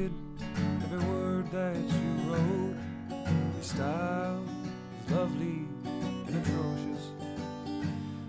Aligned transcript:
read 0.00 0.12
every 0.84 1.08
word 1.08 1.50
that 1.50 1.76
you 1.76 2.32
wrote. 2.32 2.76
Your 3.10 3.62
style 3.62 4.42
is 5.04 5.12
lovely 5.12 5.66
and 5.84 6.28
atrocious. 6.28 7.10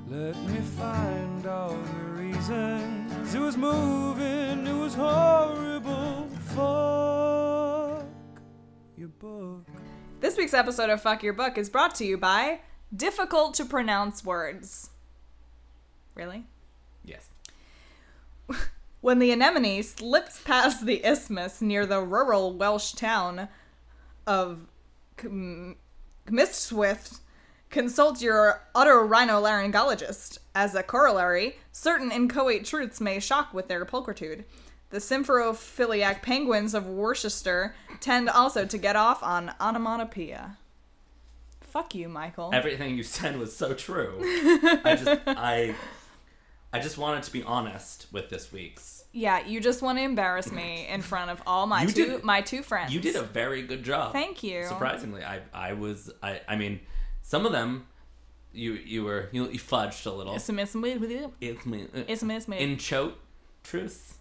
Let 0.10 0.36
me 0.50 0.60
find 0.60 1.46
all 1.48 1.72
your 1.72 2.10
reasons. 2.16 3.34
It 3.34 3.40
was 3.40 3.56
moving, 3.56 4.68
it 4.68 4.74
was 4.74 4.94
horrible. 4.96 6.28
Fuck 6.56 8.06
your 8.98 9.08
book. 9.08 9.66
This 10.20 10.38
week's 10.38 10.54
episode 10.54 10.90
of 10.90 11.02
Fuck 11.02 11.24
Your 11.24 11.34
Book 11.34 11.58
is 11.58 11.70
brought 11.70 11.96
to 11.96 12.06
you 12.06 12.18
by 12.18 12.60
difficult 12.96 13.54
to 13.56 13.66
pronounce 13.66 14.24
words. 14.26 14.90
Really? 16.16 16.46
Yes. 17.04 17.31
When 19.02 19.18
the 19.18 19.32
anemone 19.32 19.82
slips 19.82 20.40
past 20.40 20.86
the 20.86 21.04
isthmus 21.04 21.60
near 21.60 21.88
the 21.88 22.02
rural 22.02 22.54
Welsh 22.54 22.94
town 22.94 23.50
of 24.28 24.68
Cwmystwyth, 25.18 27.20
consult 27.72 28.22
your 28.22 28.62
otorhinolaryngologist. 28.76 30.38
As 30.54 30.76
a 30.76 30.84
corollary, 30.84 31.56
certain 31.72 32.12
inchoate 32.12 32.64
truths 32.64 33.02
may 33.02 33.20
shock 33.20 33.56
with 33.56 33.68
their 33.68 33.84
pulchritude. 33.86 34.44
The 34.92 35.00
symphophiliac 35.00 36.22
penguins 36.22 36.76
of 36.76 36.86
Worcester 36.86 37.74
tend 38.02 38.30
also 38.30 38.66
to 38.66 38.78
get 38.78 38.96
off 38.96 39.24
on 39.24 39.54
onomatopoeia. 39.60 40.58
Fuck 41.62 41.96
you, 41.96 42.10
Michael. 42.10 42.52
Everything 42.54 42.98
you 42.98 43.04
said 43.04 43.40
was 43.40 43.56
so 43.56 43.74
true. 43.74 44.20
I 44.22 45.00
just 45.02 45.22
I 45.26 45.74
I 46.74 46.80
just 46.80 46.98
wanted 46.98 47.24
to 47.24 47.32
be 47.32 47.44
honest 47.44 48.08
with 48.12 48.30
this 48.30 48.52
week's. 48.52 49.04
yeah, 49.12 49.46
you 49.46 49.60
just 49.60 49.82
want 49.82 49.98
to 49.98 50.04
embarrass 50.04 50.52
me 50.52 50.88
in 50.88 51.02
front 51.02 51.30
of 51.32 51.42
all 51.46 51.68
my 51.68 51.84
You 51.84 51.88
two 51.90 52.06
did- 52.06 52.24
my 52.24 52.42
two 52.42 52.64
friends. 52.64 52.94
You 52.94 53.00
did 53.02 53.16
a 53.16 53.24
very 53.24 53.62
good 53.64 53.84
job. 53.84 54.14
Thank 54.14 54.42
you. 54.44 54.64
Surprisingly, 54.66 55.24
I 55.24 55.42
I 55.54 55.74
was 55.74 56.10
I 56.24 56.42
I 56.48 56.56
mean 56.56 56.80
some 57.22 57.46
of 57.46 57.52
them 57.52 57.88
you 58.54 58.74
you 58.74 59.04
were 59.04 59.30
you, 59.32 59.50
you 59.50 59.60
fudged 59.60 60.06
a 60.06 60.12
little. 60.12 60.36
It's 60.36 60.48
a 60.50 60.54
miss 60.54 60.74
with 60.74 61.12
you. 61.12 61.34
It's 61.42 61.66
me. 61.66 61.88
Uh, 61.94 62.02
it's 62.08 62.22
a 62.22 62.26
miss 62.26 62.48
me. 62.48 62.60
in 62.60 62.78
chote 62.78 63.18
truth. 63.64 64.18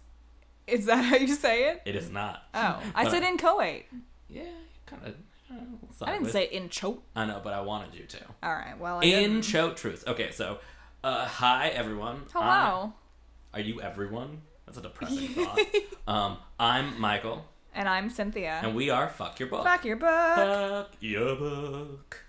Is 0.67 0.85
that 0.85 1.03
how 1.03 1.15
you 1.17 1.35
say 1.35 1.69
it? 1.69 1.81
It 1.85 1.95
is 1.95 2.09
not. 2.09 2.43
Oh, 2.53 2.81
I 2.95 3.09
said 3.09 3.23
inchoate. 3.23 3.85
Yeah, 4.29 4.43
kind 4.85 5.01
of. 5.05 5.15
I 6.01 6.13
didn't 6.13 6.29
say 6.29 6.45
in 6.45 6.63
inchoate. 6.63 7.01
I 7.15 7.25
know, 7.25 7.41
but 7.43 7.53
I 7.53 7.61
wanted 7.61 7.93
you 7.93 8.05
to. 8.05 8.19
All 8.43 8.53
right. 8.53 8.77
Well, 8.79 8.99
I 9.01 9.05
In 9.05 9.41
chote 9.41 9.75
truth. 9.77 10.03
Okay, 10.07 10.31
so 10.31 10.59
uh, 11.03 11.25
hi 11.25 11.69
everyone. 11.69 12.23
Hello. 12.33 12.93
I- 13.53 13.57
are 13.57 13.59
you 13.61 13.81
everyone? 13.81 14.41
That's 14.65 14.77
a 14.77 14.81
depressing 14.81 15.27
thought. 15.29 15.59
Um, 16.07 16.37
I'm 16.59 16.99
Michael, 16.99 17.45
and 17.75 17.89
I'm 17.89 18.09
Cynthia. 18.09 18.59
and 18.63 18.75
we 18.75 18.89
are 18.89 19.09
Fuck 19.09 19.39
Your 19.39 19.49
Book. 19.49 19.63
Fuck 19.65 19.83
your 19.85 19.97
book. 19.97 20.35
Fuck 20.35 20.91
your 21.01 21.35
book. 21.35 22.23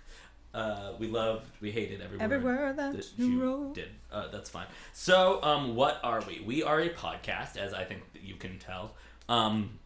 Uh, 0.53 0.91
we 0.99 1.07
loved, 1.07 1.47
we 1.61 1.71
hated 1.71 1.99
every, 2.01 2.19
Every 2.19 2.37
word 2.37 2.57
word 2.59 2.77
that 2.77 2.93
that 2.95 3.09
you 3.17 3.41
wrote. 3.41 3.73
did. 3.73 3.89
Uh, 4.11 4.27
that's 4.27 4.49
fine. 4.49 4.67
So, 4.91 5.41
um, 5.41 5.75
what 5.75 5.99
are 6.03 6.21
we? 6.27 6.43
We 6.45 6.61
are 6.61 6.79
a 6.79 6.89
podcast, 6.89 7.57
as 7.57 7.73
I 7.73 7.85
think 7.85 8.01
you 8.21 8.35
can 8.35 8.59
tell. 8.59 8.93
Um, 9.27 9.79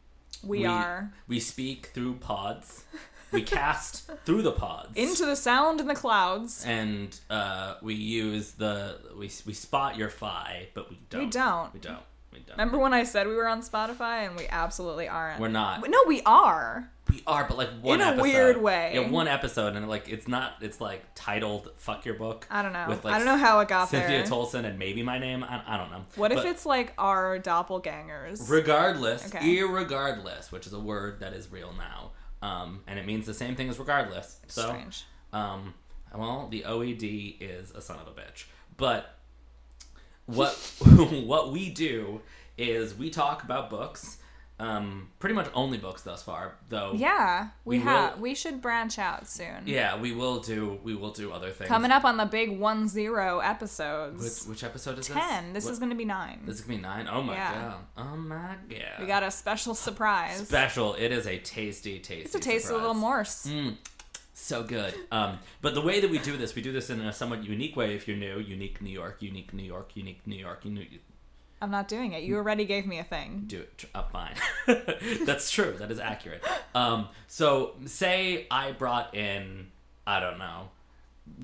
We, 0.44 0.66
are 0.66 1.14
We 1.28 1.40
speak 1.40 1.92
through 1.94 2.16
pods. 2.16 2.84
We 3.32 3.42
cast 3.44 4.10
through 4.26 4.42
the 4.44 4.52
pods. 4.54 4.96
into 4.96 5.26
the 5.26 5.36
sound 5.36 5.80
in 5.82 5.88
the 5.88 5.96
clouds. 5.96 6.64
and 6.66 7.18
uh, 7.30 7.76
we 7.82 7.94
use 7.94 8.52
the 8.54 9.00
we 9.18 9.30
we 9.46 9.54
spot 9.54 9.98
your 9.98 10.10
fi, 10.10 10.68
but 10.74 10.90
we 10.90 10.98
don't. 11.10 11.22
We 11.26 11.30
don't. 11.30 11.74
We 11.74 11.80
don't. 11.80 12.00
We 12.34 12.40
don't. 12.40 12.58
Remember 12.58 12.78
when 12.78 12.94
I 12.94 13.04
said 13.04 13.28
we 13.28 13.36
were 13.36 13.48
on 13.48 13.62
Spotify 13.62 14.28
and 14.28 14.36
we 14.38 14.48
absolutely 14.48 15.08
aren't? 15.08 15.40
We're 15.40 15.48
not. 15.48 15.88
No, 15.90 16.00
we 16.08 16.22
are. 16.24 16.90
We 17.10 17.24
are, 17.26 17.46
but 17.48 17.58
like 17.58 17.70
one 17.82 18.02
In 18.02 18.08
a 18.08 18.10
episode. 18.12 18.22
weird 18.24 18.58
way. 18.62 18.92
Yeah, 18.96 19.10
one 19.10 19.30
episode, 19.30 19.76
and 19.78 19.88
like 19.88 20.10
it's 20.10 20.28
not. 20.28 20.56
It's 20.62 20.80
like 20.82 21.04
titled 21.16 21.72
"Fuck 21.78 22.06
Your 22.06 22.16
Book." 22.16 22.46
I 22.52 22.62
don't 22.62 22.74
know. 22.74 22.86
With, 22.90 23.06
like, 23.06 23.14
I 23.14 23.18
don't 23.18 23.28
know 23.28 23.38
how 23.38 23.60
it 23.62 23.70
got 23.70 23.88
Cynthia 23.90 24.10
there. 24.10 24.24
Tolson 24.26 24.66
and 24.66 24.78
maybe 24.78 25.04
my 25.04 25.18
name. 25.18 25.42
I, 25.44 25.62
I 25.66 25.78
don't 25.78 25.90
know. 25.90 26.04
what 26.18 26.32
if 26.34 26.44
it's 26.46 26.66
like 26.66 26.94
our 26.98 27.40
doppelgangers? 27.40 28.50
regardless, 28.50 29.28
Okay. 29.34 29.40
irregardless, 29.58 30.52
which 30.52 30.68
is 30.68 30.74
a 30.74 30.80
word 30.80 31.22
that 31.22 31.32
is 31.34 31.50
real 31.52 31.74
now, 31.78 32.12
um, 32.42 32.82
and 32.88 33.00
it 33.00 33.06
means 33.06 33.26
the 33.26 33.34
same 33.34 33.56
thing 33.56 33.70
as 33.70 33.80
regardless. 33.80 34.40
So, 34.48 34.64
Strange. 34.64 35.06
um, 35.34 35.74
well, 36.16 36.48
the 36.50 36.64
OED 36.64 37.38
is 37.40 37.72
a 37.72 37.82
son 37.82 37.98
of 38.00 38.08
a 38.08 38.12
bitch, 38.12 38.46
but 38.78 39.16
what 40.26 40.54
what 41.26 41.52
we 41.52 41.70
do 41.70 42.22
is 42.58 42.96
we 42.96 43.10
talk 43.10 43.44
about 43.44 43.70
books. 43.70 44.17
Um, 44.60 45.10
pretty 45.20 45.36
much 45.36 45.50
only 45.54 45.78
books 45.78 46.02
thus 46.02 46.24
far, 46.24 46.56
though. 46.70 46.94
Yeah, 46.96 47.50
we, 47.64 47.78
We 47.78 47.84
have. 47.84 48.16
will- 48.16 48.22
We 48.24 48.34
should 48.34 48.60
branch 48.60 48.98
out 48.98 49.28
soon. 49.28 49.64
Yeah, 49.66 49.96
we 50.00 50.14
will 50.14 50.40
do. 50.40 50.80
We 50.84 50.96
will 50.96 51.12
do 51.12 51.32
other 51.32 51.52
things. 51.52 51.68
Coming 51.68 51.92
up 51.92 52.04
on 52.06 52.18
the 52.18 52.26
big 52.26 52.58
one 52.58 52.88
zero 52.88 53.38
episodes. 53.40 54.48
Which, 54.48 54.50
which 54.50 54.64
episode 54.64 54.98
is 54.98 55.08
Ten. 55.08 55.54
this? 55.54 55.66
This 55.66 55.74
is 55.74 55.78
going 55.80 55.92
to 55.92 55.96
be 55.96 56.06
nine. 56.06 56.42
This 56.46 56.56
is 56.56 56.62
gonna 56.62 56.78
be 56.78 56.82
nine. 56.82 57.08
Oh 57.08 57.22
my 57.22 57.34
Yeah. 57.34 57.54
god. 57.54 57.76
Oh 57.98 58.16
my 58.18 58.56
god. 58.68 59.00
we 59.00 59.06
got 59.06 59.22
a 59.22 59.30
special 59.30 59.76
surprise. 59.76 60.38
special. 60.48 60.96
It 60.96 61.12
is 61.12 61.28
a 61.28 61.38
tasty, 61.38 62.00
tasty. 62.00 62.24
it's 62.26 62.34
a 62.34 62.40
taste 62.40 62.66
of 62.72 62.78
little 62.78 62.96
morse. 62.96 63.48
So 64.34 64.64
good. 64.64 64.94
Um, 65.12 65.40
but 65.62 65.74
the 65.76 65.82
way 65.82 66.00
that 66.00 66.10
we 66.10 66.18
do 66.20 66.36
this, 66.38 66.56
we 66.56 66.62
do 66.64 66.72
this 66.72 66.90
in 66.90 67.02
a 67.02 67.12
somewhat 67.14 67.44
unique 67.44 67.76
way. 67.76 67.96
If 67.96 68.08
you're 68.08 68.18
new, 68.18 68.40
unique 68.40 68.82
New 68.82 68.90
York, 68.92 69.18
unique 69.22 69.54
New 69.54 69.64
York, 69.64 69.92
unique 69.96 70.26
New 70.26 70.36
York, 70.36 70.64
unique. 70.66 71.04
I'm 71.62 71.72
not 71.72 71.88
doing 71.88 72.14
it. 72.14 72.24
You 72.24 72.36
already 72.38 72.66
gave 72.66 72.86
me 72.86 73.00
a 73.00 73.04
thing. 73.04 73.46
Do 73.48 73.62
it. 73.62 73.86
Uh, 73.96 74.04
fine. 74.04 74.36
That's 75.26 75.50
true. 75.50 75.76
That 75.80 75.90
is 75.92 76.00
accurate. 76.00 76.44
Um, 76.76 77.08
so 77.28 77.74
say 77.86 78.46
I 78.52 78.72
brought 78.74 79.16
in, 79.16 79.68
I 80.06 80.20
don't 80.20 80.38
know, 80.38 80.70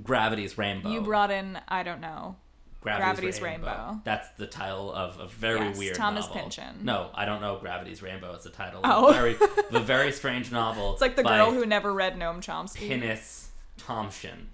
Gravity's 0.04 0.58
Rainbow. 0.58 0.90
You 0.92 1.02
brought 1.02 1.32
in, 1.32 1.60
I 1.68 1.84
don't 1.84 2.00
know. 2.02 2.36
Gravity's, 2.82 3.06
Gravity's 3.06 3.42
Rainbow. 3.42 3.68
Rainbow. 3.68 4.02
That's 4.04 4.28
the 4.38 4.46
title 4.46 4.92
of 4.94 5.18
a 5.18 5.28
very 5.28 5.68
Yes, 5.68 5.78
weird 5.78 5.96
Thomas 5.96 6.26
novel. 6.28 6.42
Pynchon. 6.42 6.80
No, 6.84 7.10
I 7.16 7.24
don't 7.24 7.40
know 7.42 7.58
Gravity's 7.58 8.02
Rainbow. 8.02 8.34
It's 8.34 8.44
the 8.44 8.50
title. 8.50 8.82
Oh. 8.84 9.08
Of 9.08 9.16
a 9.16 9.20
very, 9.20 9.34
the 9.72 9.80
very 9.80 10.12
strange 10.12 10.52
novel. 10.52 10.92
It's 10.92 11.02
like 11.02 11.16
the 11.16 11.24
girl 11.24 11.52
who 11.52 11.66
never 11.66 11.94
read 11.94 12.18
Noam 12.18 12.38
Chomsky. 12.40 12.90
Pinnis 12.90 13.48
Thompson. 13.78 14.50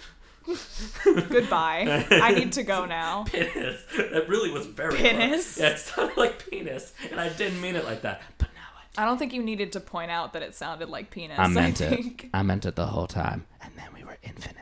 Goodbye. 1.30 2.06
I 2.10 2.34
need 2.34 2.52
to 2.54 2.64
go 2.64 2.86
now. 2.86 3.24
Penis. 3.28 3.82
That 3.98 4.26
really 4.28 4.52
was 4.52 4.66
very 4.66 4.96
Penis? 4.96 5.56
close. 5.56 5.60
Yeah, 5.60 5.74
it 5.74 5.80
sounded 5.80 6.18
like 6.18 6.50
penis, 6.50 6.94
and 7.12 7.20
I 7.20 7.30
didn't 7.30 7.62
mean 7.62 7.76
it 7.76 7.86
like 7.86 8.02
that. 8.04 8.22
But 8.38 8.50
now 8.56 8.62
I. 8.98 9.04
I 9.04 9.06
don't 9.06 9.18
think 9.18 9.34
you 9.34 9.44
needed 9.44 9.72
to 9.74 9.80
point 9.80 10.12
out 10.12 10.34
that 10.34 10.42
it 10.42 10.56
sounded 10.56 10.90
like 10.90 11.12
penis. 11.12 11.38
I 11.40 11.48
meant 11.48 11.78
think. 11.78 12.26
it. 12.26 12.30
I 12.34 12.44
meant 12.44 12.66
it 12.66 12.76
the 12.76 12.86
whole 12.88 13.08
time, 13.08 13.46
and 13.62 13.72
then 13.78 13.88
we 13.96 14.04
were 14.04 14.18
infinite. 14.24 14.56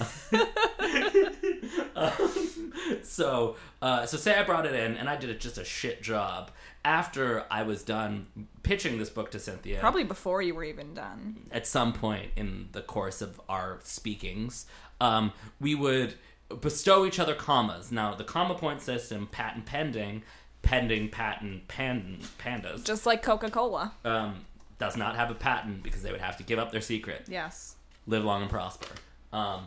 Um, 1.94 2.72
so, 3.02 3.56
uh, 3.82 4.06
so 4.06 4.16
say 4.16 4.34
I 4.34 4.42
brought 4.42 4.64
it 4.66 4.74
in, 4.74 4.96
and 4.96 5.08
I 5.08 5.16
did 5.16 5.30
it 5.30 5.40
just 5.40 5.58
a 5.58 5.64
shit 5.64 6.02
job. 6.02 6.50
After 6.84 7.44
I 7.50 7.62
was 7.62 7.82
done 7.82 8.26
pitching 8.62 8.98
this 8.98 9.10
book 9.10 9.30
to 9.32 9.38
Cynthia, 9.38 9.78
Probably 9.78 10.02
before 10.04 10.42
you 10.42 10.54
were 10.54 10.64
even 10.64 10.94
done. 10.94 11.48
at 11.52 11.66
some 11.66 11.92
point 11.92 12.30
in 12.34 12.68
the 12.72 12.80
course 12.80 13.20
of 13.22 13.40
our 13.48 13.78
speakings, 13.84 14.66
um, 15.00 15.32
we 15.60 15.74
would 15.74 16.14
bestow 16.60 17.04
each 17.06 17.18
other 17.20 17.34
commas. 17.34 17.92
Now, 17.92 18.14
the 18.14 18.24
comma 18.24 18.54
point 18.54 18.80
system, 18.80 19.28
patent 19.30 19.66
pending, 19.66 20.22
pending 20.62 21.10
patent 21.10 21.68
pan, 21.68 22.18
pandas, 22.38 22.84
Just 22.84 23.06
like 23.06 23.22
Coca 23.22 23.50
Cola. 23.50 23.92
um, 24.04 24.44
does 24.78 24.96
not 24.96 25.14
have 25.14 25.30
a 25.30 25.34
patent 25.34 25.82
because 25.82 26.02
they 26.02 26.10
would 26.10 26.20
have 26.22 26.36
to 26.38 26.42
give 26.42 26.58
up 26.58 26.72
their 26.72 26.80
secret. 26.80 27.26
Yes. 27.28 27.76
Live 28.06 28.24
long 28.24 28.40
and 28.42 28.50
prosper. 28.50 28.88
Um, 29.32 29.66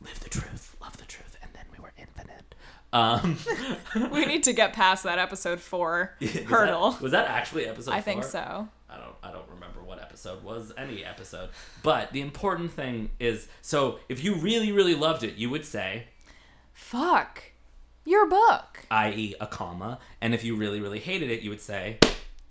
live 0.00 0.18
the 0.20 0.28
truth, 0.30 0.76
love 0.80 0.96
the 0.96 1.04
truth, 1.04 1.36
and 1.42 1.50
then 1.54 1.64
we 1.72 1.80
were 1.82 1.92
infinite. 1.96 2.54
Um, 2.92 3.36
We 4.10 4.24
need 4.26 4.44
to 4.44 4.52
get 4.52 4.72
past 4.72 5.04
that 5.04 5.18
episode 5.18 5.60
four 5.60 6.14
was 6.20 6.32
that- 6.32 6.44
hurdle. 6.44 6.96
was 7.00 7.12
that 7.12 7.28
actually 7.28 7.66
episode? 7.66 7.92
I 7.92 8.00
think 8.00 8.22
four? 8.22 8.30
so. 8.30 8.68
I 8.90 8.96
don't 8.96 9.14
I 9.22 9.30
don't 9.30 9.48
remember 9.50 9.82
what 9.82 10.00
episode 10.00 10.42
was 10.42 10.72
any 10.78 11.04
episode. 11.04 11.50
But 11.82 12.12
the 12.12 12.20
important 12.22 12.72
thing 12.72 13.10
is 13.20 13.48
so 13.60 13.98
if 14.08 14.24
you 14.24 14.36
really 14.36 14.72
really 14.72 14.94
loved 14.94 15.22
it, 15.24 15.34
you 15.36 15.50
would 15.50 15.64
say 15.66 16.04
Fuck. 16.72 17.42
Your 18.04 18.26
book. 18.26 18.86
i.e. 18.90 19.34
a 19.38 19.46
comma, 19.46 19.98
and 20.22 20.32
if 20.32 20.42
you 20.42 20.56
really 20.56 20.80
really 20.80 20.98
hated 21.00 21.30
it, 21.30 21.42
you 21.42 21.50
would 21.50 21.60
say 21.60 21.98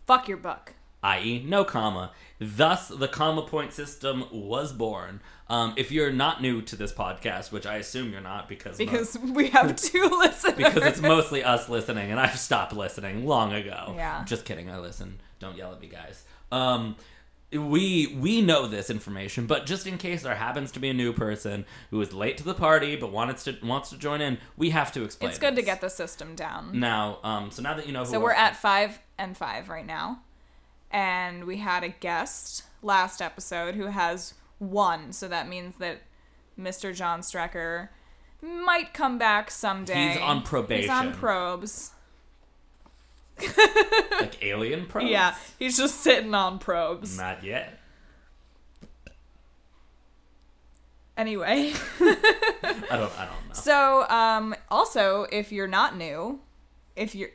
Fuck 0.05 0.27
your 0.27 0.37
book. 0.37 0.73
i.e. 1.01 1.43
no 1.47 1.63
comma. 1.63 2.11
Thus 2.39 2.89
the 2.89 3.07
comma 3.07 3.41
point 3.43 3.73
system 3.73 4.25
was 4.31 4.71
born. 4.71 5.21
Um, 5.49 5.73
if 5.77 5.91
you're 5.91 6.11
not 6.11 6.41
new 6.41 6.61
to 6.63 6.75
this 6.75 6.91
podcast, 6.93 7.51
which 7.51 7.65
I 7.65 7.77
assume 7.77 8.11
you're 8.11 8.21
not 8.21 8.47
because 8.47 8.77
mo- 8.79 8.85
Because 8.85 9.17
we 9.17 9.47
have 9.49 9.75
two 9.81 10.03
listeners. 10.03 10.55
because 10.55 10.83
it's 10.83 11.01
mostly 11.01 11.43
us 11.43 11.67
listening, 11.69 12.11
and 12.11 12.19
I've 12.19 12.37
stopped 12.37 12.73
listening 12.73 13.25
long 13.25 13.53
ago. 13.53 13.93
Yeah. 13.95 14.23
Just 14.25 14.45
kidding. 14.45 14.69
I 14.69 14.77
listen. 14.79 15.19
Don't 15.39 15.57
yell 15.57 15.71
at 15.73 15.79
me, 15.81 15.87
guys. 15.87 16.23
Um, 16.51 16.95
we 17.51 18.07
we 18.19 18.41
know 18.41 18.67
this 18.67 18.89
information, 18.89 19.45
but 19.47 19.65
just 19.65 19.87
in 19.87 19.97
case 19.97 20.21
there 20.23 20.35
happens 20.35 20.69
to 20.73 20.79
be 20.81 20.89
a 20.89 20.93
new 20.93 21.13
person 21.13 21.65
who 21.91 22.01
is 22.01 22.11
late 22.13 22.37
to 22.39 22.43
the 22.43 22.53
party 22.53 22.97
but 22.97 23.11
wants 23.13 23.45
to 23.45 23.55
wants 23.63 23.89
to 23.91 23.97
join 23.97 24.19
in, 24.19 24.37
we 24.57 24.71
have 24.71 24.91
to 24.91 25.03
explain. 25.03 25.29
It's 25.29 25.39
good 25.39 25.55
to 25.55 25.61
get 25.61 25.79
the 25.79 25.89
system 25.89 26.35
down. 26.35 26.77
now. 26.77 27.19
Um, 27.23 27.49
so 27.51 27.61
now 27.61 27.73
that 27.75 27.87
you 27.87 27.93
know 27.93 28.03
who 28.03 28.11
So 28.11 28.17
our- 28.17 28.23
we're 28.23 28.31
at 28.33 28.57
five 28.57 28.99
and 29.17 29.35
five 29.37 29.69
right 29.69 29.85
now. 29.85 30.19
And 30.91 31.45
we 31.45 31.57
had 31.57 31.83
a 31.83 31.89
guest 31.89 32.63
last 32.81 33.21
episode 33.21 33.75
who 33.75 33.87
has 33.87 34.33
one, 34.59 35.11
so 35.13 35.27
that 35.27 35.47
means 35.47 35.75
that 35.79 36.01
Mr. 36.59 36.95
John 36.95 37.21
Strecker 37.21 37.89
might 38.41 38.93
come 38.93 39.17
back 39.17 39.51
someday. 39.51 40.13
He's 40.13 40.21
on 40.21 40.41
probation. 40.43 40.81
He's 40.81 40.89
on 40.89 41.13
probes. 41.13 41.91
like 44.19 44.43
alien 44.43 44.85
probes. 44.87 45.09
Yeah, 45.09 45.35
he's 45.59 45.77
just 45.77 46.01
sitting 46.01 46.33
on 46.33 46.59
probes. 46.59 47.17
Not 47.17 47.43
yet. 47.43 47.79
Anyway, 51.15 51.73
I 51.99 52.85
don't. 52.91 53.19
I 53.19 53.25
don't 53.25 53.47
know. 53.47 53.53
so 53.53 54.07
um, 54.07 54.55
also 54.69 55.25
if 55.31 55.51
you're 55.51 55.67
not 55.67 55.97
new, 55.97 56.39
if 56.95 57.15
you're 57.15 57.29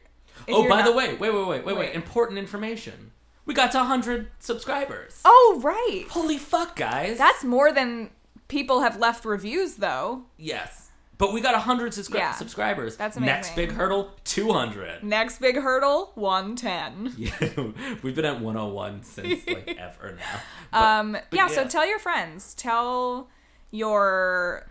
if 0.46 0.54
oh, 0.54 0.62
you're 0.62 0.70
by 0.70 0.82
the 0.82 0.92
way, 0.92 1.14
wait, 1.14 1.34
wait, 1.34 1.46
wait, 1.46 1.64
wait. 1.64 1.76
Wait. 1.76 1.94
Important 1.94 2.38
information. 2.38 3.12
We 3.44 3.54
got 3.54 3.72
to 3.72 3.78
100 3.78 4.28
subscribers. 4.38 5.20
oh 5.24 5.60
right, 5.62 6.06
Holy 6.10 6.38
fuck, 6.38 6.76
guys. 6.76 7.18
that's 7.18 7.42
more 7.44 7.72
than 7.72 8.10
people 8.48 8.80
have 8.82 8.98
left 8.98 9.24
reviews 9.24 9.76
though. 9.76 10.24
yes. 10.36 10.78
But 11.18 11.32
we 11.32 11.40
got 11.40 11.52
100 11.54 11.92
subscri- 11.92 12.14
Yeah. 12.16 12.32
subscribers. 12.32 12.96
That's 12.96 13.16
Next 13.16 13.54
big 13.54 13.70
hurdle, 13.70 14.10
200. 14.24 15.04
Next 15.04 15.40
big 15.40 15.54
hurdle, 15.56 16.10
one 16.16 16.56
ten. 16.56 17.12
Yeah, 17.18 17.30
we've 18.02 18.16
been 18.16 18.24
at 18.24 18.40
101 18.40 19.04
since 19.04 19.46
like 19.46 19.68
ever 19.78 20.16
now. 20.18 20.40
But- 20.72 20.78
Um, 20.82 21.12
but 21.12 21.22
yeah, 21.32 21.46
so 21.46 21.68
tell 21.68 21.86
your 21.86 22.00
friends, 22.00 22.54
tell 22.54 23.28
your 23.70 24.66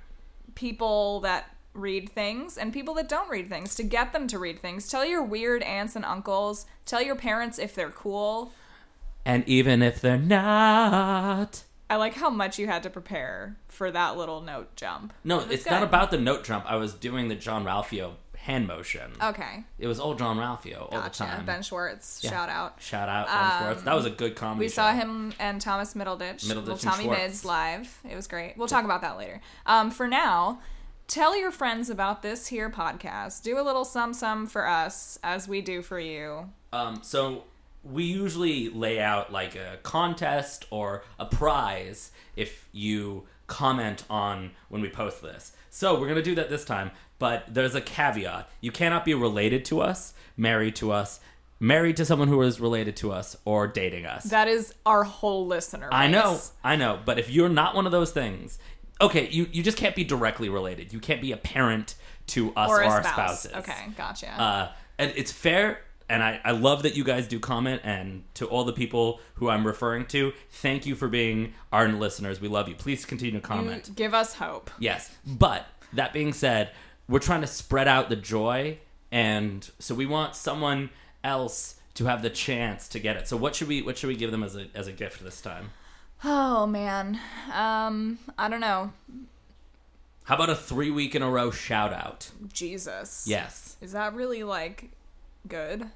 people 0.55 1.21
that 1.21 1.55
read 1.73 2.09
things 2.09 2.57
and 2.57 2.73
people 2.73 2.93
that 2.95 3.07
don't 3.07 3.29
read 3.29 3.47
things 3.47 3.75
to 3.75 3.83
get 3.83 4.11
them 4.11 4.27
to 4.27 4.37
read 4.37 4.59
things. 4.59 4.89
Tell 4.89 5.05
your 5.05 5.23
weird 5.23 5.63
aunts 5.63 5.95
and 5.95 6.03
uncles. 6.03 6.65
Tell 6.85 7.01
your 7.01 7.15
parents 7.15 7.59
if 7.59 7.73
they're 7.75 7.91
cool. 7.91 8.51
And 9.25 9.47
even 9.47 9.81
if 9.81 10.01
they're 10.01 10.17
not. 10.17 11.63
I 11.89 11.95
like 11.97 12.13
how 12.15 12.29
much 12.29 12.57
you 12.57 12.67
had 12.67 12.83
to 12.83 12.89
prepare 12.89 13.57
for 13.67 13.91
that 13.91 14.15
little 14.15 14.41
note 14.41 14.75
jump. 14.75 15.13
No, 15.23 15.39
That's 15.39 15.51
it's 15.51 15.65
not 15.65 15.83
about 15.83 16.09
the 16.11 16.17
note 16.17 16.43
jump. 16.45 16.65
I 16.65 16.77
was 16.77 16.93
doing 16.93 17.27
the 17.27 17.35
John 17.35 17.65
Ralphio 17.65 18.13
hand 18.37 18.65
motion. 18.65 19.11
Okay, 19.21 19.65
It 19.77 19.87
was 19.87 19.99
old 19.99 20.17
John 20.17 20.37
Ralphio 20.37 20.91
all 20.91 21.01
the 21.01 21.09
time. 21.09 21.45
Ben 21.45 21.61
Schwartz, 21.61 22.21
Yeah. 22.23 22.29
shout 22.31 22.49
out. 22.49 22.81
Shout 22.81 23.07
out 23.09 23.27
Ben 23.27 23.59
Schwartz. 23.59 23.83
That 23.83 23.93
was 23.93 24.05
a 24.05 24.09
good 24.09 24.35
comedy 24.35 24.65
We 24.65 24.69
saw 24.69 24.93
him 24.93 25.33
and 25.37 25.59
Thomas 25.61 25.93
Middleditch, 25.93 26.45
Middleditch 26.45 26.69
and 26.71 26.79
Tommy 26.79 27.03
Schwartz. 27.03 27.19
Mids 27.21 27.45
live. 27.45 27.99
It 28.09 28.15
was 28.15 28.27
great. 28.27 28.57
We'll 28.57 28.67
talk 28.69 28.85
about 28.85 29.01
that 29.01 29.17
later. 29.17 29.41
Um, 29.65 29.91
for 29.91 30.07
now, 30.07 30.59
tell 31.07 31.37
your 31.37 31.51
friends 31.51 31.89
about 31.89 32.21
this 32.23 32.47
here 32.47 32.69
podcast. 32.69 33.43
Do 33.43 33.59
a 33.59 33.63
little 33.63 33.85
sum 33.85 34.13
sum 34.13 34.47
for 34.47 34.65
us 34.67 35.19
as 35.23 35.47
we 35.47 35.61
do 35.61 35.81
for 35.83 35.99
you. 35.99 36.49
Um, 36.73 36.99
so 37.03 37.43
we 37.83 38.03
usually 38.03 38.69
lay 38.69 38.99
out 38.99 39.31
like 39.31 39.55
a 39.55 39.77
contest 39.83 40.65
or 40.69 41.03
a 41.19 41.25
prize 41.25 42.11
if 42.35 42.67
you 42.71 43.23
comment 43.47 44.03
on 44.09 44.51
when 44.69 44.81
we 44.81 44.89
post 44.89 45.21
this. 45.21 45.51
So 45.69 45.99
we're 45.99 46.07
gonna 46.07 46.21
do 46.21 46.35
that 46.35 46.49
this 46.49 46.63
time, 46.65 46.91
but 47.19 47.45
there's 47.53 47.75
a 47.75 47.81
caveat: 47.81 48.49
you 48.61 48.71
cannot 48.71 49.03
be 49.05 49.13
related 49.13 49.65
to 49.65 49.81
us, 49.81 50.13
married 50.37 50.75
to 50.77 50.91
us, 50.91 51.19
married 51.59 51.97
to 51.97 52.05
someone 52.05 52.27
who 52.27 52.41
is 52.41 52.59
related 52.59 52.95
to 52.97 53.11
us, 53.11 53.35
or 53.45 53.67
dating 53.67 54.05
us. 54.05 54.25
That 54.25 54.47
is 54.47 54.73
our 54.85 55.03
whole 55.03 55.47
listener. 55.47 55.89
I 55.91 56.07
know. 56.07 56.39
I 56.63 56.75
know, 56.75 56.99
but 57.03 57.19
if 57.19 57.29
you're 57.29 57.49
not 57.49 57.75
one 57.75 57.85
of 57.85 57.91
those 57.91 58.11
things, 58.11 58.59
okay, 58.99 59.27
you 59.29 59.47
you 59.51 59.63
just 59.63 59.77
can't 59.77 59.95
be 59.95 60.03
directly 60.03 60.49
related. 60.49 60.93
You 60.93 60.99
can't 60.99 61.21
be 61.21 61.31
a 61.31 61.37
parent 61.37 61.95
to 62.27 62.53
us 62.55 62.69
Or 62.69 62.81
or, 62.81 62.85
our 62.85 63.03
spouse. 63.03 63.41
spouses. 63.43 63.53
Okay, 63.53 63.87
gotcha. 63.97 64.31
Uh, 64.41 64.71
and 64.97 65.11
it's 65.15 65.31
fair, 65.31 65.79
and 66.11 66.21
I, 66.21 66.39
I 66.43 66.51
love 66.51 66.83
that 66.83 66.95
you 66.95 67.03
guys 67.03 67.27
do 67.27 67.39
comment. 67.39 67.81
And 67.83 68.23
to 68.35 68.45
all 68.45 68.63
the 68.63 68.73
people 68.73 69.19
who 69.35 69.49
I'm 69.49 69.65
referring 69.65 70.05
to, 70.07 70.33
thank 70.49 70.85
you 70.85 70.95
for 70.95 71.07
being 71.07 71.53
our 71.71 71.87
listeners. 71.87 72.39
We 72.41 72.47
love 72.47 72.67
you. 72.67 72.75
Please 72.75 73.05
continue 73.05 73.31
to 73.31 73.37
You 73.37 73.41
comment. 73.41 73.95
give 73.95 74.13
us 74.13 74.35
hope. 74.35 74.69
Yes, 74.79 75.09
but 75.25 75.65
that 75.93 76.13
being 76.13 76.33
said, 76.33 76.71
we're 77.07 77.19
trying 77.19 77.41
to 77.41 77.47
spread 77.47 77.87
out 77.87 78.09
the 78.09 78.15
joy, 78.15 78.77
and 79.11 79.69
so 79.79 79.95
we 79.95 80.05
want 80.05 80.35
someone 80.35 80.89
else 81.23 81.75
to 81.95 82.05
have 82.05 82.21
the 82.21 82.29
chance 82.29 82.87
to 82.89 82.99
get 82.99 83.17
it. 83.17 83.27
So 83.27 83.35
what 83.37 83.55
should 83.55 83.67
we 83.67 83.81
what 83.81 83.97
should 83.97 84.07
we 84.07 84.15
give 84.15 84.31
them 84.31 84.43
as 84.43 84.55
a 84.55 84.67
as 84.75 84.87
a 84.87 84.91
gift 84.91 85.23
this 85.23 85.41
time? 85.41 85.71
Oh 86.23 86.65
man. 86.67 87.19
Um, 87.53 88.19
I 88.37 88.47
don't 88.47 88.61
know. 88.61 88.93
How 90.25 90.35
about 90.35 90.49
a 90.49 90.55
three 90.55 90.91
week 90.91 91.15
in 91.15 91.21
a 91.21 91.29
row 91.29 91.51
shout 91.51 91.91
out? 91.91 92.29
Jesus. 92.53 93.25
Yes. 93.27 93.75
Is 93.81 93.91
that 93.93 94.13
really 94.13 94.43
like 94.43 94.91
good? 95.47 95.89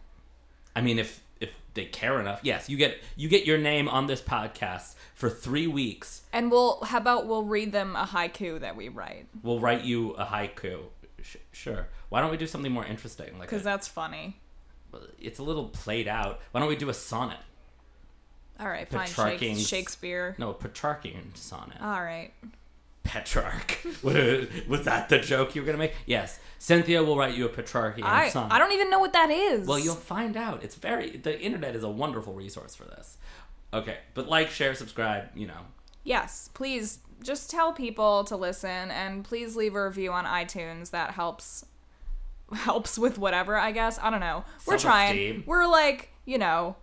I 0.75 0.81
mean, 0.81 1.00
if 1.00 1.24
if 1.39 1.50
they 1.74 1.86
care 1.86 2.19
enough, 2.19 2.39
yes, 2.44 2.69
you 2.69 2.77
get 2.77 2.98
you 3.16 3.30
get 3.30 3.45
your 3.45 3.57
name 3.57 3.88
on 3.88 4.07
this 4.07 4.22
podcast 4.22 4.95
for 5.13 5.30
three 5.30 5.68
weeks. 5.68 6.22
And 6.33 6.51
we'll 6.51 6.83
how 6.83 6.98
about 6.98 7.27
we'll 7.27 7.44
read 7.44 7.72
them 7.72 7.95
a 7.95 8.06
haiku 8.06 8.60
that 8.60 8.75
we 8.75 8.89
write 8.89 9.27
We'll 9.44 9.60
write 9.60 9.83
you 9.83 10.12
a 10.12 10.25
haiku. 10.25 10.83
Sh- 11.22 11.38
sure. 11.51 11.88
Why 12.10 12.22
don't 12.22 12.31
we 12.31 12.38
do 12.38 12.48
something 12.48 12.72
more 12.72 12.86
interesting? 12.86 13.33
Like 13.39 13.50
because 13.50 13.63
that's 13.63 13.88
funny. 13.88 14.39
it's 15.19 15.39
a 15.39 15.44
little 15.44 15.66
played 15.69 16.07
out. 16.07 16.42
Why 16.51 16.60
don't 16.60 16.69
we 16.69 16.75
do 16.75 16.89
a 16.89 16.94
sonnet? 16.94 17.39
All 18.60 18.68
right, 18.68 18.88
fine. 18.88 19.57
Shakespeare. 19.57 20.36
No, 20.38 20.51
a 20.51 20.54
Petrarchian 20.54 21.36
sonnet. 21.36 21.77
All 21.81 22.01
right. 22.01 22.31
Petrarch. 23.16 23.78
Was 24.68 24.84
that 24.86 25.10
the 25.10 25.20
joke 25.20 25.56
you 25.56 25.62
were 25.62 25.66
gonna 25.66 25.78
make? 25.78 25.94
Yes. 26.06 26.40
Cynthia 26.60 27.04
will 27.04 27.18
write 27.18 27.36
you 27.36 27.46
a 27.46 27.50
Petrarchian 27.50 28.04
I 28.04 28.30
sonnet. 28.30 28.52
I 28.52 28.60
don't 28.60 28.72
even 28.74 28.90
know 28.90 29.00
what 29.00 29.14
that 29.14 29.30
is. 29.30 29.68
Well, 29.68 29.80
you'll 29.80 29.96
find 29.96 30.36
out. 30.36 30.64
It's 30.64 30.76
very 30.76 31.12
the 31.18 31.40
internet 31.40 31.76
is 31.76 31.84
a 31.84 31.90
wonderful 31.90 32.34
resource 32.34 32.76
for 32.76 32.86
this. 32.86 33.18
Okay, 33.74 33.98
but 34.14 34.28
like, 34.28 34.50
share, 34.50 34.74
subscribe. 34.76 35.30
You 35.36 35.48
know, 35.48 35.62
Yes, 36.04 36.50
please 36.54 37.00
just 37.24 37.50
tell 37.50 37.72
people 37.74 38.24
to 38.26 38.36
listen 38.36 38.92
and 38.92 39.24
please 39.24 39.56
leave 39.56 39.76
a 39.76 39.86
review 39.86 40.12
on 40.12 40.26
iTunes. 40.26 40.92
That 40.92 41.12
helps 41.12 41.66
helps 42.54 42.98
with 42.98 43.18
whatever, 43.18 43.56
I 43.58 43.72
guess. 43.72 43.98
I 44.02 44.10
don't 44.10 44.20
know. 44.20 44.44
We're 44.68 44.78
trying. 44.78 45.44
We're 45.46 45.68
like, 45.68 46.10
you 46.26 46.38
know, 46.38 46.76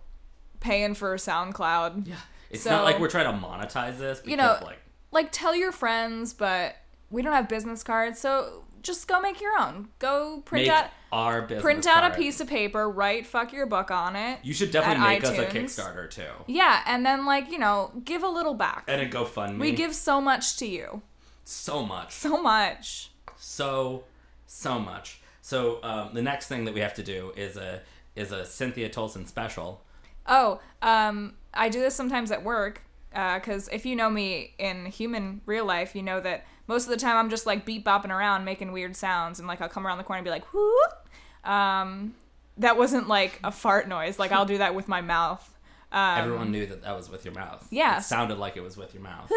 paying 0.59 0.93
for 0.95 1.15
SoundCloud. 1.15 2.07
yeah. 2.07 2.15
It's 2.49 2.63
So- 2.63 2.69
not 2.71 2.83
like 2.83 2.99
we're 2.99 3.09
trying 3.09 3.25
to 3.39 3.45
monetize 3.47 3.97
this. 3.97 4.19
Because, 4.19 4.29
You 4.31 4.37
know, 4.37 4.57
like, 4.61 4.79
Like 5.13 5.29
tell 5.31 5.55
your 5.55 5.71
friends, 5.71 6.33
but 6.33 6.75
we 7.09 7.21
don't 7.21 7.33
have 7.33 7.47
business 7.47 7.83
cards, 7.83 8.19
so 8.19 8.63
just 8.81 9.07
go 9.07 9.21
make 9.21 9.39
your 9.39 9.57
own. 9.59 9.87
Go 9.99 10.41
print 10.45 10.67
make 10.67 10.73
out 10.75 10.89
our 11.11 11.43
business. 11.43 11.61
print 11.61 11.87
out 11.87 12.11
a 12.11 12.15
piece 12.15 12.41
of 12.41 12.47
paper, 12.47 12.89
write 12.89 13.25
fuck 13.25 13.53
your 13.53 13.65
book 13.65 13.91
on 13.91 14.15
it. 14.15 14.39
You 14.43 14.53
should 14.53 14.71
definitely 14.71 15.07
make 15.07 15.23
us 15.23 15.37
a. 15.37 15.45
Kickstarter 15.45 16.09
too, 16.09 16.23
Yeah, 16.47 16.81
and 16.85 17.05
then 17.05 17.25
like, 17.25 17.49
you 17.51 17.59
know, 17.59 17.91
give 18.03 18.23
a 18.23 18.27
little 18.27 18.55
back. 18.55 18.85
and 18.87 18.99
a 19.01 19.07
GoFundMe. 19.07 19.59
we 19.59 19.71
give 19.71 19.93
so 19.95 20.19
much 20.19 20.57
to 20.57 20.65
you. 20.65 21.01
so 21.45 21.85
much, 21.85 22.11
So 22.11 22.41
much. 22.41 23.11
so 23.37 24.03
so 24.47 24.79
much. 24.79 25.21
So 25.41 25.79
um, 25.83 26.13
the 26.13 26.21
next 26.21 26.47
thing 26.47 26.65
that 26.65 26.73
we 26.73 26.79
have 26.79 26.93
to 26.95 27.03
do 27.03 27.31
is 27.35 27.55
a 27.57 27.81
is 28.15 28.31
a 28.31 28.45
Cynthia 28.45 28.89
Tolson 28.89 29.27
special. 29.27 29.81
Oh, 30.25 30.59
um, 30.81 31.35
I 31.53 31.69
do 31.69 31.79
this 31.79 31.95
sometimes 31.95 32.31
at 32.31 32.43
work 32.43 32.81
because 33.13 33.69
if 33.71 33.85
you 33.85 33.95
know 33.95 34.09
me 34.09 34.53
in 34.57 34.85
human 34.87 35.41
real 35.45 35.65
life, 35.65 35.95
you 35.95 36.01
know 36.01 36.19
that 36.19 36.45
most 36.67 36.85
of 36.85 36.89
the 36.89 36.97
time 36.97 37.17
I'm 37.17 37.29
just 37.29 37.45
like 37.45 37.65
beat 37.65 37.85
bopping 37.85 38.09
around 38.09 38.45
making 38.45 38.71
weird 38.71 38.95
sounds, 38.95 39.39
and 39.39 39.47
like 39.47 39.61
I'll 39.61 39.69
come 39.69 39.85
around 39.85 39.99
the 39.99 40.03
corner 40.03 40.19
and 40.19 40.25
be 40.25 40.31
like, 40.31 40.45
whoop. 40.53 41.09
Um, 41.43 42.15
that 42.57 42.77
wasn't 42.77 43.07
like 43.07 43.39
a 43.43 43.51
fart 43.51 43.87
noise. 43.87 44.19
Like 44.19 44.31
I'll 44.31 44.45
do 44.45 44.57
that 44.57 44.75
with 44.75 44.87
my 44.87 45.01
mouth. 45.01 45.49
Um, 45.91 46.19
Everyone 46.19 46.51
knew 46.51 46.65
that 46.65 46.81
that 46.83 46.95
was 46.95 47.09
with 47.09 47.23
your 47.25 47.33
mouth. 47.33 47.67
Yeah. 47.69 47.99
it 47.99 48.03
sounded 48.03 48.37
like 48.37 48.57
it 48.57 48.63
was 48.63 48.77
with 48.77 48.93
your 48.93 49.03
mouth. 49.03 49.31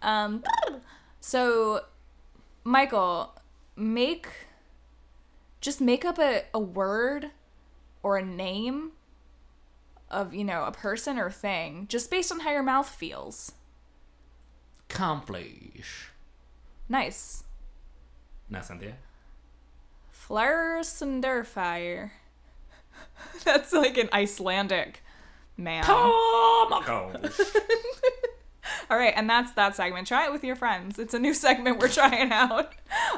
Um, 0.00 0.44
so, 1.20 1.80
Michael, 2.64 3.34
make 3.76 4.28
just 5.60 5.80
make 5.80 6.04
up 6.04 6.18
a, 6.18 6.42
a 6.54 6.58
word 6.60 7.30
or 8.02 8.16
a 8.16 8.24
name 8.24 8.92
of 10.10 10.32
you 10.34 10.44
know 10.44 10.64
a 10.64 10.72
person 10.72 11.18
or 11.18 11.30
thing 11.30 11.86
just 11.88 12.10
based 12.10 12.32
on 12.32 12.40
how 12.40 12.50
your 12.50 12.62
mouth 12.62 12.88
feels. 12.88 13.52
Accomplish. 14.90 16.08
Nice. 16.88 17.44
Now, 18.48 18.62
Cynthia. 18.62 18.94
Flarsundurfire. 20.28 22.10
That's 23.44 23.72
like 23.72 23.98
an 23.98 24.08
Icelandic 24.12 25.02
man. 25.56 25.84
Oh. 25.86 26.82
All 28.90 28.96
right, 28.98 29.12
and 29.16 29.28
that's 29.28 29.52
that 29.52 29.74
segment. 29.76 30.06
Try 30.06 30.26
it 30.26 30.32
with 30.32 30.44
your 30.44 30.56
friends. 30.56 30.98
It's 30.98 31.12
a 31.14 31.18
new 31.18 31.34
segment 31.34 31.78
we're 31.78 31.88
trying 31.88 32.32
out. 32.32 32.72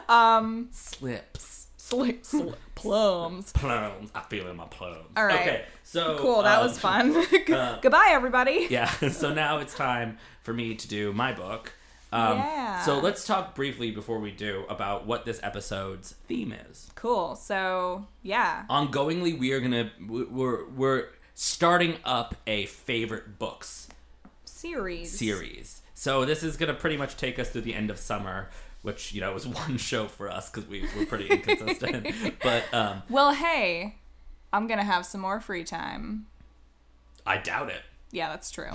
Um, 0.09 0.69
Slips. 0.73 1.69
Slips. 1.77 2.33
sli- 2.33 2.55
plums. 2.75 3.53
Plums. 3.53 4.11
I 4.15 4.21
feel 4.23 4.49
in 4.49 4.57
my 4.57 4.67
plums. 4.67 5.07
All 5.17 5.27
right. 5.27 5.41
Okay, 5.41 5.65
so 5.91 6.19
Cool, 6.21 6.43
that 6.45 6.59
um, 6.61 6.67
was 6.69 6.79
fun. 6.79 7.17
uh, 7.53 7.79
Goodbye, 7.83 8.11
everybody. 8.11 8.67
Yeah. 8.71 8.89
So 9.11 9.35
now 9.35 9.59
it's 9.59 9.75
time 9.75 10.19
for 10.45 10.53
me 10.53 10.77
to 10.77 10.87
do 10.87 11.13
my 11.13 11.33
book. 11.33 11.73
Um, 12.13 12.39
Yeah. 12.39 12.83
So 12.83 13.01
let's 13.01 13.27
talk 13.27 13.57
briefly 13.57 13.91
before 13.91 14.21
we 14.21 14.31
do 14.31 14.65
about 14.69 15.05
what 15.05 15.25
this 15.25 15.41
episode's 15.43 16.15
theme 16.29 16.55
is. 16.71 16.91
Cool. 16.95 17.35
So, 17.35 18.07
yeah. 18.23 18.67
Ongoingly, 18.71 19.37
we 19.37 19.51
are 19.53 19.59
gonna 19.59 19.91
we're 20.09 20.69
we're 20.69 21.09
starting 21.35 21.97
up 22.05 22.37
a 22.47 22.67
favorite 22.67 23.41
books 23.41 23.89
Series. 24.45 25.11
series. 25.19 25.83
So 25.95 26.25
this 26.25 26.45
is 26.45 26.57
gonna 26.57 26.75
pretty 26.75 26.99
much 26.99 27.17
take 27.17 27.41
us 27.41 27.51
through 27.51 27.63
the 27.63 27.75
end 27.75 27.91
of 27.91 27.99
summer, 27.99 28.49
which 28.83 29.13
you 29.13 29.21
know 29.21 29.33
was 29.35 29.45
one 29.47 29.77
show 29.77 30.07
for 30.07 30.31
us 30.31 30.49
because 30.51 30.69
we 30.71 30.83
were 30.97 31.05
pretty 31.07 31.27
inconsistent. 31.27 32.15
but 32.45 32.63
um, 32.73 33.03
Well, 33.09 33.33
hey, 33.33 33.97
I'm 34.53 34.67
gonna 34.67 34.85
have 34.85 35.07
some 35.07 35.21
more 35.21 35.41
free 35.41 35.65
time. 35.65 36.27
I 37.27 37.37
doubt 37.39 37.71
it. 37.71 37.83
Yeah, 38.11 38.29
that's 38.29 38.51
true. 38.51 38.71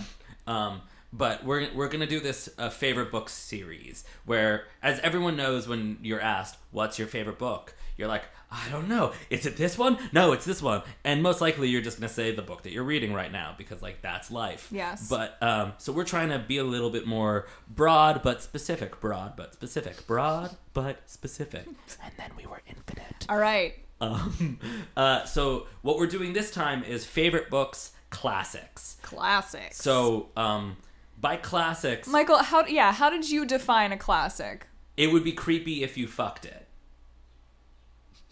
Um, 0.47 0.81
but 1.11 1.43
we're 1.45 1.73
we're 1.73 1.89
gonna 1.89 2.07
do 2.07 2.19
this 2.19 2.49
uh, 2.57 2.69
favorite 2.69 3.11
book 3.11 3.29
series 3.29 4.03
where, 4.25 4.65
as 4.83 4.99
everyone 4.99 5.35
knows, 5.35 5.67
when 5.67 5.97
you're 6.01 6.21
asked 6.21 6.57
what's 6.71 6.99
your 6.99 7.07
favorite 7.07 7.39
book, 7.39 7.73
you're 7.97 8.07
like, 8.07 8.23
I 8.51 8.69
don't 8.69 8.87
know. 8.87 9.13
Is 9.29 9.45
it 9.45 9.57
this 9.57 9.77
one? 9.77 9.97
No, 10.11 10.31
it's 10.33 10.45
this 10.45 10.61
one. 10.61 10.83
And 11.03 11.23
most 11.23 11.41
likely, 11.41 11.69
you're 11.69 11.81
just 11.81 11.99
gonna 11.99 12.09
say 12.09 12.33
the 12.35 12.41
book 12.41 12.63
that 12.63 12.71
you're 12.71 12.83
reading 12.83 13.13
right 13.13 13.31
now 13.31 13.55
because 13.57 13.81
like 13.81 14.01
that's 14.01 14.29
life. 14.29 14.67
Yes. 14.71 15.07
But 15.09 15.37
um, 15.41 15.73
so 15.77 15.91
we're 15.93 16.03
trying 16.05 16.29
to 16.29 16.39
be 16.39 16.57
a 16.57 16.63
little 16.63 16.89
bit 16.89 17.07
more 17.07 17.47
broad 17.67 18.21
but 18.21 18.41
specific, 18.41 18.99
broad 18.99 19.35
but 19.35 19.53
specific, 19.53 20.05
broad 20.07 20.55
but 20.73 21.09
specific. 21.09 21.65
And 22.03 22.13
then 22.17 22.31
we 22.37 22.45
were 22.45 22.61
infinite. 22.67 23.25
All 23.29 23.37
right. 23.37 23.84
Um, 24.01 24.59
uh, 24.97 25.25
so 25.25 25.67
what 25.81 25.97
we're 25.97 26.07
doing 26.07 26.33
this 26.33 26.51
time 26.51 26.83
is 26.83 27.05
favorite 27.05 27.49
books 27.49 27.91
classics. 28.09 28.97
Classics. 29.01 29.77
So, 29.77 30.29
um, 30.37 30.77
by 31.19 31.37
classics, 31.37 32.07
Michael, 32.07 32.37
how 32.37 32.65
yeah, 32.65 32.91
how 32.91 33.09
did 33.09 33.29
you 33.29 33.45
define 33.45 33.91
a 33.91 33.97
classic? 33.97 34.67
it 34.97 35.11
would 35.11 35.23
be 35.23 35.31
creepy 35.31 35.83
if 35.83 35.97
you 35.97 36.07
fucked 36.07 36.45
it. 36.45 36.67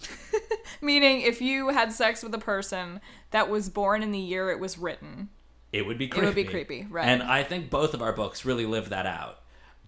Meaning, 0.81 1.21
if 1.21 1.41
you 1.41 1.69
had 1.69 1.91
sex 1.93 2.23
with 2.23 2.33
a 2.33 2.39
person 2.39 2.99
that 3.31 3.49
was 3.49 3.69
born 3.69 4.03
in 4.03 4.11
the 4.11 4.19
year 4.19 4.49
it 4.51 4.59
was 4.59 4.77
written. 4.77 5.29
It 5.71 5.85
would 5.85 5.97
be 5.97 6.07
creepy. 6.07 6.25
It 6.25 6.29
would 6.29 6.35
be 6.35 6.43
creepy, 6.43 6.87
right. 6.89 7.07
And 7.07 7.23
I 7.23 7.43
think 7.43 7.69
both 7.69 7.93
of 7.93 8.01
our 8.01 8.13
books 8.13 8.45
really 8.45 8.65
live 8.65 8.89
that 8.89 9.05
out. 9.05 9.39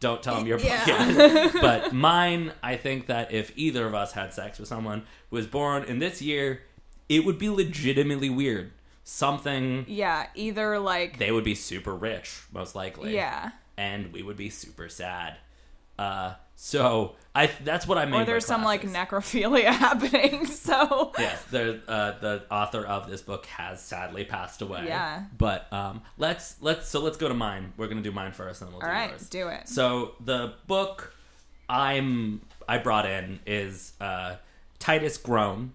Don't 0.05 0.21
tell 0.21 0.35
them 0.35 0.45
your 0.45 0.59
Yeah. 0.59 0.85
yet. 0.85 1.53
but 1.61 1.91
mine, 1.93 2.51
I 2.61 2.75
think 2.77 3.07
that 3.07 3.31
if 3.31 3.51
either 3.55 3.87
of 3.87 3.95
us 3.95 4.11
had 4.11 4.33
sex 4.35 4.59
with 4.59 4.67
someone 4.67 4.99
who 5.31 5.35
was 5.37 5.47
born 5.47 5.83
in 5.83 5.97
this 5.97 6.21
year, 6.21 6.61
it 7.09 7.25
would 7.25 7.39
be 7.39 7.49
legitimately 7.49 8.29
weird. 8.29 8.71
Something 9.03 9.85
Yeah, 9.87 10.27
either 10.35 10.77
like 10.77 11.17
they 11.17 11.31
would 11.31 11.43
be 11.43 11.55
super 11.55 11.95
rich, 11.95 12.41
most 12.53 12.75
likely. 12.75 13.15
yeah, 13.15 13.51
And 13.77 14.11
we 14.13 14.21
would 14.21 14.37
be 14.37 14.49
super 14.51 14.89
sad. 14.89 15.37
Uh, 15.97 16.33
so 16.55 17.15
I 17.33 17.47
that's 17.63 17.85
what 17.87 17.97
I 17.97 18.05
mean. 18.05 18.21
or 18.21 18.25
there's 18.25 18.45
some 18.45 18.63
like 18.63 18.83
necrophilia 18.83 19.65
happening. 19.73 20.45
So 20.45 21.11
yes, 21.19 21.43
the 21.51 21.81
uh, 21.87 22.19
the 22.19 22.43
author 22.49 22.85
of 22.85 23.09
this 23.09 23.21
book 23.21 23.45
has 23.47 23.81
sadly 23.81 24.23
passed 24.23 24.61
away. 24.61 24.85
Yeah. 24.87 25.25
But 25.37 25.71
um, 25.73 26.01
let's 26.17 26.55
let's 26.61 26.87
so 26.87 27.01
let's 27.01 27.17
go 27.17 27.27
to 27.27 27.33
mine. 27.33 27.73
We're 27.77 27.87
gonna 27.87 28.01
do 28.01 28.11
mine 28.11 28.31
first, 28.31 28.61
and 28.61 28.69
then 28.69 28.77
we'll 28.77 28.83
all 28.83 28.89
do 28.89 28.93
right, 28.93 29.09
yours. 29.11 29.29
do 29.29 29.47
it. 29.49 29.67
So 29.67 30.15
the 30.23 30.53
book 30.67 31.13
I'm 31.67 32.41
I 32.67 32.77
brought 32.77 33.05
in 33.05 33.39
is 33.45 33.93
uh, 33.99 34.35
Titus 34.79 35.17
Groan 35.17 35.73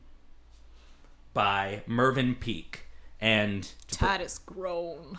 by 1.35 1.83
Mervyn 1.87 2.35
Peake, 2.37 2.87
and 3.21 3.71
Titus 3.89 4.39
Groan. 4.39 5.19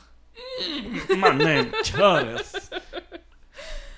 my 1.18 1.32
name 1.38 1.72
Titus. 1.84 2.70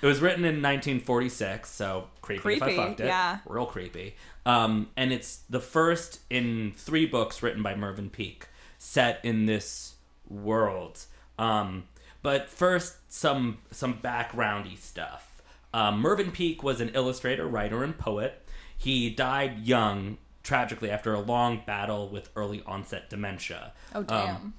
It 0.04 0.08
was 0.08 0.20
written 0.20 0.44
in 0.44 0.56
1946, 0.56 1.70
so 1.70 2.08
creepy, 2.20 2.36
if 2.36 2.42
Creepy, 2.42 2.62
I 2.74 2.76
fucked 2.76 3.00
it. 3.00 3.06
yeah. 3.06 3.38
Real 3.46 3.64
creepy. 3.64 4.16
Um, 4.44 4.90
and 4.98 5.14
it's 5.14 5.38
the 5.48 5.60
first 5.60 6.20
in 6.28 6.74
three 6.76 7.06
books 7.06 7.42
written 7.42 7.62
by 7.62 7.74
Mervyn 7.74 8.10
Peake 8.10 8.48
set 8.76 9.18
in 9.24 9.46
this 9.46 9.94
world. 10.28 11.06
Um, 11.38 11.84
but 12.20 12.50
first, 12.50 12.96
some 13.10 13.58
some 13.70 13.94
backgroundy 13.94 14.76
stuff. 14.78 15.40
Um, 15.72 16.00
Mervyn 16.00 16.32
Peake 16.32 16.62
was 16.62 16.82
an 16.82 16.90
illustrator, 16.90 17.46
writer, 17.46 17.82
and 17.82 17.96
poet. 17.96 18.46
He 18.76 19.08
died 19.08 19.60
young, 19.66 20.18
tragically, 20.42 20.90
after 20.90 21.14
a 21.14 21.20
long 21.20 21.62
battle 21.66 22.10
with 22.10 22.28
early 22.36 22.62
onset 22.66 23.08
dementia. 23.08 23.72
Oh 23.94 24.00
Um, 24.00 24.06
damn. 24.08 24.54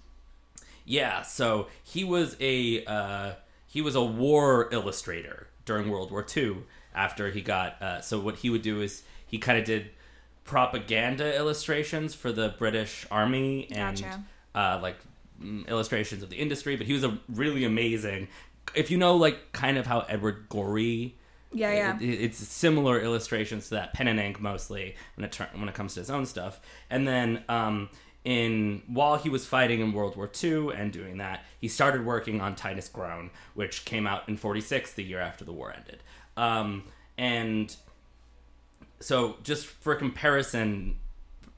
yeah, 0.86 1.22
so 1.22 1.68
he 1.84 2.04
was 2.04 2.36
a 2.40 2.84
uh, 2.86 3.34
he 3.76 3.82
was 3.82 3.94
a 3.94 4.02
war 4.04 4.70
illustrator 4.72 5.48
during 5.66 5.90
World 5.90 6.10
War 6.10 6.26
II. 6.38 6.60
After 6.96 7.30
he 7.30 7.42
got 7.42 7.82
uh, 7.82 8.00
so 8.00 8.22
what 8.22 8.38
he 8.38 8.50
would 8.50 8.62
do 8.62 8.80
is 8.82 9.04
he 9.28 9.38
kind 9.38 9.60
of 9.60 9.66
did 9.66 9.90
propaganda 10.46 11.36
illustrations 11.36 12.14
for 12.16 12.32
the 12.32 12.56
British 12.58 13.06
Army 13.12 13.68
and 13.72 13.98
Gotcha. 14.02 14.24
uh, 14.54 14.80
like 14.82 14.96
mm, 15.44 15.68
illustrations 15.68 16.24
of 16.24 16.30
the 16.30 16.38
industry. 16.38 16.78
But 16.78 16.88
he 16.88 16.94
was 16.94 17.04
a 17.04 17.18
really 17.28 17.66
amazing. 17.66 18.30
If 18.74 18.90
you 18.92 18.98
know 18.98 19.18
like 19.18 19.52
kind 19.52 19.78
of 19.78 19.86
how 19.88 20.02
Edward 20.02 20.46
Gorey. 20.50 21.16
yeah, 21.52 21.74
yeah. 21.74 21.98
It- 22.00 22.22
it's 22.26 22.38
similar 22.38 23.00
illustrations 23.02 23.66
to 23.70 23.76
that 23.76 23.94
pen 23.94 24.08
and 24.08 24.20
ink 24.20 24.40
mostly 24.40 24.96
when 25.16 25.26
it 25.26 25.32
tur- 25.34 25.50
when 25.54 25.68
it 25.68 25.76
comes 25.76 25.96
to 25.96 26.00
his 26.00 26.10
own 26.10 26.26
stuff. 26.26 26.62
And 26.90 27.06
then 27.08 27.44
um, 27.50 27.90
in 28.26 28.82
while 28.88 29.18
he 29.18 29.30
was 29.30 29.46
fighting 29.46 29.80
in 29.80 29.94
World 29.94 30.18
War 30.18 30.30
II 30.44 30.72
and 30.76 30.92
doing 30.92 31.18
that, 31.20 31.46
he 31.62 31.68
started 31.68 32.06
working 32.06 32.42
on 32.42 32.56
Titus 32.56 32.90
Groan, 32.90 33.30
which 33.54 33.86
came 33.86 34.06
out 34.06 34.28
in 34.28 34.36
'46, 34.36 34.94
the 34.94 35.04
year 35.04 35.20
after 35.20 35.46
the 35.46 35.54
war 35.54 35.72
ended. 35.72 36.00
Um, 36.36 36.86
and 37.18 37.74
so, 39.00 39.38
just 39.44 39.68
for 39.68 39.96
comparison 39.96 40.98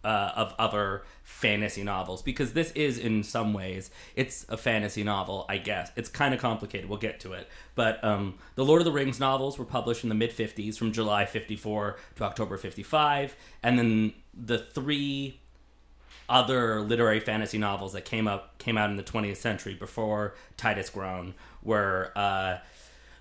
uh, 0.04 0.32
of 0.36 0.54
other 0.60 1.04
fantasy 1.24 1.84
novels, 1.84 2.22
because 2.22 2.52
this 2.52 2.72
is 2.72 2.98
in 2.98 3.24
some 3.24 3.54
ways 3.54 3.90
it's 4.16 4.46
a 4.50 4.58
fantasy 4.58 5.04
novel, 5.04 5.46
I 5.48 5.58
guess. 5.58 5.92
It's 5.96 6.10
kind 6.10 6.34
of 6.34 6.42
complicated. 6.42 6.90
We'll 6.90 7.00
get 7.00 7.22
to 7.22 7.32
it, 7.32 7.48
but 7.76 8.04
um, 8.04 8.36
the 8.56 8.66
Lord 8.66 8.82
of 8.82 8.86
the 8.86 8.92
Rings 8.92 9.22
novels 9.22 9.58
were 9.58 9.66
published 9.66 10.04
in 10.04 10.10
the 10.10 10.16
mid 10.16 10.32
'50s, 10.32 10.78
from 10.78 10.92
July 10.92 11.26
'54 11.26 11.98
to 12.18 12.24
October 12.26 12.58
'55, 12.58 13.38
and 13.64 13.80
then 13.80 14.14
the 14.34 14.58
three 14.58 15.40
other 16.30 16.82
literary 16.82 17.20
fantasy 17.20 17.58
novels 17.58 17.94
that 17.94 18.06
came 18.06 18.28
up 18.28 18.58
came 18.58 18.78
out 18.78 18.90
in 18.90 18.98
the 18.98 19.04
20th 19.04 19.38
century 19.38 19.74
before 19.74 20.36
Titus 20.58 20.90
Groan 20.90 21.34
were 21.64 22.12
uh, 22.16 22.58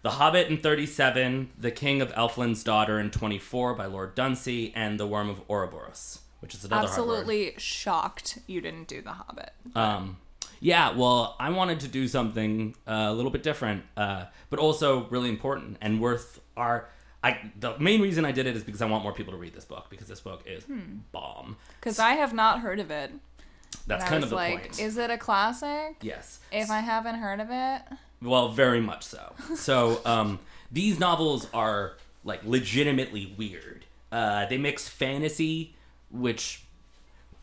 The 0.02 0.10
Hobbit 0.10 0.48
in 0.48 0.58
37, 0.58 1.50
The 1.58 1.70
King 1.70 2.00
of 2.00 2.12
Elfland's 2.12 2.64
Daughter 2.64 2.98
in 2.98 3.10
24 3.10 3.74
by 3.74 3.86
Lord 3.86 4.14
Dunsany, 4.14 4.72
and 4.74 4.98
The 4.98 5.06
Worm 5.06 5.28
of 5.28 5.40
Ouroboros, 5.48 6.20
which 6.40 6.54
is 6.54 6.64
another. 6.64 6.88
Absolutely 6.88 7.54
shocked 7.58 8.38
you 8.46 8.60
didn't 8.60 8.88
do 8.88 9.02
The 9.02 9.12
Hobbit. 9.12 9.50
Um, 9.74 10.18
yeah, 10.60 10.96
well, 10.96 11.36
I 11.38 11.50
wanted 11.50 11.80
to 11.80 11.88
do 11.88 12.08
something 12.08 12.74
uh, 12.86 13.06
a 13.08 13.12
little 13.12 13.30
bit 13.30 13.42
different, 13.42 13.84
uh, 13.96 14.26
but 14.50 14.58
also 14.58 15.06
really 15.08 15.28
important 15.28 15.76
and 15.80 16.00
worth 16.00 16.40
our. 16.56 16.88
I 17.25 17.50
the 17.58 17.78
main 17.78 18.00
reason 18.00 18.25
I 18.25 18.32
did 18.32 18.46
it 18.46 18.56
is 18.56 18.62
because 18.64 18.82
I 18.82 18.87
want 18.87 19.02
more 19.02 19.12
people 19.12 19.32
to 19.32 19.38
read 19.38 19.54
this 19.54 19.64
book 19.64 19.87
because 19.90 20.06
this 20.08 20.20
book 20.20 20.42
is 20.46 20.64
bomb. 21.12 21.56
Because 21.80 21.99
I 21.99 22.12
have 22.12 22.32
not 22.32 22.61
heard 22.61 22.78
of 22.80 22.90
it. 22.90 23.11
That's 23.87 24.04
kind 24.04 24.23
of 24.25 24.30
the 24.30 24.37
like, 24.37 24.62
point. 24.62 24.80
is 24.80 24.96
it 24.96 25.11
a 25.11 25.18
classic? 25.18 25.96
yes. 26.02 26.38
If 26.52 26.70
I 26.70 26.80
haven't 26.80 27.16
heard 27.16 27.40
of 27.40 27.49
it, 27.50 27.82
Well, 28.23 28.49
very 28.50 28.80
much 28.80 29.04
so. 29.04 29.32
So, 29.56 30.00
um, 30.04 30.38
these 30.73 30.99
novels 30.99 31.49
are 31.52 31.94
like 32.25 32.40
legitimately 32.44 33.35
weird. 33.37 33.85
Uh, 34.11 34.46
they 34.46 34.58
mix 34.58 34.88
fantasy, 34.88 35.75
which 36.11 36.62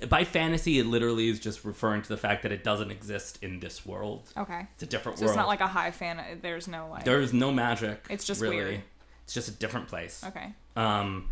by 0.09 0.23
fantasy 0.25 0.79
it 0.79 0.85
literally 0.85 1.29
is 1.29 1.39
just 1.39 1.63
referring 1.63 2.01
to 2.01 2.09
the 2.09 2.17
fact 2.17 2.43
that 2.43 2.51
it 2.51 2.63
doesn't 2.63 2.91
exist 2.91 3.39
in 3.41 3.59
this 3.59 3.85
world. 3.85 4.29
okay. 4.37 4.67
It's 4.73 4.83
a 4.83 4.85
different 4.85 5.19
So 5.19 5.25
world. 5.25 5.31
it's 5.33 5.37
not 5.37 5.47
like 5.47 5.61
a 5.61 5.67
high 5.67 5.91
fan. 5.91 6.21
There's 6.41 6.67
no 6.67 6.89
like. 6.89 7.05
There's 7.05 7.31
no 7.33 7.51
magic. 7.51 8.05
It's 8.09 8.25
just 8.25 8.41
really. 8.41 8.55
weird. 8.57 8.81
It's 9.23 9.33
just 9.33 9.47
a 9.47 9.51
different 9.51 9.87
place. 9.87 10.23
Okay. 10.25 10.53
Um, 10.75 11.29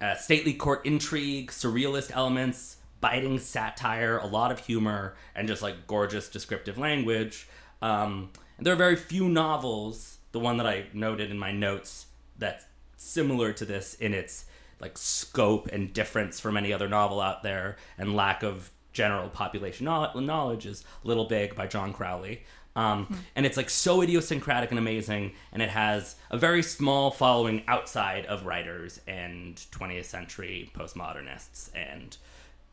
uh, 0.00 0.14
stately 0.14 0.54
court 0.54 0.84
intrigue, 0.84 1.50
surrealist 1.50 2.10
elements, 2.14 2.76
biting 3.00 3.38
satire, 3.38 4.18
a 4.18 4.26
lot 4.26 4.50
of 4.52 4.60
humor, 4.60 5.14
and 5.34 5.48
just 5.48 5.62
like 5.62 5.86
gorgeous 5.86 6.28
descriptive 6.28 6.78
language. 6.78 7.48
Um, 7.80 8.30
and 8.58 8.66
there 8.66 8.74
are 8.74 8.76
very 8.76 8.96
few 8.96 9.28
novels. 9.28 10.18
The 10.32 10.40
one 10.40 10.56
that 10.56 10.66
I 10.66 10.86
noted 10.92 11.30
in 11.30 11.38
my 11.38 11.52
notes 11.52 12.06
that's 12.38 12.64
similar 12.96 13.52
to 13.52 13.64
this 13.64 13.94
in 13.94 14.14
its 14.14 14.46
like 14.80 14.96
scope 14.96 15.68
and 15.68 15.92
difference 15.92 16.40
from 16.40 16.56
any 16.56 16.72
other 16.72 16.88
novel 16.88 17.20
out 17.20 17.42
there, 17.42 17.76
and 17.98 18.16
lack 18.16 18.42
of 18.42 18.70
general 18.92 19.28
population 19.28 19.84
knowledge 19.84 20.66
is 20.66 20.84
Little 21.04 21.24
Big 21.24 21.54
by 21.54 21.66
John 21.66 21.92
Crowley. 21.92 22.44
Um, 22.74 23.18
And 23.36 23.44
it's 23.44 23.56
like 23.56 23.68
so 23.70 24.00
idiosyncratic 24.02 24.70
and 24.70 24.78
amazing, 24.78 25.32
and 25.52 25.60
it 25.62 25.68
has 25.70 26.16
a 26.30 26.38
very 26.38 26.62
small 26.62 27.10
following 27.10 27.62
outside 27.68 28.24
of 28.26 28.46
writers 28.46 29.00
and 29.06 29.56
20th 29.56 30.06
century 30.06 30.70
postmodernists 30.74 31.68
and 31.74 32.16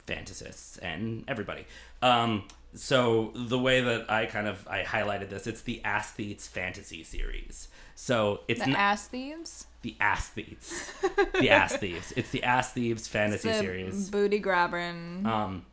fantasists 0.07 0.79
and 0.81 1.23
everybody. 1.27 1.65
Um, 2.01 2.43
so 2.73 3.31
the 3.35 3.57
way 3.59 3.81
that 3.81 4.09
I 4.11 4.25
kind 4.25 4.47
of 4.47 4.67
I 4.67 4.83
highlighted 4.83 5.29
this, 5.29 5.47
it's 5.47 5.61
the 5.61 5.81
Aesthetes 5.83 6.47
fantasy 6.47 7.03
series. 7.03 7.67
So 7.95 8.41
it's 8.47 8.63
The 8.63 8.71
ass 8.71 9.07
thieves. 9.07 9.65
the 9.81 9.95
Aesthetes, 9.99 10.91
the 11.39 11.49
Aesthetes. 11.49 12.13
It's 12.15 12.29
the 12.29 12.41
Aesthetes 12.43 13.07
fantasy 13.07 13.49
the 13.49 13.59
series. 13.59 14.09
booty 14.09 14.39
grabbing. 14.39 15.25
Um, 15.25 15.65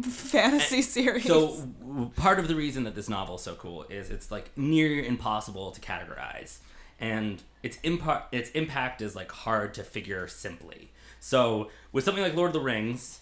fantasy 0.00 0.80
series. 0.82 1.24
So 1.24 1.68
part 2.16 2.38
of 2.38 2.48
the 2.48 2.54
reason 2.54 2.84
that 2.84 2.94
this 2.94 3.08
novel 3.08 3.36
is 3.36 3.42
so 3.42 3.54
cool 3.54 3.84
is 3.84 4.10
it's 4.10 4.30
like 4.30 4.56
near 4.56 5.02
impossible 5.04 5.70
to 5.72 5.80
categorize, 5.80 6.58
and 6.98 7.42
its 7.62 7.78
impact 7.82 8.34
its 8.34 8.50
impact 8.50 9.02
is 9.02 9.14
like 9.14 9.30
hard 9.30 9.74
to 9.74 9.84
figure 9.84 10.26
simply. 10.28 10.90
So 11.20 11.70
with 11.92 12.04
something 12.04 12.22
like 12.22 12.34
Lord 12.34 12.48
of 12.48 12.54
the 12.54 12.60
Rings, 12.60 13.20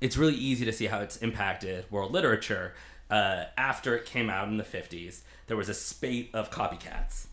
it's 0.00 0.16
really 0.16 0.34
easy 0.34 0.64
to 0.64 0.72
see 0.72 0.86
how 0.86 1.00
it's 1.00 1.16
impacted 1.16 1.90
world 1.90 2.12
literature. 2.12 2.74
Uh, 3.10 3.46
after 3.56 3.96
it 3.96 4.04
came 4.04 4.30
out 4.30 4.46
in 4.46 4.56
the 4.56 4.64
fifties, 4.64 5.24
there 5.48 5.56
was 5.56 5.68
a 5.68 5.74
spate 5.74 6.30
of 6.32 6.50
copycats. 6.50 7.26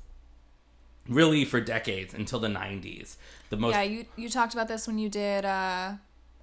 Really, 1.07 1.45
for 1.45 1.61
decades 1.61 2.13
until 2.13 2.39
the 2.39 2.49
nineties, 2.49 3.17
the 3.49 3.57
most 3.57 3.73
yeah, 3.75 3.83
you 3.83 4.05
you 4.15 4.27
talked 4.27 4.53
about 4.53 4.67
this 4.67 4.87
when 4.87 4.97
you 4.97 5.07
did 5.07 5.45
uh, 5.45 5.93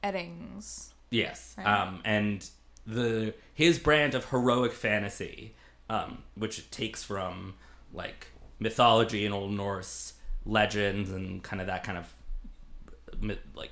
Eddings. 0.02 0.93
Yes. 1.10 1.54
Right. 1.56 1.66
Um, 1.66 2.00
and 2.04 2.48
the 2.86 3.34
his 3.54 3.78
brand 3.78 4.14
of 4.14 4.26
heroic 4.30 4.72
fantasy, 4.72 5.54
um, 5.88 6.18
which 6.34 6.70
takes 6.70 7.02
from 7.02 7.54
like 7.92 8.28
mythology 8.58 9.24
and 9.24 9.34
Old 9.34 9.52
Norse 9.52 10.14
legends 10.44 11.10
and 11.10 11.42
kind 11.42 11.60
of 11.60 11.68
that 11.68 11.84
kind 11.84 11.98
of 11.98 13.38
like 13.54 13.70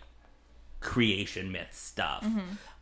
creation 0.80 1.52
myth 1.52 1.72
stuff. 1.72 2.26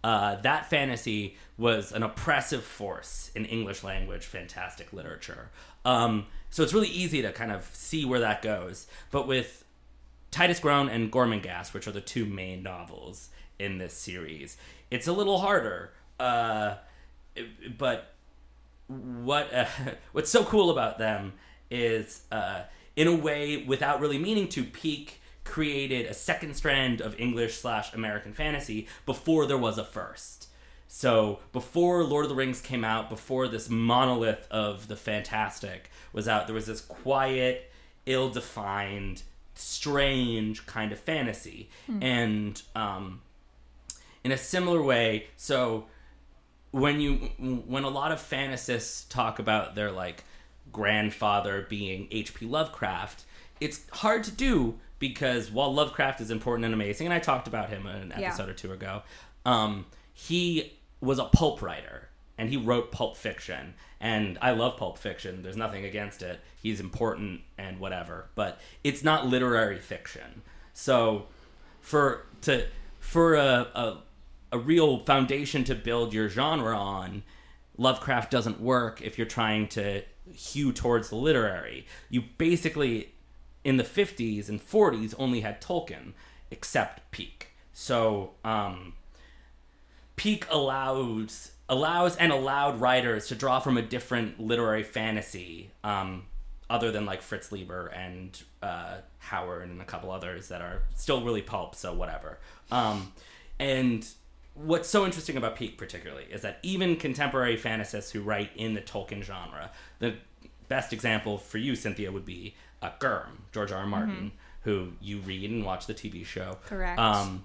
Uh, 0.02 0.37
that 0.37 0.71
fantasy 0.71 1.37
was 1.59 1.92
an 1.92 2.02
oppressive 2.02 2.64
force 2.64 3.30
in 3.35 3.45
English 3.45 3.85
language 3.85 4.25
fantastic 4.25 4.92
literature. 4.92 5.50
Um, 5.85 6.26
so 6.50 6.62
it's 6.62 6.73
really 6.73 6.88
easy 6.88 7.23
to 7.23 7.33
kind 7.33 7.52
of 7.52 7.69
see 7.73 8.04
where 8.04 8.21
that 8.21 8.42
goes. 8.42 8.87
But 9.11 9.26
with 9.26 9.64
Titus 10.30 10.61
Groan 10.61 10.88
and 10.88 11.12
Gormenghast, 11.12 11.75
which 11.75 11.87
are 11.87 11.92
the 11.92 12.00
two 12.00 12.25
main 12.25 12.62
novels 12.62 13.28
in 13.61 13.79
this 13.79 13.93
series, 13.93 14.57
it's 14.90 15.07
a 15.07 15.12
little 15.12 15.38
harder. 15.38 15.93
Uh, 16.19 16.76
but 17.79 18.14
what 18.87 19.52
uh, 19.55 19.67
what's 20.12 20.31
so 20.31 20.45
cool 20.45 20.71
about 20.71 20.99
them 20.99 21.35
is, 21.71 22.23
uh, 22.33 22.62
in 22.97 23.07
a 23.07 23.14
way, 23.14 23.64
without 23.64 24.00
really 24.00 24.19
meaning 24.19 24.49
to, 24.49 24.64
Peake 24.64 25.21
created 25.45 26.07
a 26.07 26.14
second 26.14 26.55
strand 26.55 27.00
of 27.00 27.19
English 27.19 27.59
slash 27.59 27.93
American 27.95 28.33
fantasy 28.33 28.87
before 29.07 29.47
there 29.47 29.59
was 29.59 29.79
a 29.79 29.85
first. 29.85 30.49
So 30.88 31.38
before 31.52 32.02
Lord 32.02 32.25
of 32.25 32.29
the 32.31 32.35
Rings 32.35 32.61
came 32.61 32.85
out, 32.85 33.09
before 33.09 33.47
this 33.47 33.69
monolith 33.71 34.49
of 34.50 34.88
the 34.88 34.97
fantastic 34.97 35.88
was 36.12 36.26
out, 36.26 36.47
there 36.47 36.55
was 36.55 36.67
this 36.67 36.81
quiet, 36.81 37.71
ill-defined, 38.07 39.23
strange 39.55 40.67
kind 40.67 40.90
of 40.90 40.99
fantasy, 40.99 41.71
and 42.00 42.61
um, 42.75 43.23
in 44.24 44.32
a 44.32 44.38
similar 44.38 44.82
way, 44.82 45.26
so 45.36 45.86
when 46.72 47.00
you 47.00 47.14
when 47.66 47.84
a 47.84 47.88
lot 47.88 48.12
of 48.12 48.18
fantasists 48.20 49.08
talk 49.08 49.38
about 49.38 49.74
their 49.74 49.90
like 49.90 50.24
grandfather 50.72 51.66
being 51.68 52.06
H.P. 52.10 52.46
Lovecraft, 52.46 53.24
it's 53.60 53.80
hard 53.92 54.24
to 54.24 54.30
do 54.30 54.78
because 54.98 55.50
while 55.50 55.72
Lovecraft 55.72 56.20
is 56.20 56.30
important 56.30 56.64
and 56.64 56.74
amazing, 56.74 57.06
and 57.06 57.14
I 57.14 57.18
talked 57.18 57.48
about 57.48 57.70
him 57.70 57.86
in 57.86 57.96
an 57.96 58.14
Yeah. 58.18 58.28
episode 58.28 58.48
or 58.48 58.54
two 58.54 58.72
ago, 58.72 59.02
um, 59.44 59.86
he 60.12 60.74
was 61.00 61.18
a 61.18 61.24
pulp 61.24 61.62
writer 61.62 62.08
and 62.38 62.48
he 62.50 62.56
wrote 62.56 62.92
pulp 62.92 63.16
fiction. 63.16 63.74
And 64.02 64.38
I 64.40 64.52
love 64.52 64.76
pulp 64.78 64.96
fiction. 64.98 65.42
There's 65.42 65.56
nothing 65.58 65.84
against 65.84 66.22
it. 66.22 66.40
He's 66.62 66.80
important 66.80 67.42
and 67.58 67.78
whatever, 67.80 68.28
but 68.34 68.58
it's 68.84 69.02
not 69.02 69.26
literary 69.26 69.78
fiction. 69.78 70.42
So 70.72 71.26
for 71.80 72.26
to 72.42 72.66
for 72.98 73.34
a, 73.34 73.66
a 73.74 73.98
a 74.52 74.59
real 74.59 74.99
foundation 74.99 75.64
to 75.64 75.75
build 75.75 76.12
your 76.12 76.28
genre 76.28 76.76
on, 76.76 77.23
Lovecraft 77.76 78.30
doesn't 78.30 78.61
work 78.61 79.00
if 79.00 79.16
you're 79.16 79.26
trying 79.26 79.69
to 79.69 80.02
hew 80.33 80.73
towards 80.73 81.11
the 81.11 81.16
literary. 81.16 81.87
You 82.09 82.24
basically 82.37 83.14
in 83.64 83.77
the 83.77 83.85
50s 83.85 84.48
and 84.48 84.61
40s 84.61 85.14
only 85.18 85.40
had 85.40 85.61
Tolkien 85.61 86.12
except 86.51 87.11
Peake. 87.11 87.48
So 87.72 88.33
um, 88.44 88.94
Peake 90.16 90.46
allows 90.51 91.53
allows 91.68 92.16
and 92.16 92.33
allowed 92.33 92.81
writers 92.81 93.29
to 93.29 93.35
draw 93.37 93.61
from 93.61 93.79
a 93.79 93.83
different 93.83 94.40
literary 94.40 94.83
fantasy, 94.83 95.70
um, 95.85 96.24
other 96.68 96.90
than 96.90 97.07
like 97.07 97.22
Fritz 97.22 97.53
Leiber 97.53 97.87
and 97.87 98.42
uh, 98.61 98.96
Howard 99.18 99.68
and 99.68 99.81
a 99.81 99.85
couple 99.85 100.11
others 100.11 100.48
that 100.48 100.61
are 100.61 100.83
still 100.96 101.22
really 101.22 101.42
pulp. 101.42 101.77
So 101.77 101.94
whatever. 101.94 102.38
Um, 102.72 103.12
and 103.61 104.07
what's 104.64 104.88
so 104.88 105.05
interesting 105.05 105.37
about 105.37 105.57
Peake 105.57 105.79
particularly 105.79 106.25
is 106.31 106.42
that 106.42 106.59
even 106.62 106.96
contemporary 106.96 107.57
fantasists 107.57 108.11
who 108.11 108.20
write 108.20 108.51
in 108.57 108.75
the 108.75 108.81
Tolkien 108.81 109.23
genre, 109.23 109.70
the 109.99 110.14
best 110.68 110.92
example 110.92 111.38
for 111.38 111.59
you, 111.59 111.75
Cynthia, 111.75 112.12
would 112.12 112.25
be 112.25 112.55
uh, 112.83 112.90
Gurm, 112.99 113.42
George 113.53 113.73
R. 113.73 113.81
R. 113.81 113.87
Martin, 113.87 114.33
who 114.62 114.92
you 115.01 115.18
read 115.20 115.51
and 115.51 115.64
watch 115.64 115.87
the 115.87 115.94
TV 115.94 116.25
show. 116.25 116.59
Correct. 116.66 116.99
Um, 116.99 117.44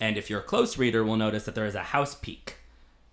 and 0.00 0.16
if 0.16 0.28
you're 0.28 0.40
a 0.40 0.44
close 0.44 0.76
reader, 0.76 1.04
will 1.04 1.16
notice 1.16 1.44
that 1.44 1.54
there 1.54 1.66
is 1.66 1.74
a 1.74 1.82
house 1.82 2.14
Peake 2.14 2.56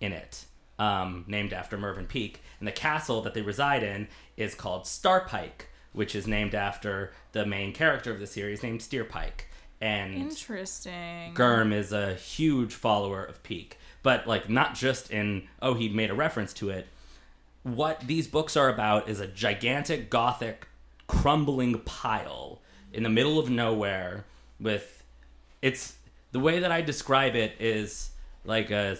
in 0.00 0.12
it, 0.12 0.46
um, 0.78 1.24
named 1.28 1.52
after 1.52 1.78
Mervyn 1.78 2.06
Peake, 2.06 2.42
And 2.58 2.66
the 2.66 2.72
castle 2.72 3.22
that 3.22 3.34
they 3.34 3.42
reside 3.42 3.82
in 3.82 4.08
is 4.36 4.54
called 4.54 4.84
Starpike, 4.84 5.66
which 5.92 6.14
is 6.14 6.26
named 6.26 6.54
after 6.54 7.12
the 7.32 7.46
main 7.46 7.72
character 7.72 8.10
of 8.12 8.18
the 8.18 8.26
series 8.26 8.62
named 8.62 8.80
Steerpike. 8.80 9.46
And 9.82 10.14
Interesting. 10.14 11.34
Gurm 11.34 11.72
is 11.72 11.92
a 11.92 12.14
huge 12.14 12.72
follower 12.72 13.24
of 13.24 13.42
Peake, 13.42 13.78
but 14.04 14.28
like 14.28 14.48
not 14.48 14.76
just 14.76 15.10
in 15.10 15.48
oh 15.60 15.74
he 15.74 15.88
made 15.88 16.08
a 16.08 16.14
reference 16.14 16.52
to 16.54 16.70
it. 16.70 16.86
What 17.64 18.00
these 18.06 18.28
books 18.28 18.56
are 18.56 18.68
about 18.68 19.08
is 19.08 19.18
a 19.18 19.26
gigantic 19.26 20.08
gothic 20.08 20.68
crumbling 21.08 21.80
pile 21.80 22.60
in 22.92 23.02
the 23.02 23.08
middle 23.08 23.40
of 23.40 23.50
nowhere 23.50 24.24
with 24.60 25.02
it's 25.60 25.96
the 26.30 26.38
way 26.38 26.60
that 26.60 26.70
I 26.70 26.80
describe 26.80 27.34
it 27.34 27.54
is 27.58 28.10
like 28.44 28.70
a 28.70 28.96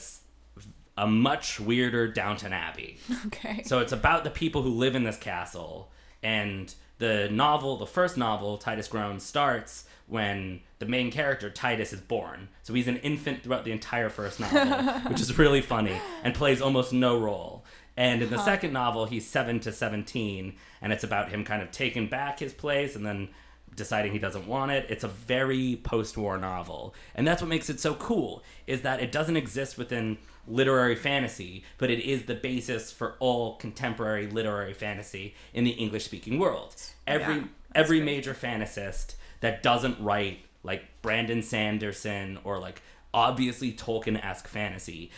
a 0.99 1.07
much 1.07 1.61
weirder 1.61 2.09
Downton 2.09 2.53
Abbey. 2.53 2.99
Okay. 3.27 3.62
So 3.64 3.79
it's 3.79 3.92
about 3.92 4.25
the 4.25 4.31
people 4.31 4.62
who 4.62 4.71
live 4.71 4.95
in 4.95 5.05
this 5.05 5.16
castle, 5.16 5.90
and 6.23 6.75
the 6.99 7.29
novel, 7.31 7.77
the 7.77 7.87
first 7.87 8.16
novel, 8.16 8.59
Titus 8.59 8.88
Groan, 8.88 9.21
starts 9.21 9.85
when 10.12 10.61
the 10.79 10.85
main 10.87 11.11
character 11.11 11.48
Titus 11.48 11.92
is 11.92 12.01
born. 12.01 12.48
So 12.62 12.75
he's 12.75 12.87
an 12.87 12.98
infant 12.98 13.42
throughout 13.42 13.64
the 13.64 13.72
entire 13.72 14.11
first 14.11 14.38
novel, 14.38 14.92
which 15.11 15.20
is 15.22 15.38
really 15.38 15.62
funny 15.62 15.98
and 16.22 16.35
plays 16.35 16.61
almost 16.61 16.92
no 16.92 17.18
role. 17.18 17.64
And 17.96 18.22
in 18.22 18.29
the 18.31 18.38
second 18.44 18.72
novel, 18.75 19.07
he's 19.07 19.27
seven 19.27 19.59
to 19.61 19.72
seventeen, 19.72 20.55
and 20.83 20.92
it's 20.92 21.05
about 21.05 21.31
him 21.31 21.44
kind 21.44 21.62
of 21.62 21.70
taking 21.70 22.09
back 22.09 22.38
his 22.38 22.53
place 22.53 22.94
and 22.94 23.05
then 23.05 23.29
deciding 23.75 24.12
he 24.12 24.18
doesn't 24.18 24.46
want 24.46 24.70
it. 24.70 24.87
It's 24.90 25.05
a 25.05 25.09
very 25.09 25.81
post-war 25.83 26.37
novel, 26.37 26.94
and 27.14 27.27
that's 27.27 27.40
what 27.42 27.48
makes 27.48 27.70
it 27.70 27.81
so 27.81 27.94
cool. 27.94 28.42
Is 28.66 28.83
that 28.83 29.03
it 29.03 29.12
doesn't 29.12 29.37
exist 29.37 29.77
within 29.79 30.18
literary 30.46 30.94
fantasy, 30.96 31.64
but 31.79 31.90
it 31.90 32.01
is 32.01 32.25
the 32.25 32.35
basis 32.35 32.90
for 32.92 33.14
all 33.18 33.57
contemporary 33.57 34.27
literary 34.27 34.75
fantasy 34.75 35.35
in 35.55 35.64
the 35.64 35.70
English-speaking 35.70 36.38
world. 36.38 36.75
Every 37.07 37.37
Yeah, 37.37 37.44
every 37.75 37.98
great. 37.98 38.07
major 38.07 38.35
fantasist 38.35 39.14
that 39.43 39.63
doesn't 39.63 40.01
write 40.01 40.39
like 40.63 40.85
Brandon 41.03 41.43
Sanderson 41.43 42.39
or 42.45 42.59
like 42.59 42.81
obviously 43.13 43.73
Tolkien-esque 43.73 44.49
fantasy 44.49 45.11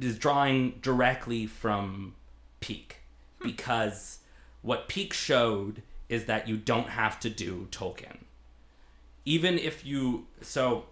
is 0.00 0.18
drawing 0.18 0.78
directly 0.80 1.46
from 1.46 2.14
Peake 2.60 2.96
hmm. 3.40 3.48
because 3.48 4.20
what 4.62 4.88
Peake 4.88 5.12
showed 5.12 5.82
is 6.08 6.24
that 6.24 6.48
you 6.48 6.56
don't 6.56 6.88
have 6.90 7.20
to 7.20 7.30
do 7.30 7.68
Tolkien. 7.70 8.18
Even 9.24 9.58
if 9.58 9.84
you 9.84 10.26
so 10.40 10.86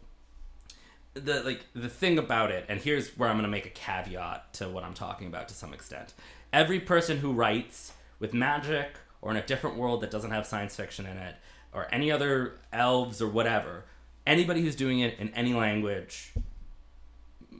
the 1.14 1.42
like 1.42 1.66
the 1.74 1.88
thing 1.88 2.18
about 2.18 2.50
it, 2.50 2.64
and 2.68 2.80
here's 2.80 3.16
where 3.18 3.28
I'm 3.28 3.36
going 3.36 3.44
to 3.44 3.50
make 3.50 3.66
a 3.66 3.70
caveat 3.70 4.54
to 4.54 4.68
what 4.68 4.84
I'm 4.84 4.94
talking 4.94 5.26
about 5.26 5.48
to 5.48 5.54
some 5.54 5.72
extent. 5.72 6.14
Every 6.52 6.80
person 6.80 7.18
who 7.18 7.32
writes 7.32 7.92
with 8.18 8.34
magic 8.34 8.96
or 9.22 9.30
in 9.30 9.36
a 9.36 9.46
different 9.46 9.76
world 9.76 10.00
that 10.00 10.10
doesn't 10.10 10.30
have 10.30 10.46
science 10.46 10.76
fiction 10.76 11.06
in 11.06 11.16
it, 11.16 11.36
or 11.72 11.86
any 11.92 12.10
other 12.10 12.54
elves 12.72 13.20
or 13.22 13.28
whatever, 13.28 13.84
anybody 14.26 14.62
who's 14.62 14.76
doing 14.76 15.00
it 15.00 15.18
in 15.18 15.28
any 15.34 15.52
language, 15.54 16.32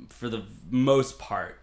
for 0.09 0.29
the 0.29 0.44
most 0.70 1.18
part, 1.18 1.59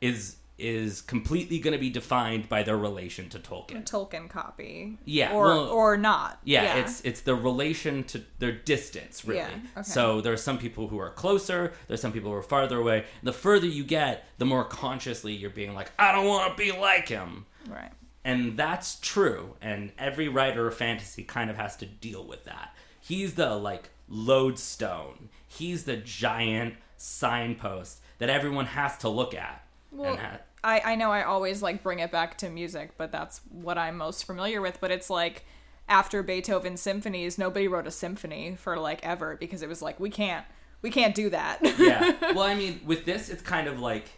is 0.00 0.36
is 0.58 1.00
completely 1.00 1.58
going 1.58 1.72
to 1.72 1.78
be 1.78 1.90
defined 1.90 2.48
by 2.48 2.62
their 2.62 2.76
relation 2.76 3.28
to 3.28 3.38
Tolkien. 3.38 3.78
A 3.78 3.82
Tolkien 3.82 4.28
copy. 4.28 4.96
Yeah, 5.04 5.32
Or 5.32 5.46
well- 5.46 5.68
or 5.70 5.96
not. 5.96 6.38
Yeah, 6.44 6.76
it's 6.76 7.00
it's 7.00 7.22
the 7.22 7.34
relation 7.34 8.04
to 8.04 8.22
their 8.38 8.52
distance, 8.52 9.24
really. 9.24 9.40
Yeah, 9.40 9.48
okay. 9.78 9.82
So 9.82 10.20
there 10.20 10.32
are 10.32 10.36
some 10.36 10.58
people 10.58 10.86
who 10.88 10.98
are 10.98 11.10
closer. 11.10 11.72
There's 11.88 12.00
some 12.00 12.12
people 12.12 12.30
who 12.30 12.36
are 12.36 12.42
farther 12.42 12.78
away. 12.78 13.06
The 13.24 13.32
further 13.32 13.66
you 13.66 13.82
get, 13.82 14.24
the 14.38 14.44
more 14.44 14.64
consciously 14.64 15.32
you're 15.32 15.50
being 15.50 15.74
like, 15.74 15.90
I 15.98 16.12
don't 16.12 16.26
want 16.26 16.56
to 16.56 16.62
be 16.62 16.70
like 16.70 17.08
him, 17.08 17.46
right. 17.68 17.90
And 18.24 18.56
that's 18.56 18.98
true. 19.00 19.56
And 19.60 19.92
every 19.98 20.28
writer 20.28 20.66
of 20.66 20.74
fantasy 20.74 21.24
kind 21.24 21.50
of 21.50 21.56
has 21.56 21.76
to 21.76 21.86
deal 21.86 22.24
with 22.24 22.44
that. 22.44 22.74
He's 23.00 23.34
the 23.34 23.56
like 23.56 23.90
lodestone. 24.08 25.28
He's 25.46 25.84
the 25.84 25.96
giant 25.96 26.74
signpost 26.96 28.00
that 28.18 28.30
everyone 28.30 28.66
has 28.66 28.96
to 28.98 29.08
look 29.08 29.34
at. 29.34 29.64
Well, 29.90 30.16
ha- 30.16 30.38
I, 30.64 30.80
I 30.84 30.94
know 30.94 31.10
I 31.10 31.24
always 31.24 31.62
like 31.62 31.82
bring 31.82 31.98
it 31.98 32.10
back 32.12 32.38
to 32.38 32.48
music, 32.48 32.92
but 32.96 33.10
that's 33.12 33.40
what 33.50 33.76
I'm 33.76 33.96
most 33.96 34.24
familiar 34.24 34.60
with. 34.60 34.80
But 34.80 34.90
it's 34.90 35.10
like 35.10 35.44
after 35.88 36.22
Beethoven's 36.22 36.80
symphonies, 36.80 37.38
nobody 37.38 37.66
wrote 37.68 37.86
a 37.86 37.90
symphony 37.90 38.56
for 38.56 38.78
like 38.78 39.04
ever 39.04 39.36
because 39.36 39.62
it 39.62 39.68
was 39.68 39.82
like 39.82 39.98
we 39.98 40.10
can't 40.10 40.46
we 40.80 40.90
can't 40.90 41.14
do 41.14 41.30
that. 41.30 41.58
yeah. 41.78 42.12
Well, 42.34 42.44
I 42.44 42.54
mean, 42.54 42.80
with 42.84 43.04
this, 43.04 43.28
it's 43.28 43.42
kind 43.42 43.68
of 43.68 43.80
like 43.80 44.08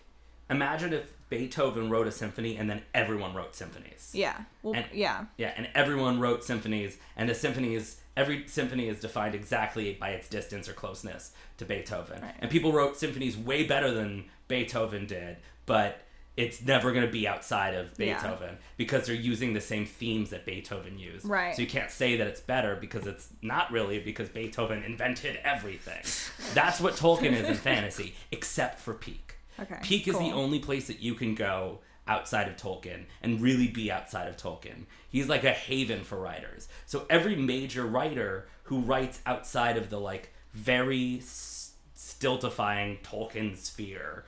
imagine 0.50 0.92
if 0.92 1.12
Beethoven 1.30 1.90
wrote 1.90 2.06
a 2.06 2.12
symphony 2.12 2.56
and 2.56 2.68
then 2.68 2.82
everyone 2.94 3.34
wrote 3.34 3.54
symphonies. 3.56 4.10
yeah. 4.12 4.36
Well, 4.62 4.74
And- 4.74 4.86
yeah. 4.92 5.24
Yeah, 5.38 5.52
and 5.56 5.68
everyone 5.74 6.20
wrote 6.20 6.44
symphonies, 6.44 6.98
and 7.16 7.28
the 7.28 7.34
symphony 7.34 7.74
is 7.74 7.96
every 8.16 8.46
symphony 8.46 8.88
is 8.88 9.00
defined 9.00 9.34
exactly 9.34 9.94
by 9.94 10.10
its 10.10 10.28
distance 10.28 10.68
or 10.68 10.72
closeness 10.72 11.32
to 11.56 11.64
Beethoven. 11.64 12.22
Right. 12.22 12.34
And 12.38 12.50
people 12.50 12.72
wrote 12.72 12.96
symphonies 12.96 13.36
way 13.36 13.64
better 13.64 13.90
than 13.90 14.26
Beethoven 14.46 15.06
did, 15.06 15.38
but 15.66 16.00
it's 16.36 16.62
never 16.62 16.92
going 16.92 17.06
to 17.06 17.10
be 17.10 17.26
outside 17.26 17.74
of 17.74 17.92
Yeah. 17.98 18.14
Beethoven 18.14 18.58
because 18.76 19.06
they're 19.06 19.14
using 19.16 19.52
the 19.54 19.60
same 19.60 19.86
themes 19.86 20.30
that 20.30 20.44
Beethoven 20.44 20.98
used. 20.98 21.24
Right. 21.26 21.54
So 21.56 21.62
you 21.62 21.68
can't 21.68 21.90
say 21.90 22.16
that 22.16 22.26
it's 22.26 22.40
better 22.40 22.76
because 22.76 23.06
it's 23.06 23.28
not 23.42 23.70
really 23.72 23.98
because 24.00 24.28
Beethoven 24.28 24.82
invented 24.84 25.38
everything. 25.44 26.02
That's 26.54 26.80
what 26.80 26.94
Tolkien 26.94 27.32
is 27.32 27.48
in 27.48 27.54
fantasy, 27.54 28.14
except 28.30 28.78
for 28.80 28.94
Peake. 28.94 29.36
Okay, 29.60 29.78
Peake 29.82 30.08
is 30.08 30.18
the 30.18 30.32
only 30.32 30.58
place 30.58 30.86
that 30.88 31.00
you 31.00 31.14
can 31.14 31.34
go 31.34 31.80
outside 32.06 32.48
of 32.48 32.56
Tolkien 32.56 33.04
and 33.22 33.40
really 33.40 33.68
be 33.68 33.90
outside 33.90 34.28
of 34.28 34.36
Tolkien. 34.36 34.84
He's 35.08 35.28
like 35.28 35.44
a 35.44 35.52
haven 35.52 36.04
for 36.04 36.18
writers. 36.18 36.68
So 36.86 37.06
every 37.08 37.36
major 37.36 37.86
writer 37.86 38.48
who 38.64 38.80
writes 38.80 39.20
outside 39.26 39.76
of 39.76 39.90
the 39.90 39.98
like 39.98 40.32
very 40.52 41.20
stiltifying 41.22 43.00
Tolkien 43.02 43.56
sphere 43.56 44.24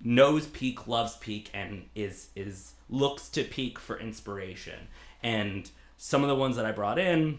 knows 0.00 0.46
Peake, 0.48 0.86
loves 0.86 1.16
Peake, 1.16 1.50
and 1.54 1.86
is 1.94 2.28
is 2.34 2.72
looks 2.88 3.28
to 3.30 3.44
Peake 3.44 3.78
for 3.78 3.98
inspiration. 3.98 4.88
And 5.22 5.70
some 5.96 6.22
of 6.22 6.28
the 6.28 6.34
ones 6.34 6.56
that 6.56 6.66
I 6.66 6.72
brought 6.72 6.98
in, 6.98 7.38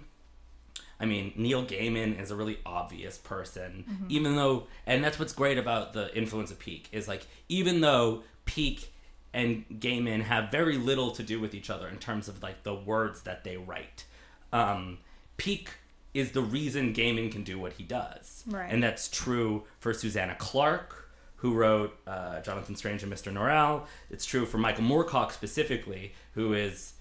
I 0.99 1.05
mean, 1.05 1.34
Neil 1.36 1.65
Gaiman 1.65 2.19
is 2.21 2.31
a 2.31 2.36
really 2.36 2.60
obvious 2.65 3.17
person, 3.17 4.05
even 4.10 4.36
though, 4.36 4.67
and 4.86 5.03
that's 5.03 5.19
what's 5.19 5.34
great 5.34 5.58
about 5.58 5.93
the 5.93 6.15
influence 6.17 6.51
of 6.51 6.60
Peake 6.60 6.88
is 6.91 7.08
like, 7.08 7.27
even 7.49 7.81
though 7.81 8.23
Peake 8.45 8.93
and 9.34 9.65
Gaiman 9.79 10.21
have 10.21 10.49
very 10.51 10.77
little 10.77 11.12
to 11.12 11.21
do 11.23 11.39
with 11.41 11.53
each 11.53 11.69
other 11.69 11.88
in 11.89 11.97
terms 11.97 12.29
of 12.29 12.41
like 12.41 12.63
the 12.63 12.73
words 12.73 13.23
that 13.23 13.43
they 13.43 13.58
write. 13.58 14.05
Um, 14.53 14.99
Peake 15.36 15.69
is 16.13 16.31
the 16.31 16.41
reason 16.41 16.93
Gaiman 16.93 17.29
can 17.29 17.43
do 17.43 17.60
what 17.60 17.73
he 17.73 17.84
does, 17.84 18.45
Right. 18.47 18.71
and 18.71 18.81
that's 18.81 19.10
true 19.10 19.63
for 19.79 19.93
Susanna 19.93 20.36
Clarke, 20.39 21.10
who 21.38 21.53
wrote 21.53 21.93
uh, 22.08 22.39
Jonathan 22.39 22.75
Strange 22.77 23.03
and 23.03 23.12
Mr. 23.12 23.34
Norrell. 23.34 23.84
It's 24.10 24.25
true 24.25 24.45
for 24.45 24.58
Michael 24.58 24.86
Moorcock 24.86 25.34
specifically, 25.34 26.13
who 26.36 26.53
is 26.53 26.93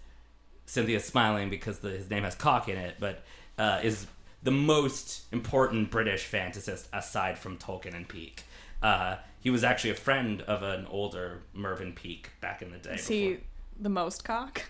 Cynthia's 0.66 1.04
smiling 1.04 1.48
because 1.48 1.78
the, 1.78 1.90
his 1.90 2.10
name 2.10 2.24
has 2.24 2.34
cock 2.34 2.68
in 2.68 2.76
it, 2.76 2.96
but 2.98 3.22
uh, 3.58 3.80
is 3.82 4.06
the 4.42 4.50
most 4.50 5.22
important 5.32 5.90
British 5.90 6.30
fantasist 6.30 6.86
aside 6.92 7.38
from 7.38 7.56
Tolkien 7.56 7.94
and 7.94 8.06
Peake. 8.08 8.44
Uh, 8.82 9.16
he 9.40 9.48
was 9.50 9.64
actually 9.64 9.90
a 9.90 9.94
friend 9.94 10.42
of 10.42 10.62
an 10.62 10.86
older 10.86 11.42
Mervyn 11.54 11.92
Peake 11.94 12.30
back 12.40 12.60
in 12.62 12.70
the 12.70 12.78
day. 12.78 12.94
Is 12.94 13.08
he 13.08 13.28
before- 13.30 13.44
the 13.80 13.88
most 13.88 14.24
cock? 14.24 14.64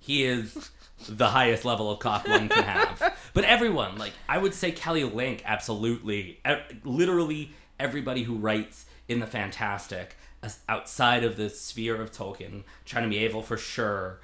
he 0.00 0.24
is 0.24 0.70
the 1.08 1.28
highest 1.28 1.64
level 1.66 1.90
of 1.90 1.98
cock 1.98 2.26
one 2.26 2.48
can 2.48 2.62
have. 2.64 3.14
But 3.34 3.44
everyone, 3.44 3.98
like 3.98 4.12
I 4.28 4.38
would 4.38 4.54
say, 4.54 4.72
Kelly 4.72 5.04
Link, 5.04 5.42
absolutely, 5.44 6.40
literally 6.82 7.52
everybody 7.78 8.22
who 8.24 8.34
writes 8.36 8.86
in 9.06 9.20
the 9.20 9.26
fantastic 9.26 10.16
as 10.42 10.58
outside 10.68 11.24
of 11.24 11.36
the 11.36 11.50
sphere 11.50 12.00
of 12.00 12.10
Tolkien, 12.10 12.64
China 12.84 13.06
Miéville 13.06 13.44
for 13.44 13.56
sure. 13.56 14.20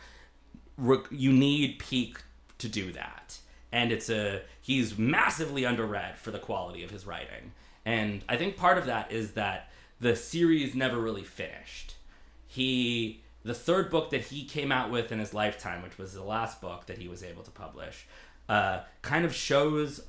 re- 0.78 0.98
You 1.10 1.32
need 1.32 1.78
Peake 1.78 2.18
to 2.58 2.68
do 2.68 2.92
that, 2.92 3.38
and 3.72 3.92
it's 3.92 4.08
a 4.08 4.42
he's 4.60 4.98
massively 4.98 5.62
underread 5.62 6.16
for 6.16 6.30
the 6.30 6.38
quality 6.38 6.82
of 6.82 6.90
his 6.90 7.06
writing, 7.06 7.52
and 7.84 8.24
I 8.28 8.36
think 8.36 8.56
part 8.56 8.78
of 8.78 8.86
that 8.86 9.12
is 9.12 9.32
that 9.32 9.70
the 10.00 10.16
series 10.16 10.74
never 10.74 10.98
really 10.98 11.24
finished. 11.24 11.94
He 12.46 13.22
the 13.44 13.54
third 13.54 13.90
book 13.90 14.10
that 14.10 14.22
he 14.26 14.44
came 14.44 14.72
out 14.72 14.90
with 14.90 15.12
in 15.12 15.18
his 15.18 15.34
lifetime 15.34 15.82
which 15.82 15.98
was 15.98 16.14
the 16.14 16.22
last 16.22 16.60
book 16.60 16.86
that 16.86 16.98
he 16.98 17.08
was 17.08 17.22
able 17.22 17.42
to 17.42 17.50
publish 17.50 18.06
uh, 18.48 18.80
kind 19.02 19.24
of 19.24 19.34
shows 19.34 20.02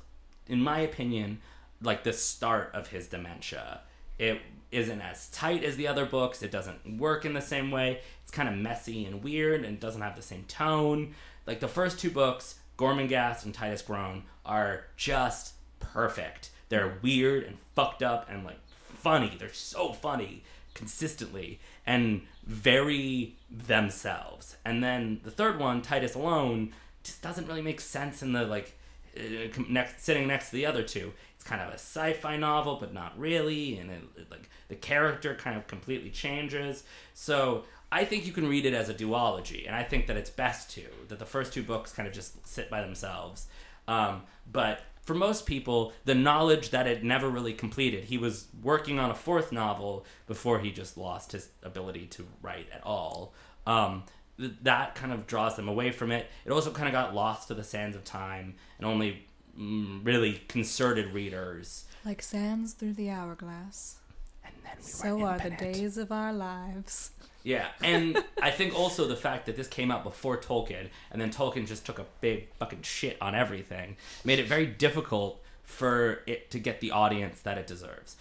in 0.48 0.60
my 0.60 0.80
opinion 0.80 1.38
like 1.82 2.02
the 2.02 2.12
start 2.12 2.70
of 2.72 2.88
his 2.88 3.06
dementia 3.06 3.80
it 4.18 4.40
isn't 4.70 5.00
as 5.00 5.28
tight 5.28 5.64
as 5.64 5.76
the 5.76 5.88
other 5.88 6.04
books. 6.04 6.42
It 6.42 6.50
doesn't 6.50 6.98
work 6.98 7.24
in 7.24 7.34
the 7.34 7.40
same 7.40 7.70
way. 7.70 8.00
It's 8.22 8.30
kind 8.30 8.48
of 8.48 8.54
messy 8.54 9.04
and 9.04 9.22
weird 9.22 9.64
and 9.64 9.78
doesn't 9.78 10.02
have 10.02 10.16
the 10.16 10.22
same 10.22 10.44
tone. 10.44 11.14
Like 11.46 11.60
the 11.60 11.68
first 11.68 11.98
two 11.98 12.10
books 12.10 12.56
gormenghast 12.76 13.44
and 13.44 13.54
titus 13.54 13.82
groan 13.82 14.24
are 14.44 14.84
just 14.96 15.54
perfect. 15.80 16.50
They're 16.68 16.98
weird 17.02 17.44
and 17.44 17.58
fucked 17.74 18.02
up 18.02 18.28
and 18.30 18.44
like 18.44 18.60
funny. 18.66 19.36
They're 19.38 19.52
so 19.52 19.92
funny 19.92 20.42
consistently 20.74 21.58
and 21.86 22.22
very 22.44 23.36
themselves. 23.50 24.56
And 24.64 24.82
then 24.82 25.20
the 25.24 25.30
third 25.30 25.58
one, 25.58 25.82
Titus 25.82 26.14
Alone, 26.14 26.72
just 27.02 27.22
doesn't 27.22 27.46
really 27.46 27.62
make 27.62 27.80
sense 27.80 28.22
in 28.22 28.32
the 28.32 28.44
like 28.44 28.76
uh, 29.16 29.22
next 29.68 30.04
sitting 30.04 30.26
next 30.26 30.50
to 30.50 30.56
the 30.56 30.66
other 30.66 30.82
two. 30.82 31.12
Kind 31.46 31.62
of 31.62 31.68
a 31.68 31.78
sci-fi 31.78 32.36
novel, 32.36 32.76
but 32.80 32.92
not 32.92 33.16
really, 33.16 33.78
and 33.78 33.88
it, 33.90 34.02
it, 34.16 34.30
like 34.30 34.50
the 34.66 34.74
character 34.74 35.36
kind 35.36 35.56
of 35.56 35.68
completely 35.68 36.10
changes. 36.10 36.82
So 37.14 37.64
I 37.92 38.04
think 38.04 38.26
you 38.26 38.32
can 38.32 38.48
read 38.48 38.66
it 38.66 38.74
as 38.74 38.88
a 38.88 38.94
duology, 38.94 39.64
and 39.64 39.76
I 39.76 39.84
think 39.84 40.08
that 40.08 40.16
it's 40.16 40.28
best 40.28 40.70
to 40.72 40.82
that 41.06 41.20
the 41.20 41.24
first 41.24 41.52
two 41.52 41.62
books 41.62 41.92
kind 41.92 42.08
of 42.08 42.12
just 42.12 42.44
sit 42.44 42.68
by 42.68 42.80
themselves. 42.80 43.46
Um, 43.86 44.22
but 44.50 44.80
for 45.02 45.14
most 45.14 45.46
people, 45.46 45.92
the 46.04 46.16
knowledge 46.16 46.70
that 46.70 46.88
it 46.88 47.04
never 47.04 47.28
really 47.28 47.52
completed, 47.52 48.04
he 48.04 48.18
was 48.18 48.48
working 48.60 48.98
on 48.98 49.12
a 49.12 49.14
fourth 49.14 49.52
novel 49.52 50.04
before 50.26 50.58
he 50.58 50.72
just 50.72 50.98
lost 50.98 51.30
his 51.30 51.50
ability 51.62 52.06
to 52.06 52.26
write 52.42 52.66
at 52.74 52.82
all. 52.84 53.32
Um, 53.68 54.02
th- 54.36 54.50
that 54.62 54.96
kind 54.96 55.12
of 55.12 55.28
draws 55.28 55.54
them 55.54 55.68
away 55.68 55.92
from 55.92 56.10
it. 56.10 56.26
It 56.44 56.50
also 56.50 56.72
kind 56.72 56.88
of 56.88 56.92
got 56.92 57.14
lost 57.14 57.46
to 57.48 57.54
the 57.54 57.62
sands 57.62 57.94
of 57.94 58.02
time, 58.02 58.56
and 58.78 58.86
only 58.86 59.25
Mm, 59.58 60.04
really 60.04 60.42
concerted 60.48 61.12
readers. 61.14 61.84
Like 62.04 62.22
sands 62.22 62.74
through 62.74 62.94
the 62.94 63.10
hourglass. 63.10 63.96
And 64.44 64.54
then 64.64 64.76
we 64.78 64.82
So 64.82 65.22
are 65.24 65.38
the 65.38 65.50
days 65.50 65.98
of 65.98 66.12
our 66.12 66.32
lives. 66.32 67.12
Yeah, 67.42 67.66
and 67.82 68.22
I 68.42 68.50
think 68.50 68.74
also 68.74 69.06
the 69.06 69.16
fact 69.16 69.46
that 69.46 69.56
this 69.56 69.68
came 69.68 69.90
out 69.90 70.04
before 70.04 70.36
Tolkien, 70.36 70.88
and 71.10 71.20
then 71.20 71.30
Tolkien 71.30 71.66
just 71.66 71.86
took 71.86 71.98
a 71.98 72.06
big 72.20 72.48
fucking 72.58 72.82
shit 72.82 73.16
on 73.20 73.34
everything, 73.34 73.96
made 74.24 74.38
it 74.38 74.46
very 74.46 74.66
difficult 74.66 75.42
for 75.62 76.22
it 76.26 76.50
to 76.50 76.58
get 76.58 76.80
the 76.80 76.90
audience 76.90 77.40
that 77.40 77.56
it 77.56 77.66
deserves. 77.66 78.16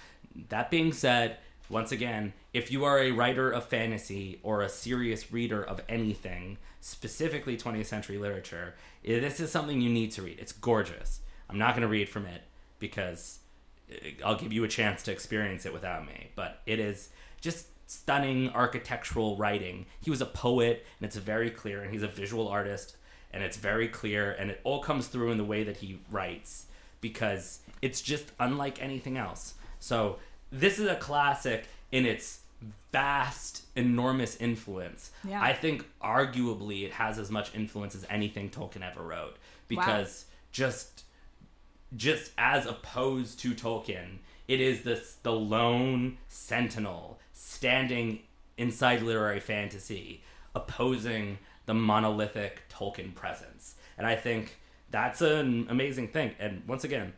That 0.49 0.69
being 0.69 0.93
said, 0.93 1.37
once 1.69 1.91
again, 1.91 2.33
if 2.53 2.71
you 2.71 2.85
are 2.85 2.99
a 2.99 3.11
writer 3.11 3.49
of 3.51 3.65
fantasy 3.65 4.39
or 4.43 4.61
a 4.61 4.69
serious 4.69 5.31
reader 5.31 5.63
of 5.63 5.81
anything, 5.89 6.57
specifically 6.79 7.57
20th 7.57 7.87
century 7.87 8.17
literature, 8.17 8.75
this 9.03 9.39
is 9.39 9.51
something 9.51 9.81
you 9.81 9.89
need 9.89 10.11
to 10.11 10.21
read. 10.21 10.37
It's 10.39 10.51
gorgeous. 10.51 11.21
I'm 11.49 11.57
not 11.57 11.71
going 11.71 11.81
to 11.81 11.87
read 11.87 12.09
from 12.09 12.25
it 12.25 12.41
because 12.79 13.39
eh, 13.91 14.11
I'll 14.23 14.37
give 14.37 14.53
you 14.53 14.63
a 14.63 14.67
chance 14.67 15.03
to 15.03 15.11
experience 15.11 15.65
it 15.65 15.73
without 15.73 16.05
me, 16.05 16.31
but 16.35 16.61
it 16.65 16.79
is 16.79 17.09
just 17.41 17.67
stunning 17.87 18.49
architectural 18.49 19.37
writing. 19.37 19.85
He 20.01 20.09
was 20.09 20.21
a 20.21 20.25
poet, 20.25 20.85
and 20.99 21.05
it's 21.05 21.17
very 21.17 21.49
clear, 21.49 21.81
and 21.81 21.91
he's 21.91 22.03
a 22.03 22.07
visual 22.07 22.47
artist, 22.47 22.95
and 23.31 23.43
it's 23.43 23.57
very 23.57 23.87
clear, 23.87 24.31
and 24.31 24.51
it 24.51 24.61
all 24.63 24.79
comes 24.79 25.07
through 25.07 25.31
in 25.31 25.37
the 25.37 25.43
way 25.43 25.63
that 25.63 25.77
he 25.77 25.99
writes 26.09 26.65
because 27.01 27.59
it's 27.81 28.01
just 28.01 28.31
unlike 28.39 28.81
anything 28.81 29.17
else. 29.17 29.53
So, 29.79 30.17
this 30.51 30.79
is 30.79 30.87
a 30.87 30.95
classic 30.95 31.67
in 31.91 32.05
its 32.05 32.39
vast, 32.91 33.63
enormous 33.75 34.37
influence. 34.37 35.11
Yeah. 35.27 35.41
I 35.41 35.53
think 35.53 35.85
arguably 36.01 36.85
it 36.85 36.93
has 36.93 37.19
as 37.19 37.29
much 37.29 37.53
influence 37.53 37.93
as 37.93 38.05
anything 38.09 38.49
Tolkien 38.49 38.81
ever 38.89 39.03
wrote 39.03 39.35
because 39.67 40.25
just 40.51 40.94
just 41.95 42.31
as 42.37 42.65
opposed 42.65 43.39
to 43.41 43.53
Tolkien, 43.53 44.19
it 44.47 44.61
is 44.61 44.83
this 44.83 45.17
the 45.23 45.33
lone 45.33 46.17
sentinel 46.27 47.19
standing 47.33 48.19
inside 48.57 49.01
literary 49.01 49.39
fantasy, 49.39 50.23
opposing 50.53 51.37
the 51.65 51.73
monolithic 51.73 52.63
Tolkien 52.69 53.13
presence. 53.13 53.75
And 53.97 54.05
I 54.07 54.15
think 54.15 54.57
that's 54.91 55.21
an 55.21 55.67
amazing 55.69 56.09
thing. 56.09 56.35
And 56.39 56.63
once 56.67 56.83
again, 56.83 57.13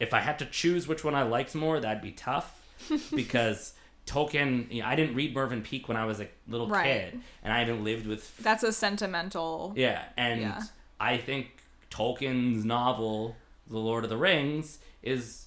if 0.00 0.12
I 0.12 0.20
had 0.20 0.38
to 0.40 0.46
choose 0.46 0.88
which 0.88 1.04
one 1.04 1.14
I 1.14 1.22
liked 1.22 1.54
more, 1.54 1.78
that'd 1.80 2.02
be 2.02 2.10
tough 2.12 2.60
because 3.14 3.74
Tolkien. 4.06 4.70
You 4.72 4.82
know, 4.82 4.88
I 4.88 4.96
didn't 4.96 5.14
read 5.14 5.34
Mervyn 5.34 5.62
Peake 5.62 5.88
when 5.88 5.96
I 5.96 6.04
was 6.04 6.20
a 6.20 6.28
little 6.48 6.66
Right. 6.68 6.84
kid, 7.12 7.20
and 7.42 7.52
I 7.52 7.58
hadn't 7.60 7.84
lived 7.84 8.06
with 8.06 8.36
That's 8.38 8.62
a 8.62 8.72
sentimental. 8.72 9.72
yeah, 9.76 10.04
and 10.16 10.40
Yeah. 10.42 10.62
I 11.00 11.16
think 11.16 11.62
Tolkien's 11.90 12.64
novel, 12.64 13.36
The 13.68 13.78
Lord 13.78 14.04
of 14.04 14.10
the 14.10 14.16
Rings, 14.16 14.78
is 15.02 15.46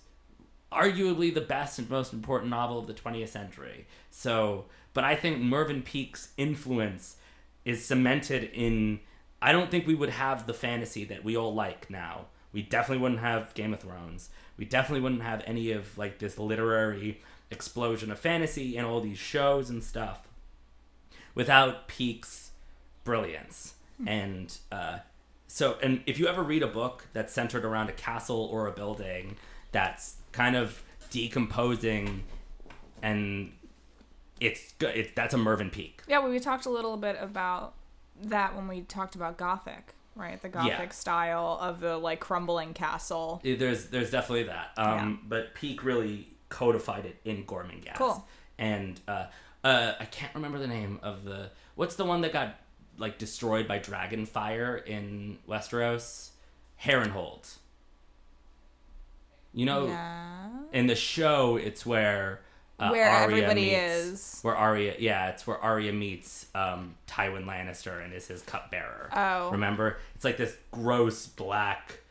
arguably 0.71 1.33
the 1.33 1.41
best 1.41 1.79
and 1.79 1.89
most 1.89 2.13
important 2.13 2.51
novel 2.51 2.79
of 2.79 2.87
the 2.87 2.93
20th 2.93 3.29
century. 3.29 3.87
So, 4.11 4.65
but 4.93 5.03
I 5.03 5.15
think 5.15 5.39
Mervyn 5.39 5.81
Peake's 5.81 6.29
influence 6.37 7.17
is 7.65 7.83
cemented 7.83 8.49
in. 8.53 8.99
I 9.41 9.51
don't 9.51 9.69
think 9.69 9.85
we 9.85 9.95
would 9.95 10.09
have 10.09 10.47
the 10.47 10.53
fantasy 10.53 11.05
that 11.05 11.23
we 11.23 11.37
all 11.37 11.53
like 11.53 11.89
now. 11.89 12.25
We 12.51 12.63
definitely 12.63 13.03
wouldn't 13.03 13.21
have 13.21 13.53
Game 13.53 13.73
of 13.73 13.81
Thrones. 13.81 14.29
We 14.57 14.65
definitely 14.65 15.01
wouldn't 15.01 15.21
have 15.21 15.43
any 15.45 15.71
of 15.71 15.97
like 15.97 16.17
this 16.17 16.39
literary 16.39 17.21
explosion 17.51 18.11
of 18.11 18.19
fantasy 18.19 18.77
and 18.77 18.85
all 18.85 18.99
these 18.99 19.17
shows 19.17 19.69
and 19.69 19.83
stuff 19.83 20.27
without 21.35 21.87
Peake's 21.87 22.51
brilliance. 23.03 23.75
And 24.05 24.55
uh, 24.71 24.99
so, 25.47 25.77
and 25.81 26.01
if 26.05 26.19
you 26.19 26.27
ever 26.27 26.43
read 26.43 26.63
a 26.63 26.67
book 26.67 27.07
that's 27.13 27.33
centered 27.33 27.63
around 27.65 27.89
a 27.89 27.93
castle 27.93 28.47
or 28.51 28.67
a 28.67 28.71
building 28.71 29.37
that's 29.71 30.15
kind 30.31 30.55
of 30.55 30.81
decomposing 31.09 32.23
and 33.01 33.51
it's 34.39 34.73
good, 34.73 34.95
it, 34.95 35.15
that's 35.15 35.33
a 35.33 35.37
Mervyn 35.37 35.69
Peake 35.69 36.01
Yeah, 36.07 36.19
well, 36.19 36.29
we 36.29 36.39
talked 36.39 36.65
a 36.65 36.69
little 36.69 36.97
bit 36.97 37.17
about 37.19 37.73
that 38.23 38.55
when 38.55 38.67
we 38.67 38.81
talked 38.81 39.15
about 39.15 39.37
Gothic, 39.37 39.93
right? 40.15 40.41
The 40.41 40.49
Gothic 40.49 40.71
Yeah. 40.79 40.89
style 40.89 41.57
of 41.61 41.79
the 41.79 41.97
like 41.97 42.19
crumbling 42.19 42.73
castle. 42.73 43.41
There's 43.43 43.87
there's 43.87 44.11
definitely 44.11 44.43
that. 44.43 44.71
Um, 44.77 45.21
But 45.27 45.53
Peake 45.55 45.83
really 45.83 46.27
codified 46.49 47.05
it 47.05 47.17
in 47.25 47.45
Gormenghast. 47.45 47.95
Cool. 47.95 48.25
And 48.57 48.99
uh, 49.07 49.25
uh, 49.63 49.93
I 49.99 50.05
can't 50.05 50.33
remember 50.33 50.59
the 50.59 50.67
name 50.67 50.99
of 51.03 51.23
the 51.23 51.51
what's 51.75 51.95
the 51.95 52.05
one 52.05 52.21
that 52.21 52.33
got 52.33 52.55
like 52.97 53.17
destroyed 53.17 53.67
by 53.67 53.79
dragon 53.79 54.25
fire 54.25 54.75
in 54.77 55.37
Westeros? 55.47 56.29
Harrenhal. 56.83 57.55
You 59.53 59.65
know, 59.65 59.87
yeah. 59.87 60.49
in 60.71 60.87
the 60.87 60.95
show, 60.95 61.55
it's 61.57 61.85
where 61.85 62.41
uh, 62.79 62.89
Where 62.89 63.09
Arya 63.09 63.23
everybody 63.23 63.65
meets- 63.65 63.95
is. 63.95 64.39
Where 64.43 64.55
Arya, 64.55 64.95
yeah, 64.99 65.29
it's 65.29 65.47
where 65.47 65.57
Arya 65.57 65.93
meets 65.93 66.45
um, 66.53 66.95
Tywin 67.07 67.45
Lannister 67.45 68.03
and 68.03 68.13
is 68.13 68.27
his 68.27 68.43
cupbearer. 68.43 69.09
Oh. 69.13 69.49
remember? 69.49 69.97
It's 70.15 70.23
like 70.23 70.37
this 70.37 70.55
gross 70.71 71.25
black, 71.25 72.01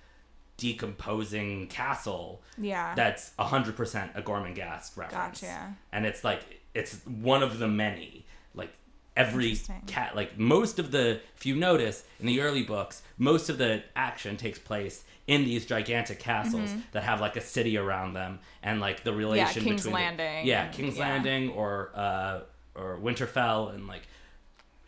decomposing 0.57 1.68
castle. 1.68 2.42
Yeah. 2.59 2.94
That's 2.96 3.31
hundred 3.38 3.77
percent 3.77 4.11
a 4.16 4.22
Gormenghast 4.22 4.96
reference. 4.96 5.40
Gotcha. 5.40 5.77
And 5.92 6.05
it's 6.05 6.25
like 6.25 6.40
it's 6.75 7.01
one 7.07 7.44
of 7.44 7.61
the 7.61 7.68
many. 7.68 8.27
Like 8.55 8.72
every 9.16 9.59
cat, 9.87 10.14
like 10.14 10.38
most 10.38 10.79
of 10.79 10.90
the, 10.90 11.20
if 11.37 11.46
you 11.46 11.57
notice 11.57 12.05
in 12.20 12.26
the 12.26 12.40
early 12.42 12.62
books, 12.62 13.02
most 13.18 13.48
of 13.48 13.59
the 13.59 13.83
action 13.94 14.37
takes 14.37 14.59
place 14.59 15.05
in 15.26 15.44
these 15.44 15.64
gigantic 15.66 16.18
castles 16.20 16.70
that 16.92 17.02
have 17.02 17.20
like 17.20 17.35
a 17.37 17.40
city 17.40 17.76
around 17.79 18.12
them 18.12 18.38
and 18.62 18.81
like 18.81 19.02
the 19.05 19.12
relation 19.12 19.46
Mm-hmm. 19.62 19.68
King's 19.68 19.83
between 19.85 19.92
the- 19.94 20.05
Landing 20.22 20.46
yeah, 20.46 20.64
and- 20.66 20.74
King's 20.74 20.96
yeah. 20.96 21.09
Landing 21.09 21.50
or 21.50 21.90
uh, 21.94 22.40
or 22.74 22.98
Winterfell 23.02 23.74
and 23.74 23.88
like 23.88 24.02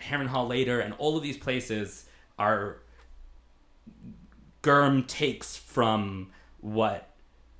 Harrenhal 0.01 0.47
later, 0.49 0.79
and 0.81 0.95
all 0.99 1.17
of 1.17 1.23
these 1.23 1.37
places 1.38 2.05
are 2.38 2.77
Gurm 4.62 5.07
takes 5.07 5.57
from 5.57 6.31
what 6.61 7.08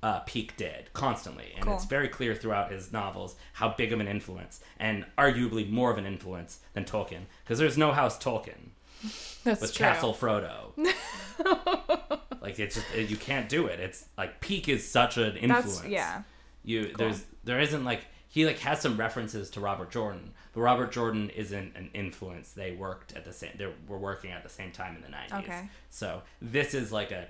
uh, 0.01 0.19
Peake 0.21 0.55
did 0.57 0.93
constantly, 0.93 1.51
and 1.55 1.65
Cool. 1.65 1.75
it's 1.75 1.85
very 1.85 2.07
clear 2.07 2.33
throughout 2.35 2.71
his 2.71 2.91
novels 2.93 3.35
how 3.53 3.69
big 3.69 3.91
of 3.91 3.99
an 3.99 4.07
influence, 4.07 4.61
and 4.79 5.05
arguably 5.17 5.69
more 5.69 5.91
of 5.91 5.97
an 5.97 6.05
influence 6.05 6.59
than 6.73 6.85
Tolkien, 6.85 7.23
because 7.43 7.59
there's 7.59 7.77
no 7.77 7.91
House 7.91 8.17
Tolkien 8.17 8.69
That's 9.43 9.61
with 9.61 9.73
true. 9.73 9.85
Castle 9.85 10.13
Frodo. 10.13 10.73
like 12.41 12.59
it's 12.59 12.75
just 12.75 12.95
you 12.95 13.17
can't 13.17 13.49
do 13.49 13.67
it. 13.67 13.79
It's 13.79 14.05
like 14.17 14.41
Peake 14.41 14.69
is 14.69 14.87
such 14.87 15.17
an 15.17 15.35
influence. 15.37 15.79
That's 15.79 15.89
yeah. 15.89 16.23
You 16.63 16.93
there's 16.97 17.23
there 17.43 17.59
isn't 17.59 17.83
like 17.85 18.05
he 18.27 18.45
like 18.45 18.59
has 18.59 18.81
some 18.81 18.97
references 18.97 19.49
to 19.51 19.59
Robert 19.59 19.91
Jordan, 19.91 20.33
but 20.53 20.61
Robert 20.61 20.91
Jordan 20.91 21.29
isn't 21.31 21.75
an 21.75 21.89
influence. 21.93 22.51
They 22.51 22.71
worked 22.73 23.15
at 23.15 23.25
the 23.25 23.33
same. 23.33 23.51
They 23.57 23.67
were 23.87 23.97
working 23.97 24.31
at 24.31 24.43
the 24.43 24.49
same 24.49 24.71
time 24.71 24.95
in 24.95 25.01
the 25.01 25.09
nineties. 25.09 25.49
Okay. 25.49 25.69
So 25.89 26.21
this 26.41 26.73
is 26.73 26.91
like 26.91 27.11
a 27.11 27.27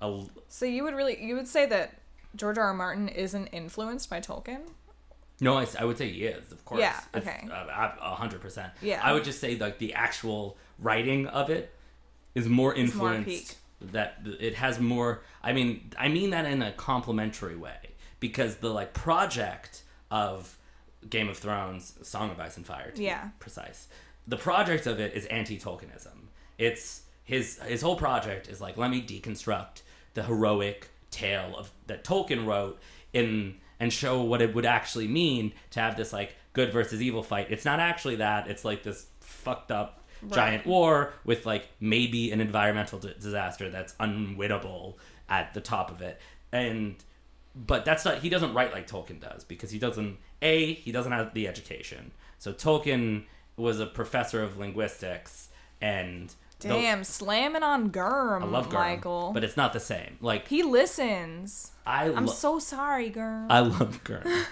a 0.00 0.24
So 0.48 0.66
you 0.66 0.82
would 0.84 0.94
really 0.94 1.22
you 1.24 1.36
would 1.36 1.48
say 1.48 1.66
that 1.66 1.94
George 2.36 2.58
R. 2.58 2.64
R. 2.68 2.74
Martin 2.74 3.08
isn't 3.08 3.46
influenced 3.48 4.08
by 4.10 4.20
Tolkien? 4.20 4.60
no. 5.40 5.56
I, 5.58 5.66
I 5.78 5.84
would 5.84 5.98
say 5.98 6.10
he 6.10 6.24
is 6.24 6.52
of 6.52 6.64
course. 6.64 6.80
Yeah, 6.80 6.98
It's, 7.14 7.26
okay. 7.26 7.48
uh, 7.50 7.90
A 8.00 8.14
hundred 8.14 8.40
percent. 8.40 8.72
Yeah. 8.80 9.00
I 9.02 9.12
would 9.12 9.24
just 9.24 9.40
say 9.40 9.56
like 9.56 9.78
the 9.78 9.94
actual 9.94 10.56
writing 10.78 11.26
of 11.26 11.50
it 11.50 11.74
is 12.34 12.48
more 12.48 12.70
more 12.70 12.74
influenced. 12.74 13.26
Peake. 13.26 13.56
that 13.92 14.18
it 14.40 14.54
has 14.54 14.78
more. 14.80 15.22
I 15.42 15.52
mean, 15.52 15.90
I 15.98 16.08
mean 16.08 16.30
that 16.30 16.44
in 16.46 16.62
a 16.62 16.72
complimentary 16.72 17.56
way 17.56 17.76
because 18.20 18.56
the 18.56 18.70
like 18.70 18.94
project 18.94 19.82
of 20.10 20.56
Game 21.10 21.28
of 21.28 21.36
Thrones, 21.36 21.94
Song 22.02 22.30
of 22.30 22.38
Ice 22.38 22.56
and 22.56 22.64
Fire, 22.64 22.90
to 22.92 22.98
be 22.98 23.04
Yeah. 23.04 23.30
precise. 23.40 23.88
The 24.28 24.36
project 24.36 24.86
of 24.86 25.00
it 25.00 25.14
is 25.14 25.26
anti-Tolkienism. 25.26 26.28
It's 26.58 27.02
his 27.24 27.58
his 27.66 27.82
whole 27.82 27.96
project 27.96 28.48
is 28.48 28.60
like 28.60 28.76
let 28.76 28.90
me 28.90 29.02
deconstruct 29.02 29.82
the 30.14 30.22
heroic 30.22 30.88
tale 31.12 31.54
of 31.56 31.70
that 31.86 32.02
Tolkien 32.04 32.44
wrote 32.44 32.80
in 33.12 33.56
and 33.78 33.92
show 33.92 34.22
what 34.22 34.42
it 34.42 34.54
would 34.54 34.66
actually 34.66 35.08
mean 35.08 35.52
to 35.70 35.80
have 35.80 35.96
this 35.96 36.12
like 36.12 36.34
good 36.52 36.72
versus 36.72 37.00
evil 37.00 37.22
fight. 37.22 37.48
It's 37.50 37.64
not 37.64 37.80
actually 37.80 38.16
that. 38.16 38.48
It's 38.48 38.64
like 38.64 38.82
this 38.82 39.06
fucked 39.20 39.70
up 39.70 40.02
giant 40.30 40.66
war 40.66 41.12
with 41.24 41.46
like 41.46 41.68
maybe 41.80 42.30
an 42.30 42.40
environmental 42.40 42.98
d- 42.98 43.14
disaster 43.20 43.70
that's 43.70 43.94
unwinnable 43.94 44.94
at 45.28 45.52
the 45.54 45.60
top 45.60 45.90
of 45.90 46.00
it. 46.00 46.20
And 46.52 46.96
but 47.54 47.84
that's 47.84 48.04
not 48.04 48.18
he 48.18 48.28
doesn't 48.28 48.54
write 48.54 48.72
like 48.72 48.88
Tolkien 48.88 49.20
does 49.20 49.44
because 49.44 49.70
he 49.70 49.78
doesn't 49.78 50.18
a 50.40 50.74
he 50.74 50.92
doesn't 50.92 51.12
have 51.12 51.34
the 51.34 51.48
education. 51.48 52.12
So 52.38 52.52
Tolkien 52.52 53.24
was 53.56 53.80
a 53.80 53.86
professor 53.86 54.42
of 54.42 54.58
linguistics 54.58 55.48
and 55.80 56.34
Damn, 56.68 57.04
slamming 57.04 57.62
on 57.62 57.90
Gurm, 57.90 58.42
I 58.42 58.46
love 58.46 58.68
Gurm, 58.68 58.74
Michael. 58.74 59.30
but 59.34 59.44
it's 59.44 59.56
not 59.56 59.72
the 59.72 59.80
same. 59.80 60.16
Like 60.20 60.48
he 60.48 60.62
listens. 60.62 61.72
I 61.86 62.04
I'm 62.12 62.28
so 62.28 62.58
sorry, 62.58 63.10
Gurm. 63.10 63.46
I 63.50 63.60
love 63.60 64.02
Gurm. 64.04 64.44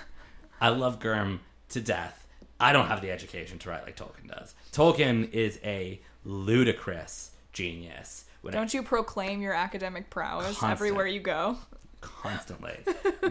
I 0.61 0.69
love 0.71 0.99
Gurm 1.01 1.41
to 1.71 1.81
death. 1.81 2.27
I 2.59 2.73
don't 2.73 2.89
have 2.89 3.01
the 3.01 3.11
education 3.11 3.59
to 3.61 3.71
write 3.71 3.85
like 3.85 3.97
Tolkien 3.97 4.29
does. 4.29 4.55
Tolkien 4.73 5.31
is 5.33 5.59
a 5.65 6.01
ludicrous 6.25 7.31
genius. 7.53 8.25
When 8.43 8.53
Don't 8.55 8.73
you 8.73 8.83
proclaim 8.83 9.41
your 9.43 9.53
academic 9.55 10.09
prowess 10.11 10.47
Constant. 10.47 10.73
everywhere 10.73 11.07
you 11.07 11.21
go? 11.21 11.57
constantly. 12.01 12.79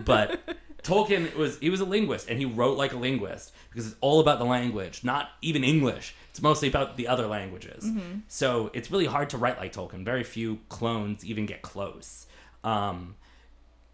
but 0.06 0.40
Tolkien 0.84 1.36
was 1.36 1.60
he 1.60 1.70
was 1.70 1.82
a 1.82 1.86
linguist 1.86 2.30
and 2.30 2.40
he 2.40 2.46
wrote 2.46 2.78
like 2.78 2.94
a 2.94 2.98
linguist 2.98 3.54
because 3.70 3.88
it's 3.88 3.96
all 4.02 4.20
about 4.20 4.40
the 4.40 4.46
language, 4.46 5.04
not 5.04 5.30
even 5.42 5.64
English. 5.64 6.16
It's 6.30 6.42
mostly 6.42 6.68
about 6.68 6.98
the 6.98 7.08
other 7.08 7.28
languages. 7.28 7.84
So 8.28 8.72
it's 8.74 8.90
really 8.92 9.06
hard 9.06 9.30
to 9.32 9.38
write 9.38 9.58
like 9.58 9.74
Tolkien. 9.74 10.06
Very 10.06 10.24
few 10.24 10.60
clones 10.70 11.26
even 11.26 11.46
get 11.46 11.62
close. 11.62 12.28
Um, 12.64 13.16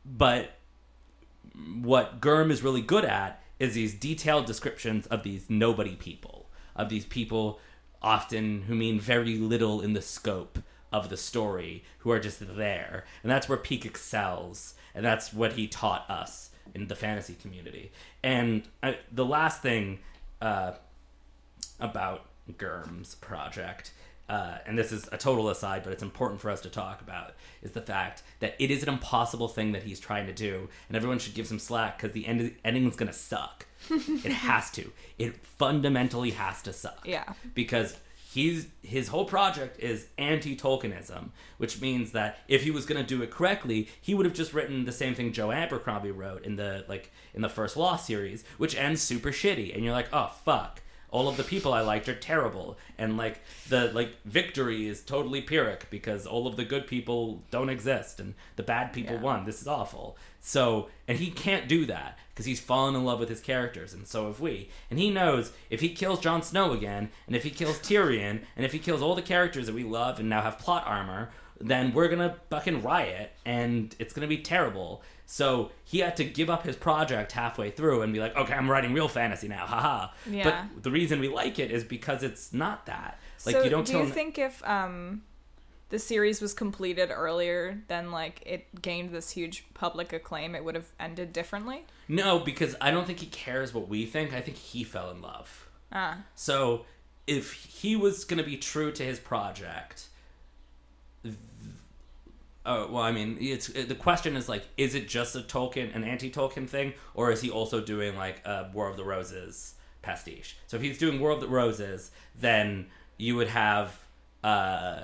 but 0.06 0.52
what 1.82 2.21
Gurm 2.21 2.52
is 2.52 2.62
really 2.62 2.82
good 2.82 3.06
at 3.06 3.41
is 3.60 3.74
these 3.74 3.93
detailed 3.93 4.45
descriptions 4.45 5.08
of 5.08 5.24
these 5.24 5.50
nobody 5.50 5.95
people, 5.95 6.50
of 6.76 6.89
these 6.89 7.06
people 7.06 7.60
often 8.02 8.63
who 8.63 8.76
mean 8.76 9.00
very 9.00 9.38
little 9.38 9.82
in 9.82 9.93
the 9.93 10.02
scope 10.02 10.60
of 10.91 11.10
the 11.10 11.17
story, 11.17 11.84
who 12.00 12.12
are 12.12 12.19
just 12.19 12.56
there. 12.56 13.06
And 13.24 13.32
that's 13.32 13.50
where 13.50 13.58
Peake 13.58 13.86
excels, 13.86 14.76
and 14.93 15.04
that's 15.04 15.34
what 15.34 15.54
he 15.54 15.67
taught 15.67 16.10
us 16.10 16.52
in 16.73 16.88
the 16.88 16.95
fantasy 16.95 17.36
community. 17.36 17.91
And 18.23 18.63
uh, 18.82 18.93
the 19.12 19.25
last 19.25 19.62
thing 19.62 19.99
uh, 20.41 20.73
about 21.80 22.25
Gurm's 22.58 23.15
project, 23.15 23.91
uh, 24.28 24.58
and 24.65 24.78
this 24.78 24.91
is 24.91 25.08
a 25.12 25.17
total 25.17 25.49
aside, 25.49 25.84
but 25.84 25.93
it's 25.93 26.04
important 26.04 26.41
for 26.41 26.49
us 26.49 26.62
to 26.62 26.69
talk 26.69 27.01
about, 27.01 27.34
is 27.62 27.71
the 27.71 27.82
fact 27.82 28.23
that 28.39 28.56
it 28.60 28.71
is 28.71 28.82
an 28.84 28.89
impossible 28.89 29.47
thing 29.47 29.71
that 29.73 29.84
he's 29.84 29.99
trying 29.99 30.25
to 30.25 30.34
do, 30.34 30.67
and 30.88 30.95
everyone 30.95 31.19
should 31.19 31.36
give 31.36 31.47
some 31.47 31.60
slack 31.60 31.97
because 31.97 32.13
the 32.13 32.25
end 32.25 32.56
ending's 32.63 32.95
gonna 32.95 33.13
suck. 33.13 33.67
it 33.89 34.32
has 34.32 34.71
to. 34.71 34.91
It 35.19 35.38
fundamentally 35.45 36.32
has 36.32 36.62
to 36.63 36.73
suck. 36.73 37.06
Yeah. 37.06 37.34
Because 37.54 37.97
he's 38.36 38.67
his 38.84 39.08
whole 39.08 39.26
project 39.26 39.80
is 39.80 40.08
anti-Tolkienism, 40.17 41.30
which 41.58 41.82
means 41.82 42.12
that 42.12 42.38
if 42.48 42.63
he 42.63 42.71
was 42.71 42.86
gonna 42.86 43.04
do 43.04 43.21
it 43.24 43.32
correctly, 43.32 43.88
he 44.00 44.13
would 44.13 44.26
have 44.26 44.36
just 44.36 44.54
written 44.54 44.86
the 44.86 44.91
same 44.91 45.15
thing 45.15 45.32
Joe 45.34 45.52
Abercrombie 45.52 46.12
wrote 46.12 46.43
in 46.45 46.56
the 46.58 46.86
like 46.88 47.12
in 47.34 47.41
the 47.41 47.50
first 47.50 47.76
Law 47.78 47.95
series, 47.95 48.43
which 48.58 48.76
ends 48.76 49.02
super 49.02 49.32
shitty, 49.32 49.74
and 49.74 49.84
you're 49.84 49.93
like, 49.93 50.10
oh 50.13 50.32
fuck 50.43 50.82
all 51.12 51.30
of 51.30 51.38
the 51.38 51.43
people 51.43 51.71
I 51.74 51.80
liked 51.80 52.10
are 52.10 52.15
terrible, 52.15 52.78
and 52.98 53.15
like 53.15 53.39
the 53.69 53.89
like 53.93 54.15
victory 54.26 54.86
is 54.86 55.00
totally 55.02 55.39
pyrrhic 55.41 55.88
because 55.89 56.26
all 56.28 56.45
of 56.45 56.58
the 56.58 56.65
good 56.65 56.88
people 56.88 57.41
don't 57.52 57.69
exist 57.69 58.19
and 58.19 58.34
the 58.58 58.63
bad 58.63 58.91
people 58.91 59.15
Yeah. 59.15 59.21
won. 59.21 59.45
This 59.45 59.62
is 59.62 59.67
awful. 59.67 60.17
So, 60.41 60.89
and 61.08 61.17
he 61.17 61.32
can't 61.32 61.69
do 61.69 61.86
that 61.86 62.19
because 62.36 62.45
he's 62.45 62.60
fallen 62.60 62.95
in 62.95 63.06
love 63.06 63.17
with 63.17 63.30
his 63.30 63.39
characters, 63.39 63.93
and 63.93 64.06
so 64.06 64.28
have 64.28 64.41
we. 64.41 64.69
And 64.89 65.00
he 65.00 65.10
knows 65.10 65.54
if 65.69 65.80
he 65.80 65.88
kills 65.89 66.19
Jon 66.19 66.43
Snow 66.43 66.74
again, 66.74 67.10
and 67.28 67.36
if 67.36 67.43
he 67.43 67.50
kills 67.50 67.80
Tyrion, 67.80 68.41
and 68.58 68.65
if 68.65 68.74
he 68.74 68.80
kills 68.80 69.02
all 69.02 69.15
the 69.15 69.21
characters 69.21 69.67
that 69.67 69.76
we 69.76 69.86
love 69.86 70.19
and 70.19 70.30
now 70.30 70.41
have 70.41 70.60
plot 70.60 70.84
armor, 70.86 71.30
then 71.62 71.93
we're 71.93 72.10
gonna 72.10 72.36
fucking 72.50 72.82
riot 72.82 73.32
and 73.45 73.95
it's 74.00 74.13
gonna 74.13 74.28
be 74.28 74.39
terrible. 74.39 75.02
So 75.26 75.71
he 75.86 76.00
had 76.00 76.17
to 76.17 76.26
give 76.26 76.50
up 76.50 76.63
his 76.63 76.76
project 76.76 77.32
halfway 77.32 77.71
through 77.71 78.02
and 78.02 78.12
be 78.12 78.19
like, 78.19 78.36
okay, 78.36 78.54
I'm 78.54 78.69
writing 78.69 78.93
real 78.93 79.08
fantasy 79.08 79.48
now, 79.48 79.65
haha. 79.65 80.10
Yeah. 80.30 80.65
But 80.74 80.84
the 80.84 80.91
reason 80.91 81.21
we 81.21 81.30
like 81.30 81.58
it 81.58 81.71
is 81.71 81.86
because 81.86 82.24
it's 82.24 82.54
not 82.54 82.86
that. 82.88 83.19
Like 83.45 83.56
so 83.56 83.63
you 83.63 83.69
don't 83.69 83.88
do 83.88 83.98
you 83.98 84.10
think 84.10 84.38
if 84.38 84.62
um 84.67 85.24
the 85.89 86.00
series 86.00 86.41
was 86.41 86.54
completed 86.54 87.10
earlier 87.12 87.82
than 87.88 88.12
like 88.12 88.41
it 88.45 88.82
gained 88.82 89.12
this 89.12 89.32
huge 89.32 89.65
public 89.74 90.12
acclaim 90.13 90.56
it 90.56 90.63
would 90.63 90.76
have 90.76 90.88
ended 91.00 91.32
differently 91.32 91.86
No, 92.08 92.39
because 92.39 92.76
I 92.82 92.91
don't 92.91 93.06
think 93.06 93.19
he 93.19 93.28
cares 93.28 93.74
what 93.74 93.88
we 93.88 94.06
think. 94.06 94.34
I 94.34 94.41
think 94.41 94.58
he 94.58 94.84
fell 94.84 95.12
in 95.12 95.21
love. 95.21 95.67
ah 95.91 96.17
So 96.36 96.86
if 97.28 97.54
he 97.54 97.95
was 97.95 98.24
going 98.26 98.38
to 98.38 98.43
be 98.50 98.58
true 98.58 98.91
to 98.91 99.04
his 99.04 99.19
project, 99.19 100.08
th- 101.24 101.36
oh 102.65 102.88
well, 102.91 103.04
I 103.04 103.12
mean, 103.12 103.38
it's 103.39 103.67
the 103.67 103.95
question 103.95 104.36
is 104.36 104.48
like, 104.50 104.63
is 104.78 104.93
it 104.95 105.08
just 105.08 105.36
a 105.36 105.39
Tolkien, 105.41 105.95
an 105.95 106.04
anti-Tolkien 106.04 106.67
thing, 106.67 106.93
or 107.13 107.32
is 107.32 107.41
he 107.41 107.50
also 107.50 107.82
doing 107.82 108.15
like 108.15 108.45
a 108.45 108.69
War 108.74 108.88
of 108.89 108.98
the 108.98 109.04
Roses 109.04 109.74
pastiche? 110.02 110.58
So 110.67 110.78
if 110.78 110.84
he's 110.84 110.98
doing 110.98 111.19
War 111.19 111.32
of 111.32 111.41
the 111.41 111.48
Roses, 111.48 112.12
then 112.39 112.88
you 113.17 113.36
would 113.36 113.48
have, 113.50 113.98
uh, 114.43 115.04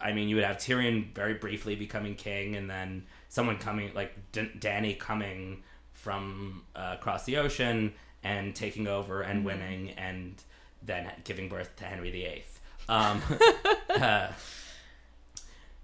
I 0.00 0.12
mean, 0.12 0.28
you 0.28 0.36
would 0.36 0.44
have 0.44 0.56
Tyrion 0.56 1.14
very 1.14 1.34
briefly 1.34 1.74
becoming 1.74 2.14
king, 2.14 2.56
and 2.56 2.68
then 2.68 3.04
someone 3.28 3.58
coming 3.58 3.92
like 3.94 4.12
D- 4.32 4.50
Dany 4.58 4.98
coming 4.98 5.62
from 5.92 6.62
uh, 6.74 6.96
across 6.98 7.24
the 7.24 7.36
ocean 7.36 7.92
and 8.22 8.54
taking 8.54 8.86
over 8.86 9.22
and 9.22 9.44
winning, 9.44 9.90
and 9.90 10.42
then 10.82 11.10
giving 11.24 11.48
birth 11.48 11.76
to 11.76 11.84
Henry 11.84 12.10
VIII. 12.10 12.44
Um, 12.88 13.22
uh, 13.90 14.28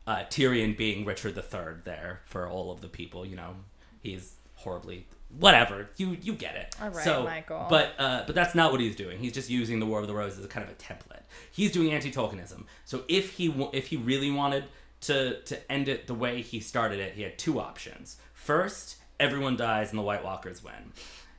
uh, 0.07 0.25
Tyrion 0.31 0.77
being 0.77 1.05
Richard 1.05 1.37
III 1.37 1.83
there 1.85 2.21
for 2.27 2.49
all 2.49 2.71
of 2.71 2.81
the 2.81 2.89
people. 2.89 3.27
You 3.27 3.37
know, 3.37 3.55
he's 4.01 4.35
horribly 4.55 5.07
whatever. 5.39 5.91
You 5.97 6.17
you 6.21 6.35
get 6.35 6.57
it. 6.57 6.75
All 6.81 6.91
right, 6.91 7.05
so, 7.05 7.25
Michael. 7.25 7.67
But 7.69 7.95
uh, 7.99 8.25
but 8.27 8.35
that's 8.35 8.55
not 8.55 8.73
what 8.73 8.81
he's 8.81 8.97
doing. 8.97 9.19
He's 9.19 9.33
just 9.33 9.51
using 9.51 9.81
the 9.81 9.87
War 9.87 10.01
of 10.01 10.07
the 10.07 10.15
Roses 10.15 10.41
as 10.41 10.45
a 10.45 10.49
kind 10.49 10.65
of 10.65 10.73
a 10.73 10.77
template. 10.77 11.23
He's 11.51 11.73
doing 11.73 11.93
anti-Tolkienism. 11.93 12.65
So 12.85 13.05
if 13.09 13.33
he 13.33 13.55
if 13.73 13.89
he 13.89 13.97
really 13.97 14.31
wanted 14.31 14.65
to 15.03 15.41
to 15.43 15.73
end 15.73 15.89
it 15.89 16.07
the 16.07 16.15
way 16.15 16.43
he 16.43 16.61
started 16.61 17.01
it, 17.01 17.15
he 17.15 17.23
had 17.23 17.39
two 17.39 17.61
options. 17.61 18.17
First, 18.33 18.97
everyone 19.19 19.57
dies 19.57 19.91
and 19.91 19.99
the 19.99 20.03
White 20.03 20.25
Walkers 20.25 20.63
win, 20.63 20.93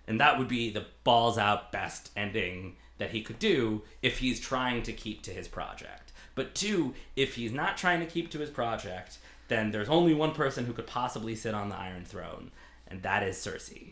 and 0.07 0.19
that 0.19 0.37
would 0.37 0.47
be 0.47 0.69
the 0.69 0.85
balls 1.03 1.37
out 1.37 1.71
best 1.71 2.11
ending 2.15 2.75
that 2.97 3.11
he 3.11 3.21
could 3.21 3.39
do 3.39 3.83
if 4.01 4.19
he's 4.19 4.39
trying 4.39 4.81
to 4.83 4.93
keep 4.93 5.21
to 5.23 5.31
his 5.31 5.47
project. 5.47 6.11
But 6.35 6.53
two, 6.53 6.93
if 7.15 7.35
he's 7.35 7.51
not 7.51 7.77
trying 7.77 7.99
to 7.99 8.05
keep 8.05 8.29
to 8.31 8.39
his 8.39 8.49
project, 8.49 9.17
then 9.47 9.71
there's 9.71 9.89
only 9.89 10.13
one 10.13 10.33
person 10.33 10.65
who 10.65 10.73
could 10.73 10.87
possibly 10.87 11.35
sit 11.35 11.53
on 11.53 11.69
the 11.69 11.75
Iron 11.75 12.05
Throne, 12.05 12.51
and 12.89 13.03
that 13.03 13.23
is 13.23 13.35
Cersei. 13.37 13.91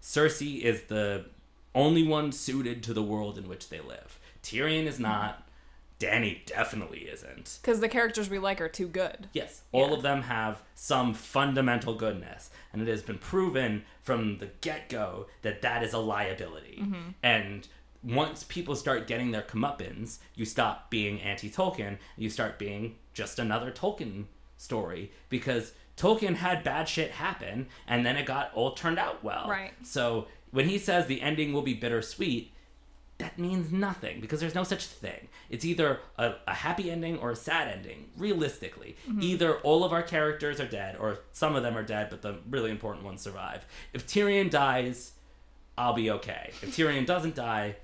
Cersei 0.00 0.60
is 0.60 0.82
the 0.82 1.26
only 1.74 2.06
one 2.06 2.32
suited 2.32 2.82
to 2.82 2.92
the 2.94 3.02
world 3.02 3.38
in 3.38 3.48
which 3.48 3.68
they 3.68 3.80
live. 3.80 4.18
Tyrion 4.42 4.86
is 4.86 4.98
not. 5.00 5.46
Dany 5.98 6.44
definitely 6.46 7.02
isn't. 7.02 7.60
because 7.62 7.78
the 7.78 7.88
characters 7.88 8.28
we 8.28 8.40
like 8.40 8.60
are 8.60 8.68
too 8.68 8.88
good 8.88 9.28
Yes, 9.32 9.62
all 9.70 9.90
Yeah. 9.90 9.94
of 9.94 10.02
them 10.02 10.22
have 10.22 10.60
some 10.74 11.14
fundamental 11.14 11.94
goodness, 11.94 12.50
and 12.72 12.82
it 12.82 12.88
has 12.88 13.02
been 13.02 13.18
proven 13.18 13.84
from 14.02 14.38
the 14.38 14.46
get 14.62 14.88
go 14.88 15.26
that 15.42 15.62
that 15.62 15.84
is 15.84 15.92
a 15.92 15.98
liability. 15.98 16.78
Mm-hmm. 16.82 17.10
And 17.22 17.68
once 18.02 18.42
people 18.42 18.74
start 18.74 19.06
getting 19.06 19.30
their 19.30 19.42
comeuppance, 19.42 20.18
you 20.34 20.44
stop 20.44 20.90
being 20.90 21.20
anti 21.20 21.48
Tolkien, 21.48 21.98
you 22.16 22.28
start 22.30 22.58
being 22.58 22.96
just 23.14 23.38
another 23.38 23.70
Tolkien 23.70 24.24
story 24.62 25.10
because 25.28 25.72
Tolkien 25.96 26.36
had 26.36 26.64
bad 26.64 26.88
shit 26.88 27.10
happen, 27.10 27.66
and 27.86 28.06
then 28.06 28.16
it 28.16 28.26
got 28.26 28.52
all 28.54 28.72
turned 28.72 28.98
out 28.98 29.22
well. 29.22 29.46
Right. 29.48 29.72
So 29.82 30.26
when 30.50 30.68
he 30.68 30.78
says 30.78 31.06
the 31.06 31.20
ending 31.20 31.52
will 31.52 31.62
be 31.62 31.74
bittersweet, 31.74 32.52
that 33.18 33.38
means 33.38 33.70
nothing 33.70 34.20
because 34.20 34.40
there's 34.40 34.54
no 34.54 34.64
such 34.64 34.86
thing. 34.86 35.28
It's 35.50 35.64
either 35.64 36.00
a, 36.18 36.34
a 36.46 36.54
happy 36.54 36.90
ending 36.90 37.18
or 37.18 37.30
a 37.30 37.36
sad 37.36 37.68
ending, 37.68 38.10
realistically. 38.16 38.96
Mm-hmm. 39.08 39.22
Either 39.22 39.58
all 39.58 39.84
of 39.84 39.92
our 39.92 40.02
characters 40.02 40.60
are 40.60 40.66
dead 40.66 40.96
or 40.98 41.18
some 41.32 41.54
of 41.54 41.62
them 41.62 41.76
are 41.76 41.84
dead, 41.84 42.08
but 42.10 42.22
the 42.22 42.38
really 42.50 42.70
important 42.70 43.04
ones 43.04 43.20
survive. 43.20 43.64
If 43.92 44.06
Tyrion 44.06 44.50
dies, 44.50 45.12
I'll 45.76 45.94
be 45.94 46.10
okay. 46.10 46.50
If 46.62 46.76
Tyrion 46.76 47.06
doesn't 47.06 47.34
die, 47.34 47.76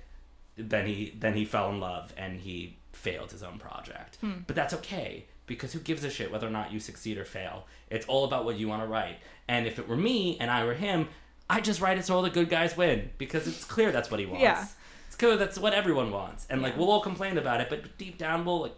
then 0.57 0.87
he 0.87 1.15
then 1.17 1.35
he 1.35 1.45
fell 1.45 1.69
in 1.69 1.79
love 1.79 2.13
and 2.17 2.41
he 2.41 2.77
failed 2.91 3.31
his 3.31 3.43
own 3.43 3.59
project. 3.59 4.17
Hmm. 4.17 4.39
But 4.45 4.55
that's 4.55 4.73
okay 4.73 5.25
because 5.49 5.73
who 5.73 5.79
gives 5.79 6.05
a 6.05 6.09
shit 6.09 6.31
whether 6.31 6.47
or 6.47 6.51
not 6.51 6.71
you 6.71 6.79
succeed 6.79 7.17
or 7.17 7.25
fail? 7.25 7.65
It's 7.89 8.05
all 8.05 8.23
about 8.23 8.45
what 8.45 8.57
you 8.57 8.69
want 8.69 8.81
to 8.83 8.87
write. 8.87 9.17
And 9.49 9.67
if 9.67 9.77
it 9.79 9.89
were 9.89 9.97
me 9.97 10.37
and 10.39 10.49
I 10.49 10.63
were 10.63 10.75
him, 10.75 11.09
I'd 11.49 11.65
just 11.65 11.81
write 11.81 11.97
it 11.97 12.05
so 12.05 12.15
all 12.15 12.21
the 12.21 12.29
good 12.29 12.49
guys 12.49 12.77
win 12.77 13.09
because 13.17 13.47
it's 13.47 13.65
clear 13.65 13.91
that's 13.91 14.09
what 14.09 14.21
he 14.21 14.25
wants. 14.25 14.43
Yeah. 14.43 14.65
It's 15.07 15.15
clear 15.17 15.35
that's 15.35 15.57
what 15.59 15.73
everyone 15.73 16.11
wants. 16.11 16.47
And 16.49 16.61
like 16.61 16.73
Yeah. 16.73 16.79
we'll 16.79 16.91
all 16.91 17.01
complain 17.01 17.37
about 17.37 17.59
it, 17.59 17.67
but 17.69 17.97
deep 17.97 18.17
down 18.17 18.45
we'll 18.45 18.61
like 18.61 18.75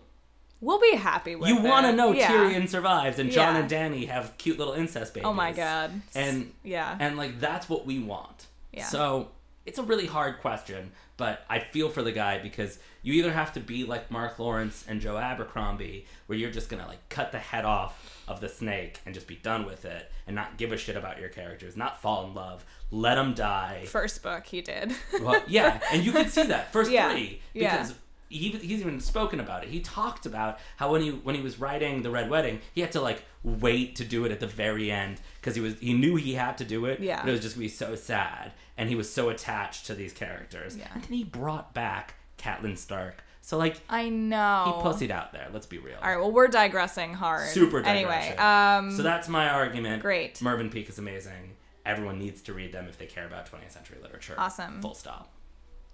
we'll 0.61 0.79
be 0.79 0.95
happy 0.95 1.35
with 1.35 1.49
you 1.49 1.57
it. 1.57 1.63
want 1.63 1.85
to 1.87 1.91
know 1.91 2.11
yeah. 2.13 2.31
Tyrion 2.31 2.69
survives 2.69 3.19
and 3.19 3.29
Jon 3.31 3.55
Yeah. 3.55 3.61
and 3.61 3.69
Dany 3.69 4.07
have 4.07 4.37
cute 4.37 4.57
little 4.57 4.73
incest 4.73 5.13
babies. 5.13 5.25
oh 5.27 5.33
my 5.33 5.51
god 5.51 5.91
And 6.15 6.51
yeah 6.63 6.95
and 6.99 7.17
like 7.17 7.39
that's 7.39 7.67
what 7.69 7.85
we 7.85 7.99
want. 7.99 8.47
Yeah. 8.71 8.85
So 8.85 9.29
it's 9.65 9.77
a 9.77 9.83
really 9.83 10.07
hard 10.07 10.39
question, 10.39 10.91
but 11.21 11.45
I 11.47 11.59
feel 11.59 11.89
for 11.89 12.01
the 12.01 12.11
guy 12.11 12.39
because 12.39 12.79
you 13.03 13.13
either 13.13 13.31
have 13.31 13.53
to 13.53 13.59
be 13.59 13.83
like 13.83 14.09
Mark 14.09 14.39
Lawrence 14.39 14.83
and 14.87 14.99
Joe 14.99 15.17
Abercrombie, 15.17 16.07
where 16.25 16.35
you're 16.35 16.49
just 16.49 16.67
gonna 16.67 16.87
like 16.87 17.07
cut 17.09 17.31
the 17.31 17.37
head 17.37 17.63
off 17.63 18.23
of 18.27 18.41
the 18.41 18.49
snake 18.49 18.99
and 19.05 19.13
just 19.13 19.27
be 19.27 19.35
done 19.35 19.65
with 19.67 19.85
it, 19.85 20.11
and 20.25 20.35
not 20.35 20.57
give 20.57 20.71
a 20.71 20.77
shit 20.77 20.95
about 20.97 21.19
your 21.19 21.29
characters, 21.29 21.77
not 21.77 22.01
fall 22.01 22.25
in 22.25 22.33
love, 22.33 22.65
let 22.89 23.15
them 23.15 23.35
die. 23.35 23.85
first 23.87 24.23
book 24.23 24.47
he 24.47 24.61
did 24.61 24.93
Well, 25.21 25.43
yeah, 25.47 25.79
and 25.91 26.03
you 26.03 26.11
can 26.11 26.27
see 26.27 26.43
that 26.47 26.73
first 26.73 26.89
Yeah. 26.89 27.11
three 27.11 27.39
Yeah. 27.53 27.77
because 27.77 27.93
he, 28.29 28.49
he's 28.51 28.79
even 28.79 28.99
spoken 29.01 29.39
about 29.41 29.63
it. 29.63 29.69
He 29.69 29.81
talked 29.81 30.25
about 30.25 30.57
how 30.77 30.91
when 30.93 31.01
he 31.01 31.09
when 31.11 31.35
he 31.35 31.41
was 31.41 31.59
writing 31.59 32.01
the 32.01 32.09
Red 32.09 32.29
Wedding, 32.31 32.61
he 32.73 32.81
had 32.81 32.93
to 32.93 33.01
like 33.01 33.23
wait 33.43 33.95
to 33.97 34.05
do 34.05 34.23
it 34.25 34.31
at 34.31 34.39
the 34.39 34.47
very 34.47 34.89
end 34.89 35.19
because 35.39 35.53
he 35.55 35.61
was 35.61 35.77
he 35.79 35.93
knew 35.93 36.15
he 36.15 36.33
had 36.33 36.57
to 36.59 36.63
do 36.65 36.85
it. 36.85 36.99
Yeah. 37.01 37.19
but 37.21 37.29
it 37.29 37.31
was 37.33 37.41
just 37.41 37.55
gonna 37.55 37.65
be 37.65 37.69
so 37.69 37.95
sad, 37.95 38.53
and 38.81 38.89
he 38.89 38.95
was 38.95 39.13
so 39.13 39.29
attached 39.29 39.85
to 39.85 39.93
these 39.93 40.11
characters. 40.11 40.75
Yeah. 40.75 40.87
and 40.95 41.03
then 41.03 41.11
he 41.13 41.23
brought 41.23 41.71
back 41.71 42.15
Catelyn 42.39 42.75
Stark. 42.75 43.23
So 43.43 43.55
like 43.57 43.79
i 43.87 44.09
know 44.09 44.63
he 44.65 44.83
pussied 44.83 45.11
out 45.11 45.33
there. 45.33 45.49
Let's 45.53 45.67
be 45.67 45.77
real. 45.77 45.97
all 46.01 46.09
right 46.09 46.17
well 46.17 46.31
we're 46.31 46.47
digressing 46.47 47.13
hard 47.13 47.47
Super 47.49 47.81
anyway 47.81 48.35
um 48.37 48.95
So 48.97 49.03
that's 49.03 49.29
my 49.29 49.49
argument. 49.49 50.01
Great. 50.01 50.41
Mervyn 50.41 50.71
Peake 50.71 50.89
is 50.89 50.97
amazing. 50.97 51.55
Everyone 51.85 52.17
needs 52.17 52.41
to 52.41 52.53
read 52.53 52.71
them 52.71 52.87
if 52.87 52.97
they 52.97 53.05
care 53.05 53.27
about 53.27 53.51
20th 53.51 53.71
century 53.71 53.97
literature. 54.01 54.33
Awesome. 54.35 54.81
Full 54.81 54.95
stop. 54.95 55.31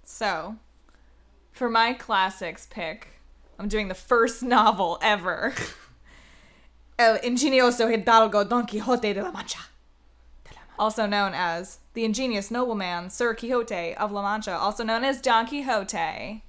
So, 0.03 0.55
for 1.51 1.69
my 1.69 1.91
classics 1.91 2.67
pick, 2.69 3.19
I'm 3.59 3.67
doing 3.67 3.89
the 3.89 3.95
first 3.95 4.43
novel 4.43 4.97
ever. 5.01 5.53
El 6.99 7.17
ingenioso 7.19 7.89
hidalgo 7.89 8.45
Don 8.45 8.65
Quixote 8.65 9.13
de 9.13 9.21
la 9.21 9.31
Mancha. 9.31 9.59
Also 10.79 11.05
known 11.05 11.33
as 11.33 11.79
the 11.97 12.05
ingenious 12.05 12.51
nobleman 12.51 13.09
Sir 13.09 13.33
Quixote 13.33 13.95
of 13.95 14.11
La 14.11 14.21
Mancha, 14.21 14.55
also 14.55 14.83
known 14.83 15.03
as 15.03 15.19
Don 15.19 15.47
Quixote. 15.47 16.43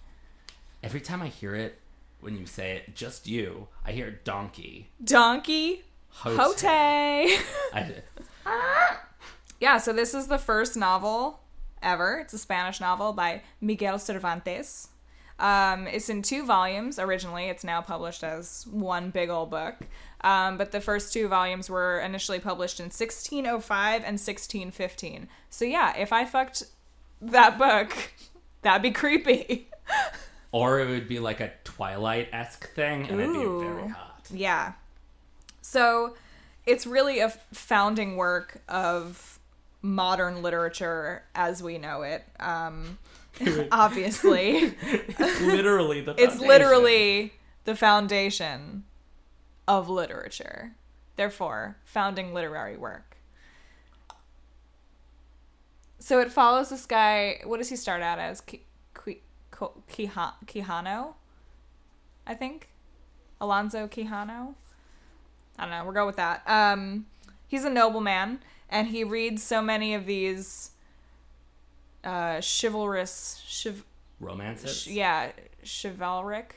Every 0.83 1.01
time 1.01 1.23
I 1.23 1.29
hear 1.29 1.55
it, 1.55 1.79
when 2.21 2.37
you 2.37 2.45
say 2.45 2.77
it, 2.77 2.95
just 2.95 3.27
you, 3.27 3.69
I 3.83 3.93
hear 3.93 4.21
donkey. 4.25 4.91
Donkey 5.03 5.85
Hote. 6.11 6.63
Yeah, 9.61 9.79
so 9.79 9.93
this 9.95 10.15
is 10.15 10.29
the 10.29 10.39
first 10.39 10.77
novel 10.77 11.41
ever. 11.83 12.19
It's 12.19 12.35
a 12.35 12.39
Spanish 12.39 12.79
novel 12.79 13.15
by 13.15 13.43
Miguel 13.61 13.99
Cervantes. 13.99 14.89
Um, 15.39 15.87
it's 15.87 16.09
in 16.09 16.23
two 16.23 16.45
volumes 16.45 16.99
originally. 16.99 17.45
It's 17.45 17.65
now 17.65 17.81
published 17.81 18.25
as 18.25 18.67
one 18.71 19.11
big 19.11 19.31
old 19.31 19.51
book. 19.51 19.77
Um, 20.23 20.59
but 20.59 20.73
the 20.73 20.81
first 20.81 21.13
two 21.13 21.29
volumes 21.29 21.71
were 21.71 22.01
initially 22.01 22.41
published 22.41 22.81
in 22.81 22.87
1605 22.87 23.95
and 23.97 24.19
1615. 24.19 25.29
So 25.51 25.65
yeah, 25.65 25.97
if 25.97 26.13
I 26.13 26.25
fucked 26.25 26.65
that 27.21 27.57
book, 27.57 27.97
that'd 28.63 28.83
be 28.83 28.91
creepy. 28.91 29.69
or 30.53 30.81
it 30.81 30.89
would 30.89 31.09
be 31.09 31.21
like 31.21 31.41
a 31.41 31.53
Twilight 31.65 32.29
esque 32.33 32.73
thing, 32.75 33.09
and 33.09 33.21
it'd 33.21 33.33
be 33.33 33.65
very 33.65 33.89
hot. 33.89 34.29
Yeah. 34.33 34.73
So 35.63 36.17
it's 36.67 36.87
really 36.87 37.21
a 37.21 37.31
founding 37.53 38.17
work 38.17 38.61
of 38.69 39.39
modern 39.83 40.43
literature 40.43 41.23
as 41.35 41.63
we 41.63 41.79
know 41.79 42.03
it. 42.03 42.25
Um, 42.41 42.99
obviously, 43.73 44.75
It's 44.83 45.41
literally 45.41 46.01
the. 46.01 46.13
it's 46.13 46.35
foundation. 46.35 46.49
literally 46.49 47.33
the 47.65 47.75
foundation 47.77 48.85
of 49.67 49.89
literature. 49.89 50.73
Therefore, 51.17 51.77
founding 51.85 52.33
literary 52.33 52.77
work. 52.77 53.17
So 55.99 56.21
it 56.21 56.31
follows 56.31 56.71
this 56.71 56.87
guy. 56.87 57.41
What 57.45 57.59
does 57.59 57.69
he 57.69 57.77
start 57.77 58.03
out 58.03 58.19
as? 58.19 58.41
Ki- 58.41 58.63
Ki- 59.05 59.23
Ko- 59.51 59.83
Quijano, 59.91 61.15
I 62.27 62.35
think. 62.35 62.69
Alonso 63.41 63.87
Quijano. 63.89 64.55
I 65.59 65.63
don't 65.63 65.71
know. 65.71 65.85
We'll 65.85 65.93
go 65.95 66.07
with 66.07 66.17
that. 66.17 66.43
Um, 66.47 67.07
he's 67.49 67.65
a 67.65 67.71
nobleman, 67.71 68.41
and 68.71 68.89
he 68.89 69.03
reads 69.05 69.43
so 69.43 69.61
many 69.61 69.93
of 69.95 70.07
these 70.07 70.71
uh, 72.09 72.41
chivalrous, 72.41 73.43
chiv- 73.47 73.85
Romances. 74.21 74.83
sh- 74.83 74.87
yeah, 74.89 75.31
chivalric, 75.65 76.53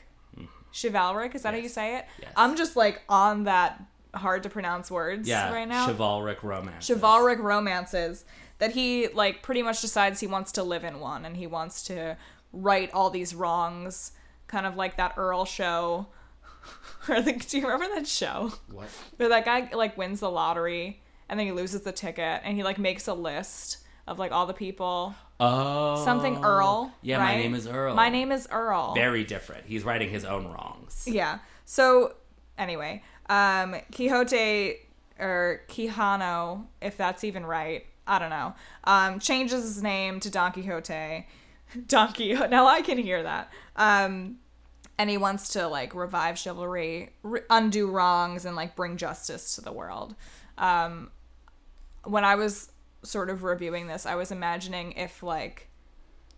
chivalric. 0.72 1.34
Is 1.34 1.42
that 1.42 1.54
how 1.54 1.60
you 1.60 1.68
say 1.68 1.96
it? 1.98 2.06
Yes. 2.20 2.32
I'm 2.36 2.56
just 2.56 2.76
like 2.76 3.02
on 3.08 3.44
that 3.44 3.82
hard 4.14 4.42
to 4.44 4.48
pronounce 4.50 4.90
words 4.90 5.28
Yeah. 5.28 5.52
right 5.52 5.68
now. 5.68 5.86
Chivalric 5.86 6.42
romance. 6.42 6.86
chivalric 6.86 7.38
romances 7.38 8.24
that 8.58 8.72
he 8.72 9.08
like 9.08 9.42
pretty 9.42 9.62
much 9.62 9.80
decides 9.80 10.20
he 10.20 10.26
wants 10.26 10.52
to 10.52 10.62
live 10.62 10.84
in 10.84 11.00
one 11.00 11.24
and 11.24 11.36
he 11.36 11.46
wants 11.46 11.82
to 11.84 12.16
right 12.52 12.90
all 12.92 13.10
these 13.10 13.34
wrongs 13.34 14.12
kind 14.46 14.66
of 14.66 14.76
like 14.76 14.96
that 14.98 15.14
earl 15.16 15.44
show 15.46 16.06
or 17.08 17.20
do 17.22 17.32
you 17.58 17.62
remember 17.66 17.88
that 17.94 18.06
show 18.06 18.52
What? 18.70 18.88
where 19.16 19.30
that 19.30 19.44
guy 19.46 19.70
like 19.72 19.96
wins 19.96 20.20
the 20.20 20.30
lottery 20.30 21.00
and 21.28 21.40
then 21.40 21.46
he 21.46 21.52
loses 21.52 21.80
the 21.80 21.92
ticket 21.92 22.42
and 22.44 22.54
he 22.56 22.62
like 22.62 22.78
makes 22.78 23.08
a 23.08 23.14
list 23.14 23.78
of 24.06 24.18
like 24.18 24.32
all 24.32 24.46
the 24.46 24.54
people 24.54 25.14
Oh. 25.40 26.04
something 26.04 26.44
earl 26.44 26.92
Yeah, 27.02 27.18
my 27.18 27.36
name 27.36 27.54
is 27.54 27.66
Earl. 27.66 27.94
my 27.94 28.08
name 28.08 28.30
is 28.32 28.46
earl 28.50 28.94
Very 28.94 29.24
different. 29.24 29.66
He's 29.66 29.82
writing 29.84 30.08
his 30.10 30.24
own 30.24 30.46
wrongs. 30.46 31.04
Yeah. 31.10 31.38
So 31.64 32.14
anyway, 32.58 33.02
um, 33.28 33.74
Quixote 33.94 34.76
or 35.18 35.62
Quijano, 35.68 36.66
if 36.80 36.96
that's 36.96 37.24
even 37.24 37.44
right, 37.46 37.86
I 38.06 38.18
don't 38.18 38.30
know. 38.30 38.54
Um, 38.84 39.18
changes 39.20 39.62
his 39.62 39.82
name 39.82 40.18
to 40.20 40.30
Don 40.30 40.52
Quixote. 40.52 41.26
Don 41.86 42.12
Quixote. 42.12 42.48
Now 42.50 42.66
I 42.66 42.82
can 42.82 42.98
hear 42.98 43.22
that. 43.22 43.50
Um, 43.76 44.38
and 44.98 45.08
he 45.08 45.16
wants 45.16 45.50
to 45.50 45.66
like 45.68 45.94
revive 45.94 46.38
chivalry, 46.38 47.10
re- 47.22 47.40
undo 47.50 47.88
wrongs, 47.90 48.44
and 48.44 48.54
like 48.56 48.74
bring 48.76 48.96
justice 48.96 49.54
to 49.56 49.60
the 49.60 49.72
world. 49.72 50.14
Um, 50.58 51.10
when 52.04 52.24
I 52.24 52.34
was 52.34 52.68
sort 53.02 53.30
of 53.30 53.42
reviewing 53.42 53.86
this, 53.86 54.06
I 54.06 54.14
was 54.14 54.30
imagining 54.30 54.92
if 54.92 55.22
like 55.22 55.68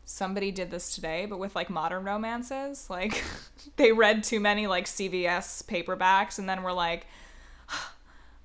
somebody 0.05 0.51
did 0.51 0.71
this 0.71 0.95
today, 0.95 1.27
but 1.27 1.39
with 1.39 1.55
like 1.55 1.71
modern 1.71 2.05
romances. 2.05 2.89
Like 2.91 3.23
they 3.77 3.93
read 3.93 4.25
too 4.25 4.41
many 4.41 4.67
like 4.67 4.87
CVS 4.87 5.65
paperbacks 5.65 6.39
and 6.39 6.49
then 6.49 6.63
were 6.63 6.73
like, 6.73 7.07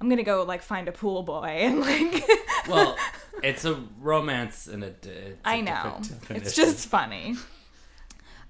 I'm 0.01 0.07
gonna 0.09 0.23
go 0.23 0.43
like 0.43 0.61
find 0.61 0.87
a 0.87 0.91
pool 0.91 1.23
boy 1.23 1.47
and 1.61 1.81
like 1.81 2.23
Well, 2.67 2.97
it's 3.43 3.65
a 3.65 3.83
romance 3.99 4.67
and 4.67 4.83
it. 4.83 5.05
It's 5.05 5.45
a 5.45 5.49
I 5.49 5.61
know. 5.61 6.01
It's 6.29 6.55
just 6.55 6.87
funny. 6.87 7.35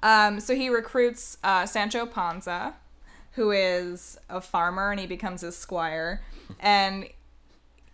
Um, 0.02 0.40
so 0.40 0.56
he 0.56 0.70
recruits 0.70 1.38
uh, 1.44 1.66
Sancho 1.66 2.06
Panza, 2.06 2.76
who 3.32 3.52
is 3.52 4.18
a 4.30 4.40
farmer, 4.40 4.92
and 4.92 5.00
he 5.00 5.08
becomes 5.08 5.42
his 5.42 5.58
squire. 5.58 6.22
And 6.60 7.08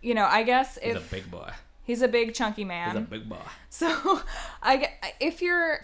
you 0.02 0.14
know, 0.14 0.26
I 0.26 0.42
guess 0.42 0.78
He's 0.80 0.94
a 0.94 1.00
big 1.00 1.30
boy. 1.30 1.50
He's 1.86 2.02
a 2.02 2.08
big 2.08 2.34
chunky 2.34 2.64
man. 2.64 2.90
He's 2.90 2.98
a 2.98 3.00
big 3.06 3.28
boy. 3.28 3.38
So, 3.70 4.20
I 4.62 4.90
if 5.20 5.40
you're, 5.40 5.80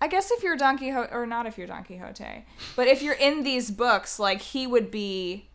I 0.00 0.06
guess 0.08 0.30
if 0.30 0.42
you're 0.42 0.56
Don 0.56 0.78
Quixote 0.78 1.12
or 1.12 1.26
not, 1.26 1.46
if 1.46 1.58
you're 1.58 1.66
Don 1.66 1.82
Quixote, 1.84 2.44
but 2.76 2.86
if 2.86 3.02
you're 3.02 3.14
in 3.14 3.42
these 3.42 3.70
books, 3.70 4.18
like 4.18 4.40
he 4.40 4.66
would 4.66 4.90
be, 4.90 5.48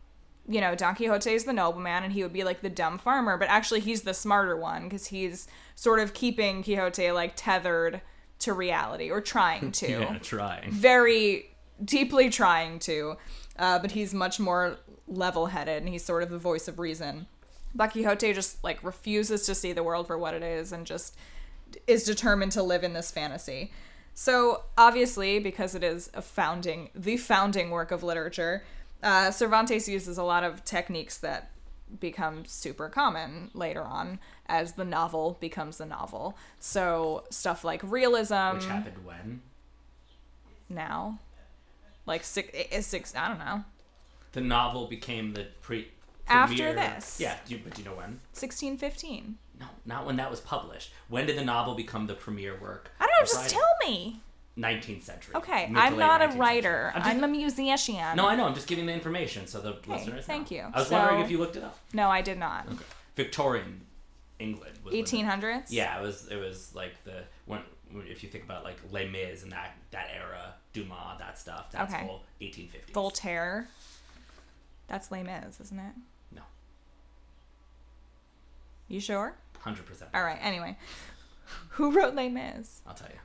you 0.47 0.59
know, 0.59 0.75
Don 0.75 0.95
Quixote 0.95 1.31
is 1.31 1.43
the 1.45 1.53
nobleman, 1.53 2.03
and 2.03 2.11
he 2.13 2.23
would 2.23 2.33
be 2.33 2.43
like 2.43 2.61
the 2.61 2.69
dumb 2.69 2.97
farmer, 2.97 3.37
but 3.37 3.47
actually 3.49 3.79
he's 3.81 4.01
the 4.01 4.13
smarter 4.13 4.57
one 4.57 4.83
because 4.83 5.07
he's 5.07 5.47
sort 5.75 5.99
of 5.99 6.13
keeping 6.13 6.63
Quixote 6.63 7.11
like 7.11 7.33
tethered 7.35 8.01
to 8.39 8.53
reality 8.53 9.11
or 9.11 9.21
trying 9.21 9.71
to, 9.73 9.89
Yeah, 9.89 10.17
trying. 10.19 10.71
very 10.71 11.55
deeply 11.83 12.29
trying 12.29 12.79
to, 12.79 13.15
uh, 13.57 13.79
but 13.79 13.91
he's 13.91 14.13
much 14.13 14.39
more 14.39 14.77
level-headed, 15.07 15.77
and 15.83 15.89
he's 15.89 16.03
sort 16.05 16.23
of 16.23 16.29
the 16.29 16.37
voice 16.37 16.67
of 16.67 16.79
reason. 16.79 17.27
But 17.75 17.91
Quixote 17.91 18.33
just 18.33 18.63
like 18.63 18.83
refuses 18.83 19.45
to 19.45 19.55
see 19.55 19.73
the 19.73 19.83
world 19.83 20.07
for 20.07 20.17
what 20.17 20.33
it 20.33 20.43
is, 20.43 20.71
and 20.71 20.85
just 20.85 21.15
is 21.87 22.03
determined 22.03 22.51
to 22.53 22.63
live 22.63 22.83
in 22.83 22.93
this 22.93 23.11
fantasy. 23.11 23.71
So 24.13 24.63
obviously, 24.77 25.39
because 25.39 25.75
it 25.75 25.83
is 25.83 26.09
a 26.13 26.21
founding, 26.21 26.89
the 26.93 27.15
founding 27.17 27.69
work 27.69 27.91
of 27.91 28.03
literature, 28.03 28.63
uh, 29.01 29.31
Cervantes 29.31 29.87
uses 29.87 30.17
a 30.17 30.23
lot 30.23 30.43
of 30.43 30.65
techniques 30.65 31.17
that 31.19 31.51
become 31.99 32.43
super 32.45 32.89
common 32.89 33.49
later 33.53 33.83
on 33.83 34.19
as 34.47 34.73
the 34.73 34.85
novel 34.85 35.37
becomes 35.39 35.77
the 35.77 35.85
novel. 35.85 36.37
So 36.59 37.23
stuff 37.29 37.63
like 37.63 37.81
realism 37.83 38.55
Which 38.55 38.65
happened 38.65 39.05
when? 39.05 39.41
now, 40.67 41.19
like 42.05 42.23
six, 42.23 42.49
six. 42.85 43.15
I 43.15 43.27
don't 43.29 43.39
know, 43.39 43.63
The 44.33 44.41
novel 44.41 44.87
became 44.87 45.33
the 45.33 45.47
pre. 45.61 45.87
After 46.29 46.73
this. 46.73 47.19
Yeah, 47.19 47.35
do 47.47 47.55
you, 47.55 47.61
but 47.63 47.73
do 47.73 47.81
you 47.81 47.89
know 47.89 47.95
when? 47.95 48.19
sixteen 48.33 48.77
fifteen. 48.77 49.37
No, 49.59 49.65
not 49.85 50.05
when 50.05 50.15
that 50.17 50.29
was 50.31 50.39
published. 50.39 50.91
When 51.09 51.25
did 51.25 51.37
the 51.37 51.43
novel 51.43 51.75
become 51.75 52.07
the 52.07 52.13
premier 52.13 52.57
work? 52.61 52.91
I 52.99 53.05
don't 53.07 53.11
know. 53.19 53.25
Just 53.25 53.49
tell 53.49 53.67
me. 53.85 54.21
19th 54.57 55.03
century. 55.03 55.35
Okay, 55.35 55.67
Mid 55.67 55.77
I'm 55.77 55.97
not 55.97 56.21
a 56.21 56.37
writer. 56.37 56.91
I'm 56.93 57.01
just- 57.01 57.15
I'm 57.15 57.23
a 57.23 57.27
musician. 57.29 58.15
no, 58.17 58.27
I 58.27 58.35
know. 58.35 58.45
I'm 58.45 58.53
just 58.55 58.67
giving 58.67 58.87
the 58.87 58.93
information 58.93 59.47
so 59.47 59.61
the 59.61 59.77
listeners. 59.89 60.07
know. 60.15 60.21
thank 60.21 60.51
you. 60.51 60.69
I 60.73 60.79
was 60.79 60.89
So- 60.89 60.97
wondering 60.97 61.21
if 61.21 61.31
you 61.31 61.37
looked 61.37 61.55
it 61.55 61.63
up. 61.63 61.77
No, 61.93 62.09
I 62.09 62.21
did 62.21 62.37
not. 62.37 62.67
Okay. 62.67 62.83
Victorian 63.15 63.85
England. 64.37 64.77
Was 64.83 64.93
Eighteen 64.93 65.25
hundreds. 65.25 65.71
Yeah, 65.71 65.97
it 65.97 66.01
was. 66.01 66.27
It 66.27 66.35
was 66.37 66.73
like 66.75 67.01
the 67.05 67.23
when 67.45 67.61
if 68.07 68.21
you 68.23 68.29
think 68.29 68.43
about 68.43 68.63
like 68.65 68.77
Les 68.91 69.07
Mis 69.07 69.43
and 69.43 69.51
that 69.53 69.75
that 69.91 70.09
era, 70.13 70.53
Dumas, 70.73 71.19
that 71.19 71.37
stuff. 71.39 71.71
That's 71.71 71.93
Okay. 71.93 72.03
all 72.07 72.23
1850s. 72.41 72.91
Voltaire. 72.93 73.67
That's 74.87 75.09
Les 75.11 75.23
Mis, 75.23 75.59
isn't 75.61 75.79
it? 75.79 75.93
You 78.89 78.99
sure? 78.99 79.35
hundred 79.59 79.85
percent. 79.85 80.09
All 80.13 80.23
right. 80.23 80.39
Anyway, 80.41 80.77
who 81.69 81.91
wrote 81.91 82.15
Les 82.15 82.29
Mis? 82.29 82.81
I'll 82.85 82.93
tell 82.93 83.09
you. 83.09 83.19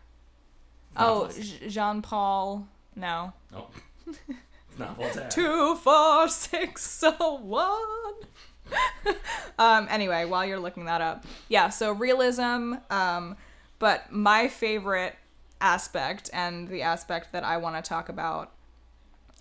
Oh, 0.97 1.31
Jean 1.69 2.03
Paul. 2.03 2.69
No. 2.95 3.33
no, 3.53 3.67
it's 4.07 4.79
not 4.79 4.97
Voltaire. 4.97 5.29
Two, 5.31 5.75
four, 5.77 6.29
six, 6.29 6.89
so 6.89 7.13
one. 7.41 8.15
um. 9.59 9.89
Anyway, 9.91 10.25
while 10.25 10.45
you're 10.45 10.61
looking 10.61 10.85
that 10.85 11.01
up, 11.01 11.25
yeah. 11.49 11.71
So 11.71 11.93
realism. 11.93 12.75
Um. 12.91 13.37
But 13.81 14.13
my 14.13 14.49
favorite 14.49 15.17
aspect 15.61 16.31
and 16.33 16.69
the 16.69 16.83
aspect 16.83 17.33
that 17.33 17.43
I 17.43 17.57
want 17.57 17.83
to 17.83 17.89
talk 17.89 18.09
about 18.09 18.53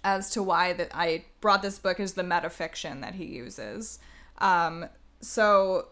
as 0.04 0.30
to 0.32 0.44
why 0.44 0.74
that 0.74 0.90
I 0.94 1.26
brought 1.42 1.62
this 1.62 1.80
book 1.80 2.00
is 2.00 2.14
the 2.14 2.24
metafiction 2.24 3.02
that 3.02 3.16
he 3.16 3.26
uses. 3.26 4.00
Um, 4.40 4.88
so 5.22 5.88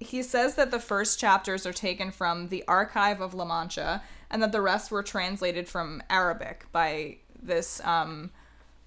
he 0.00 0.22
says 0.22 0.54
that 0.56 0.70
the 0.70 0.80
first 0.80 1.20
chapters 1.20 1.66
are 1.66 1.72
taken 1.72 2.10
from 2.10 2.48
the 2.48 2.64
archive 2.66 3.20
of 3.20 3.34
La 3.34 3.44
Mancha 3.44 4.02
and 4.30 4.42
that 4.42 4.50
the 4.50 4.62
rest 4.62 4.90
were 4.90 5.02
translated 5.02 5.68
from 5.68 6.02
Arabic 6.08 6.64
by 6.72 7.18
this 7.40 7.80
um, 7.84 8.30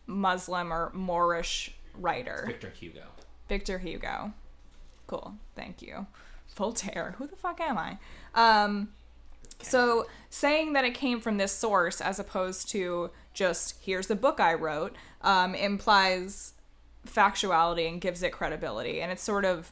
Muslim 0.08 0.74
or 0.74 0.92
Moorish 0.94 1.74
writer, 1.96 2.44
Victor 2.48 2.70
Hugo. 2.70 3.04
Victor 3.48 3.78
Hugo. 3.78 4.34
Cool. 5.08 5.36
Thank 5.56 5.82
you. 5.82 6.08
Voltaire. 6.56 7.16
Who 7.18 7.28
the 7.28 7.36
fuck 7.36 7.62
am 7.62 7.78
I? 7.78 7.98
Um, 8.34 8.90
so 9.62 10.08
saying 10.30 10.74
that 10.74 10.84
it 10.84 10.94
came 10.94 11.20
from 11.22 11.38
this 11.38 11.52
source 11.52 12.02
as 12.02 12.20
opposed 12.20 12.70
to 12.70 13.12
just 13.34 13.76
here's 13.82 14.08
the 14.08 14.16
book 14.16 14.40
I 14.40 14.54
wrote 14.54 14.96
um, 15.22 15.56
implies 15.56 16.54
factuality 17.08 17.88
and 17.88 18.02
gives 18.02 18.24
it 18.24 18.32
credibility. 18.32 19.02
And 19.02 19.12
it's 19.12 19.24
sort 19.24 19.46
of, 19.46 19.72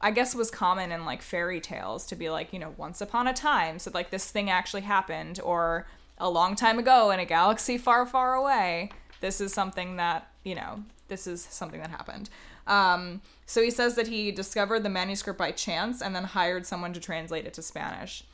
I 0.00 0.10
guess, 0.10 0.34
was 0.34 0.50
common 0.50 0.92
in 0.92 1.04
like 1.04 1.22
fairy 1.22 1.60
tales 1.60 2.06
to 2.06 2.16
be 2.16 2.28
like, 2.30 2.52
you 2.52 2.58
know, 2.58 2.74
once 2.76 3.00
upon 3.00 3.26
a 3.26 3.32
time, 3.32 3.78
so 3.78 3.90
like 3.94 4.10
this 4.10 4.30
thing 4.30 4.50
actually 4.50 4.82
happened, 4.82 5.40
or 5.42 5.86
a 6.18 6.30
long 6.30 6.54
time 6.54 6.78
ago 6.78 7.10
in 7.10 7.20
a 7.20 7.24
galaxy 7.24 7.78
far, 7.78 8.06
far 8.06 8.34
away. 8.34 8.90
This 9.20 9.40
is 9.40 9.52
something 9.52 9.96
that, 9.96 10.30
you 10.44 10.54
know, 10.54 10.84
this 11.08 11.26
is 11.26 11.42
something 11.42 11.80
that 11.80 11.90
happened. 11.90 12.28
Um, 12.66 13.22
so 13.46 13.62
he 13.62 13.70
says 13.70 13.94
that 13.94 14.08
he 14.08 14.32
discovered 14.32 14.82
the 14.82 14.88
manuscript 14.88 15.38
by 15.38 15.52
chance 15.52 16.02
and 16.02 16.14
then 16.14 16.24
hired 16.24 16.66
someone 16.66 16.92
to 16.94 17.00
translate 17.00 17.46
it 17.46 17.54
to 17.54 17.62
Spanish 17.62 18.24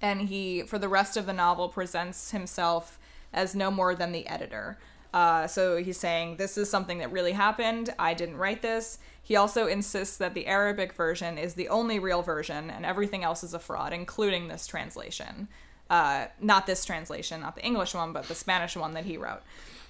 and 0.00 0.22
he 0.22 0.62
for 0.62 0.78
the 0.78 0.88
rest 0.88 1.16
of 1.16 1.26
the 1.26 1.32
novel 1.32 1.68
presents 1.68 2.30
himself 2.30 2.98
as 3.32 3.54
no 3.54 3.70
more 3.70 3.94
than 3.94 4.12
the 4.12 4.26
editor 4.26 4.78
uh, 5.14 5.46
so 5.46 5.76
he's 5.76 5.96
saying 5.96 6.36
this 6.36 6.58
is 6.58 6.68
something 6.68 6.98
that 6.98 7.10
really 7.10 7.32
happened 7.32 7.94
i 7.98 8.12
didn't 8.12 8.36
write 8.36 8.62
this 8.62 8.98
he 9.26 9.34
also 9.34 9.66
insists 9.66 10.16
that 10.18 10.34
the 10.34 10.46
arabic 10.46 10.92
version 10.92 11.36
is 11.36 11.54
the 11.54 11.68
only 11.68 11.98
real 11.98 12.22
version 12.22 12.70
and 12.70 12.86
everything 12.86 13.24
else 13.24 13.42
is 13.42 13.54
a 13.54 13.58
fraud 13.58 13.92
including 13.92 14.48
this 14.48 14.66
translation 14.66 15.48
uh, 15.90 16.26
not 16.40 16.66
this 16.66 16.84
translation 16.84 17.40
not 17.40 17.54
the 17.56 17.64
english 17.64 17.94
one 17.94 18.12
but 18.12 18.24
the 18.24 18.34
spanish 18.34 18.76
one 18.76 18.94
that 18.94 19.04
he 19.04 19.16
wrote 19.16 19.42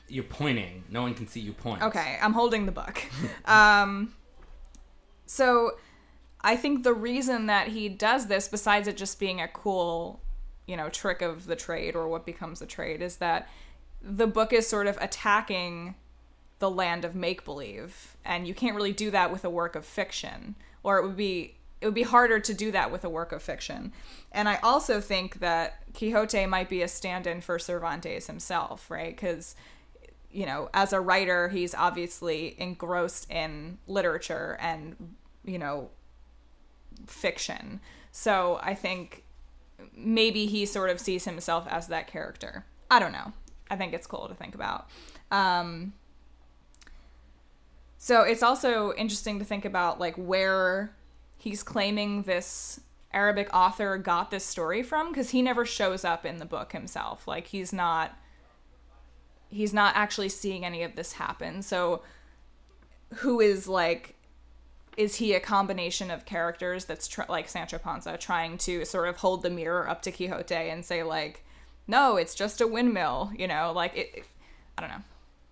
You're 0.09 0.24
pointing. 0.24 0.84
No 0.89 1.03
one 1.03 1.14
can 1.14 1.26
see 1.26 1.41
you 1.41 1.53
point. 1.53 1.82
Okay, 1.82 2.18
I'm 2.22 2.32
holding 2.32 2.66
the 2.66 2.72
book. 2.72 3.03
um, 3.45 4.14
so 5.26 5.72
I 6.41 6.57
think 6.57 6.84
the 6.84 6.95
reason 6.95 7.47
that 7.47 7.68
he 7.68 7.89
does 7.89 8.28
this, 8.28 8.47
besides 8.49 8.87
it 8.87 8.97
just 8.97 9.18
being 9.18 9.41
a 9.41 9.49
cool, 9.49 10.20
you 10.66 10.76
know, 10.76 10.89
trick 10.89 11.22
of 11.22 11.47
the 11.47 11.57
trade 11.57 11.97
or 11.97 12.09
what 12.09 12.24
becomes 12.24 12.61
the 12.61 12.66
trade, 12.66 13.03
is 13.03 13.16
that 13.16 13.49
the 14.01 14.28
book 14.28 14.53
is 14.53 14.68
sort 14.68 14.87
of 14.87 14.97
attacking 15.01 15.97
the 16.59 16.70
land 16.70 17.04
of 17.04 17.14
make 17.14 17.44
believe, 17.44 18.16
and 18.24 18.46
you 18.48 18.54
can't 18.54 18.76
really 18.76 18.92
do 18.92 19.11
that 19.11 19.30
with 19.30 19.44
a 19.44 19.50
work 19.50 19.76
of 19.76 19.84
fiction, 19.84 20.57
or 20.82 20.98
it 20.98 21.07
would 21.07 21.16
be 21.16 21.57
it 21.80 21.84
would 21.84 21.94
be 21.94 22.02
harder 22.02 22.40
to 22.40 22.54
do 22.54 22.70
that 22.72 22.90
with 22.90 23.04
a 23.04 23.09
work 23.09 23.32
of 23.32 23.42
fiction. 23.42 23.92
And 24.32 24.48
I 24.48 24.57
also 24.62 25.00
think 25.00 25.40
that 25.40 25.82
Quixote 25.92 26.46
might 26.46 26.70
be 26.70 26.80
a 26.80 26.88
stand-in 26.88 27.42
for 27.42 27.59
Cervantes 27.59 28.26
himself, 28.26 28.90
right? 28.90 29.14
Because 29.14 29.54
you 30.30 30.44
know, 30.44 30.68
as 30.74 30.92
a 30.92 31.00
writer, 31.00 31.48
he's 31.48 31.74
obviously 31.74 32.57
engrossed 32.59 33.30
in 33.30 33.78
literature 33.86 34.57
and 34.61 35.14
you 35.44 35.59
know 35.59 35.90
fiction. 37.07 37.80
So 38.12 38.59
I 38.62 38.74
think 38.74 39.24
maybe 39.94 40.46
he 40.46 40.66
sort 40.66 40.90
of 40.90 41.00
sees 41.00 41.24
himself 41.24 41.66
as 41.68 41.88
that 41.88 42.07
character. 42.07 42.64
I 42.90 42.98
don't 42.98 43.12
know. 43.12 43.32
I 43.70 43.76
think 43.76 43.92
it's 43.92 44.07
cool 44.07 44.28
to 44.28 44.34
think 44.34 44.54
about. 44.54 44.88
Um, 45.30 45.92
so 48.07 48.22
it's 48.22 48.44
also 48.44 48.92
interesting 48.92 49.40
to 49.40 49.44
think 49.44 49.64
about 49.64 49.98
like 49.98 50.14
where 50.14 50.94
he's 51.36 51.64
claiming 51.64 52.22
this 52.22 52.78
Arabic 53.12 53.52
author 53.52 53.98
got 53.98 54.30
this 54.30 54.44
story 54.44 54.84
from 54.84 55.09
because 55.09 55.30
he 55.30 55.42
never 55.42 55.66
shows 55.66 56.04
up 56.04 56.24
in 56.24 56.36
the 56.36 56.44
book 56.44 56.70
himself. 56.70 57.26
Like 57.26 57.48
he's 57.48 57.72
not 57.72 58.16
he's 59.48 59.74
not 59.74 59.96
actually 59.96 60.28
seeing 60.28 60.64
any 60.64 60.84
of 60.84 60.94
this 60.94 61.14
happen. 61.14 61.62
So 61.62 62.02
who 63.12 63.40
is 63.40 63.66
like 63.66 64.14
is 64.96 65.16
he 65.16 65.34
a 65.34 65.40
combination 65.40 66.09
of 66.09 66.24
characters 66.24 66.84
that's 66.84 67.09
tr- 67.09 67.22
like 67.28 67.48
Sancho 67.48 67.78
Panza 67.78 68.16
trying 68.16 68.57
to 68.59 68.84
sort 68.84 69.09
of 69.09 69.16
hold 69.16 69.42
the 69.42 69.50
mirror 69.50 69.90
up 69.90 70.02
to 70.02 70.12
Quixote 70.12 70.54
and 70.54 70.84
say 70.84 71.02
like 71.02 71.44
no, 71.88 72.14
it's 72.14 72.36
just 72.36 72.61
a 72.61 72.68
windmill, 72.68 73.32
you 73.36 73.48
know, 73.48 73.72
like 73.74 73.96
it, 73.96 74.11
it 74.14 74.24
I 74.78 74.82
don't 74.82 74.90
know. 74.90 75.02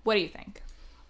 What 0.04 0.14
do 0.14 0.20
you 0.20 0.28
think? 0.28 0.62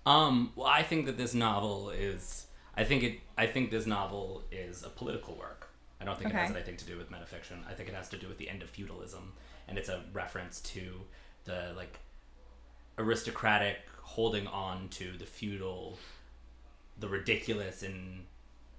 Um, 0.06 0.52
well, 0.54 0.66
I 0.66 0.82
think 0.82 1.06
that 1.06 1.16
this 1.16 1.34
novel 1.34 1.90
is. 1.90 2.46
I 2.76 2.84
think 2.84 3.02
it. 3.02 3.20
I 3.38 3.46
think 3.46 3.70
this 3.70 3.86
novel 3.86 4.42
is 4.50 4.82
a 4.82 4.88
political 4.88 5.34
work. 5.34 5.70
I 6.00 6.04
don't 6.04 6.18
think 6.18 6.30
it 6.30 6.36
has 6.36 6.50
anything 6.56 6.76
to 6.76 6.84
do 6.84 6.98
with 6.98 7.10
metafiction. 7.10 7.66
I 7.68 7.72
think 7.72 7.88
it 7.88 7.94
has 7.94 8.08
to 8.10 8.16
do 8.18 8.28
with 8.28 8.36
the 8.38 8.48
end 8.50 8.62
of 8.62 8.68
feudalism, 8.68 9.32
and 9.68 9.78
it's 9.78 9.88
a 9.88 10.02
reference 10.12 10.60
to 10.60 11.00
the 11.44 11.72
like 11.76 12.00
aristocratic 12.98 13.78
holding 14.02 14.46
on 14.46 14.88
to 14.88 15.16
the 15.16 15.24
feudal, 15.24 15.98
the 16.98 17.08
ridiculous 17.08 17.82
in 17.82 18.24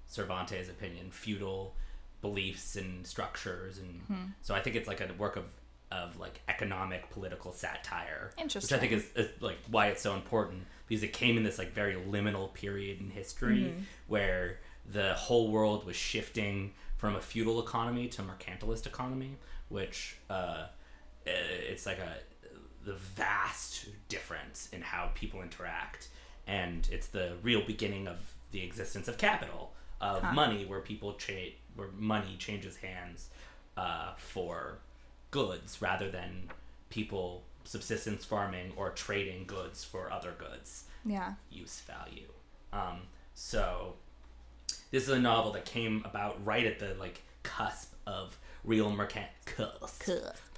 Cervantes' 0.08 0.70
opinion, 0.70 1.10
feudal 1.10 1.74
beliefs 2.22 2.76
and 2.76 3.06
structures, 3.08 3.80
and 3.80 4.02
so 4.42 4.54
I 4.54 4.62
think 4.62 4.76
it's 4.76 4.88
like 4.88 5.02
a 5.02 5.12
work 5.18 5.36
of 5.36 5.46
of 6.04 6.20
like 6.20 6.42
economic 6.48 7.10
political 7.10 7.52
satire, 7.52 8.32
which 8.64 8.74
I 8.74 8.78
think 8.80 8.92
is, 8.92 9.06
is 9.16 9.30
like 9.42 9.58
why 9.70 9.88
it's 9.88 10.02
so 10.02 10.14
important 10.14 10.64
because 10.88 11.04
it 11.04 11.14
came 11.14 11.38
in 11.38 11.44
this 11.44 11.58
like 11.58 11.72
very 11.74 11.96
liminal 11.96 12.54
period 12.54 13.00
in 13.00 13.10
history 13.10 13.74
where 14.08 14.60
the 14.92 15.14
whole 15.14 15.52
world 15.52 15.86
was 15.86 15.96
shifting 15.96 16.74
from 16.98 17.16
a 17.16 17.22
feudal 17.22 17.60
economy 17.60 18.08
to 18.10 18.22
a 18.22 18.26
mercantilist 18.26 18.86
economy, 18.86 19.38
which 19.70 20.18
uh, 20.30 20.66
it's 21.26 21.86
like 21.86 22.00
a 22.00 22.18
the 22.86 22.94
vast 23.16 23.88
difference 24.10 24.70
in 24.72 24.82
how 24.82 25.10
people 25.16 25.42
interact, 25.42 26.10
and 26.46 26.88
it's 26.92 27.08
the 27.08 27.34
real 27.42 27.64
beginning 27.66 28.08
of 28.08 28.18
the 28.52 28.62
existence 28.64 29.08
of 29.08 29.18
capital, 29.18 29.74
of 30.00 30.22
money, 30.34 30.66
where 30.66 30.82
people 30.82 31.14
trade, 31.14 31.56
where 31.76 31.90
money 31.98 32.36
changes 32.38 32.78
hands 32.78 33.30
uh, 33.76 34.14
for 34.18 34.80
goods 35.36 35.82
rather 35.82 36.10
than 36.10 36.50
people 36.90 37.44
subsistence 37.66 38.24
farming 38.24 38.72
or 38.78 38.92
trading 38.92 39.44
goods 39.46 39.84
for 39.84 40.10
other 40.10 40.34
goods. 40.38 40.86
Yeah. 41.06 41.34
use 41.52 41.82
value. 41.82 42.30
Um, 42.72 43.02
so 43.34 43.96
this 44.92 45.04
is 45.04 45.10
a 45.10 45.20
novel 45.20 45.52
that 45.52 45.66
came 45.66 46.02
about 46.06 46.44
right 46.46 46.66
at 46.66 46.80
the 46.80 46.96
like 47.00 47.22
cusp 47.44 47.94
of 48.08 48.38
real 48.64 48.90
mercant 48.90 49.28
cusp, 49.46 50.04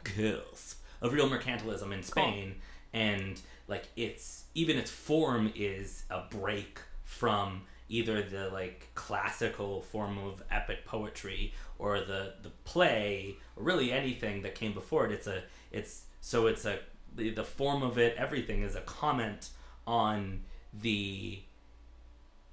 cusp. 0.04 0.78
Of 1.02 1.12
real 1.12 1.28
mercantilism 1.30 1.92
in 1.92 2.04
Spain, 2.04 2.56
and 2.94 3.42
like 3.68 3.88
it's 3.96 4.46
even 4.56 4.78
its 4.78 4.92
form 4.92 5.52
is 5.56 6.04
a 6.10 6.22
break 6.30 6.80
from 7.04 7.64
either 7.90 8.22
the 8.22 8.50
like 8.50 8.88
classical 8.96 9.82
form 9.82 10.18
of 10.18 10.44
epic 10.52 10.86
poetry 10.86 11.54
or 11.80 12.00
the 12.00 12.34
the 12.44 12.50
play 12.66 13.36
or 13.56 13.64
really 13.64 13.92
anything 13.92 14.42
that 14.42 14.56
came 14.56 14.74
before 14.74 15.06
it 15.06 15.12
it's 15.12 15.28
a 15.28 15.44
it's 15.72 16.04
so 16.22 16.48
it's 16.48 16.66
a 16.66 16.80
the, 17.16 17.30
the 17.30 17.44
form 17.44 17.84
of 17.84 17.98
it 17.98 18.16
everything 18.18 18.62
is 18.62 18.76
a 18.76 18.82
comment 18.82 19.50
on 19.86 20.42
the 20.74 21.40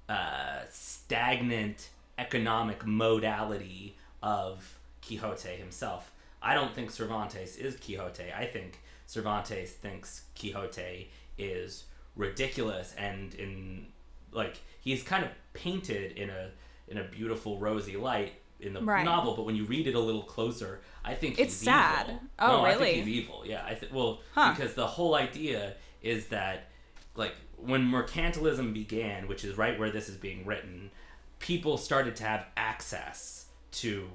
uh, 0.07 0.59
stagnant 0.69 1.89
economic 2.17 2.85
modality 2.85 3.95
of 4.21 4.79
Quixote 5.05 5.49
himself. 5.49 6.11
I 6.41 6.53
don't 6.53 6.73
think 6.73 6.91
Cervantes 6.91 7.57
is 7.57 7.75
Quixote. 7.77 8.31
I 8.35 8.45
think 8.45 8.79
Cervantes 9.07 9.71
thinks 9.73 10.23
Quixote 10.39 11.09
is 11.37 11.85
ridiculous 12.15 12.93
and 12.97 13.33
in 13.35 13.87
like 14.35 14.59
he's 14.81 15.01
kind 15.03 15.23
of 15.23 15.31
painted 15.53 16.11
in 16.13 16.29
a 16.29 16.49
in 16.87 16.97
a 16.99 17.03
beautiful 17.03 17.57
rosy 17.57 17.95
light 17.97 18.33
in 18.59 18.73
the 18.73 18.81
Right. 18.81 19.03
novel, 19.03 19.35
but 19.35 19.45
when 19.45 19.55
you 19.55 19.65
read 19.65 19.85
it 19.87 19.95
a 19.95 19.99
little 19.99 20.23
closer, 20.23 20.81
I 21.03 21.13
think 21.13 21.33
It's 21.39 21.53
he's 21.59 21.65
sad. 21.65 22.05
evil. 22.07 22.19
Oh, 22.39 22.47
no, 22.61 22.65
I 22.65 22.75
think 22.75 22.97
he's 23.05 23.07
evil. 23.07 23.43
Yeah, 23.45 23.63
I 23.65 23.75
think 23.75 23.93
well 23.93 24.21
Huh. 24.33 24.53
because 24.55 24.75
the 24.75 24.87
whole 24.87 25.15
idea 25.15 25.75
is 26.01 26.27
that 26.27 26.69
like 27.15 27.35
when 27.57 27.89
mercantilism 27.89 28.73
began, 28.73 29.27
which 29.27 29.43
is 29.43 29.57
right 29.57 29.77
where 29.79 29.89
this 29.91 30.09
is 30.09 30.15
being 30.17 30.45
written, 30.45 30.91
people 31.39 31.77
started 31.77 32.15
to 32.17 32.23
have 32.23 32.45
access 32.55 33.45
to 33.71 34.09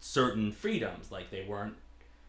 certain 0.00 0.52
freedoms, 0.52 1.10
like 1.12 1.30
they 1.30 1.44
weren't 1.44 1.74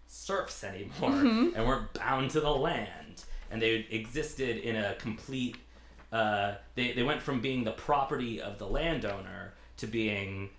serfs 0.08 0.64
anymore 0.74 1.12
Mm-hmm. 1.12 1.56
and 1.56 1.68
weren't 1.68 1.94
bound 1.94 2.32
to 2.32 2.40
the 2.42 2.50
land, 2.52 3.24
and 3.52 3.62
they 3.62 3.88
existed 3.92 4.58
in 4.58 4.76
a 4.76 4.96
complete. 4.96 5.58
Uh, 6.12 6.56
they 6.76 6.92
they 6.94 7.04
went 7.04 7.22
from 7.22 7.40
being 7.40 7.64
the 7.64 7.72
property 7.72 8.42
of 8.42 8.58
the 8.58 8.68
landowner 8.68 9.54
to 9.78 9.88
being, 9.88 10.50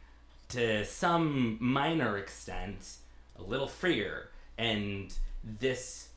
to 0.48 0.84
some 0.84 1.59
minor 1.61 2.16
extent, 2.16 2.96
a 3.38 3.42
little 3.42 3.66
freer, 3.66 4.28
and 4.57 5.12
this 5.42 6.09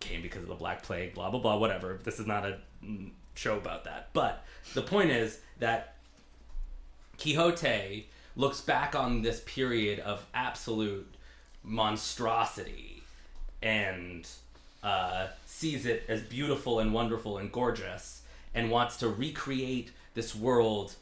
came 0.00 0.20
because 0.20 0.42
of 0.42 0.48
the 0.48 0.54
Black 0.54 0.82
Plague, 0.82 1.14
blah, 1.14 1.30
blah, 1.30 1.40
blah, 1.40 1.56
whatever. 1.56 1.98
This 2.02 2.18
is 2.18 2.26
not 2.26 2.44
a 2.44 2.58
mm, 2.84 3.10
show 3.34 3.56
about 3.56 3.84
that. 3.84 4.08
But 4.12 4.44
the 4.74 4.82
point 4.82 5.10
is 5.10 5.38
that 5.60 5.94
Quixote 7.18 8.08
looks 8.36 8.60
back 8.60 8.94
on 8.94 9.22
this 9.22 9.40
period 9.46 10.00
of 10.00 10.26
absolute 10.34 11.14
monstrosity 11.62 13.02
and 13.62 14.28
uh, 14.82 15.28
sees 15.46 15.86
it 15.86 16.02
as 16.08 16.20
beautiful 16.22 16.80
and 16.80 16.92
wonderful 16.92 17.38
and 17.38 17.52
gorgeous 17.52 18.21
and 18.54 18.70
wants 18.70 18.96
to 18.98 19.08
recreate 19.08 19.90
this 20.14 20.34
world 20.34 20.94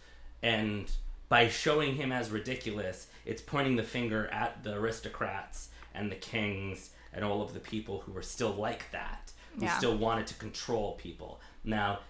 and 0.43 0.91
by 1.29 1.49
showing 1.49 1.95
him 1.97 2.13
as 2.13 2.31
ridiculous 2.31 3.09
it's 3.27 3.43
pointing 3.43 3.77
the 3.77 3.83
finger 3.83 4.27
at 4.29 4.63
the 4.65 4.75
aristocrats 4.75 5.69
and 5.95 6.11
the 6.11 6.17
kings 6.17 6.91
and 7.13 7.25
all 7.25 7.43
of 7.43 7.53
the 7.55 7.61
people 7.61 8.01
who 8.01 8.13
were 8.13 8.23
still 8.23 8.53
like 8.53 8.91
that 8.93 9.33
who 9.57 9.65
Yeah. 9.65 9.77
still 9.79 9.97
wanted 9.97 10.27
to 10.29 10.35
control 10.35 10.93
people 10.95 11.41
now 11.65 12.01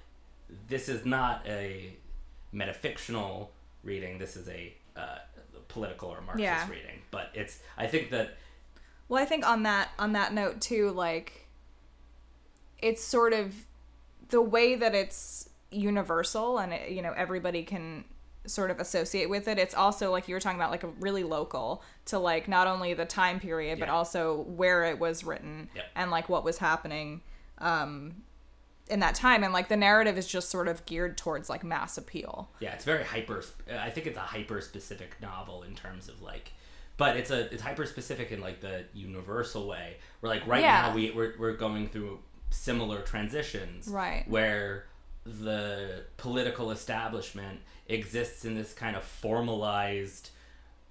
this 0.68 0.88
is 0.88 1.04
not 1.06 1.46
a 1.46 1.94
metafictional 2.54 3.48
reading 3.82 4.18
this 4.18 4.36
is 4.36 4.48
a 4.48 4.74
uh, 4.96 5.18
political 5.68 6.08
or 6.10 6.20
marxist 6.20 6.40
Yeah. 6.42 6.68
reading 6.68 7.00
but 7.10 7.30
it's 7.34 7.60
i 7.78 7.86
think 7.86 8.10
that 8.10 8.36
Well, 9.08 9.22
I 9.22 9.26
think 9.26 9.46
on 9.46 9.62
that 9.64 9.90
on 9.98 10.12
that 10.12 10.32
note 10.34 10.60
too, 10.60 10.90
like 10.90 11.46
it's 12.78 13.02
sort 13.04 13.32
of 13.32 13.54
the 14.30 14.42
way 14.42 14.74
that 14.76 14.94
it's 14.94 15.48
universal 15.70 16.58
and 16.58 16.72
it, 16.72 16.90
you 16.90 17.02
know 17.02 17.12
everybody 17.16 17.62
can 17.62 18.04
sort 18.46 18.70
of 18.70 18.80
associate 18.80 19.28
with 19.28 19.46
it. 19.48 19.58
It's 19.58 19.74
also 19.74 20.10
like 20.10 20.26
you 20.26 20.34
were 20.34 20.40
talking 20.40 20.58
about 20.58 20.70
like 20.70 20.82
a 20.82 20.88
really 20.98 21.22
local 21.24 21.82
to 22.06 22.18
like 22.18 22.48
not 22.48 22.66
only 22.66 22.94
the 22.94 23.04
time 23.04 23.38
period 23.38 23.78
but 23.78 23.88
also 23.90 24.42
where 24.44 24.84
it 24.84 24.98
was 24.98 25.22
written 25.24 25.68
Yep. 25.76 25.84
and 25.94 26.10
like 26.10 26.28
what 26.28 26.42
was 26.42 26.56
happening 26.58 27.20
um 27.58 28.22
in 28.88 29.00
that 29.00 29.14
time 29.14 29.44
and 29.44 29.52
like 29.52 29.68
the 29.68 29.76
narrative 29.76 30.16
is 30.18 30.26
just 30.26 30.48
sort 30.48 30.66
of 30.68 30.84
geared 30.86 31.16
towards 31.16 31.48
like 31.48 31.62
mass 31.62 31.96
appeal. 31.98 32.50
Yeah, 32.60 32.72
it's 32.72 32.84
very 32.84 33.04
hyper. 33.04 33.44
I 33.70 33.90
think 33.90 34.06
it's 34.08 34.16
a 34.18 34.22
hyper 34.22 34.60
specific 34.62 35.16
novel 35.22 35.62
in 35.62 35.74
terms 35.76 36.08
of 36.08 36.20
like, 36.22 36.50
but 36.96 37.16
it's 37.16 37.30
a 37.30 37.52
it's 37.54 37.62
hyper 37.62 37.86
specific 37.86 38.32
in 38.32 38.40
like 38.40 38.60
the 38.60 38.86
universal 38.94 39.68
way. 39.68 39.98
Where 40.20 40.34
like 40.34 40.44
right 40.46 40.62
Yeah. 40.62 40.88
now 40.88 40.94
we 40.94 41.10
we're, 41.12 41.34
we're 41.38 41.52
going 41.56 41.88
through 41.88 42.18
similar 42.50 43.00
transitions, 43.02 43.88
Right. 43.88 44.24
Where 44.28 44.86
the 45.24 46.04
political 46.16 46.70
establishment 46.70 47.60
exists 47.88 48.44
in 48.44 48.54
this 48.54 48.72
kind 48.74 48.96
of 48.96 49.02
formalized 49.04 50.30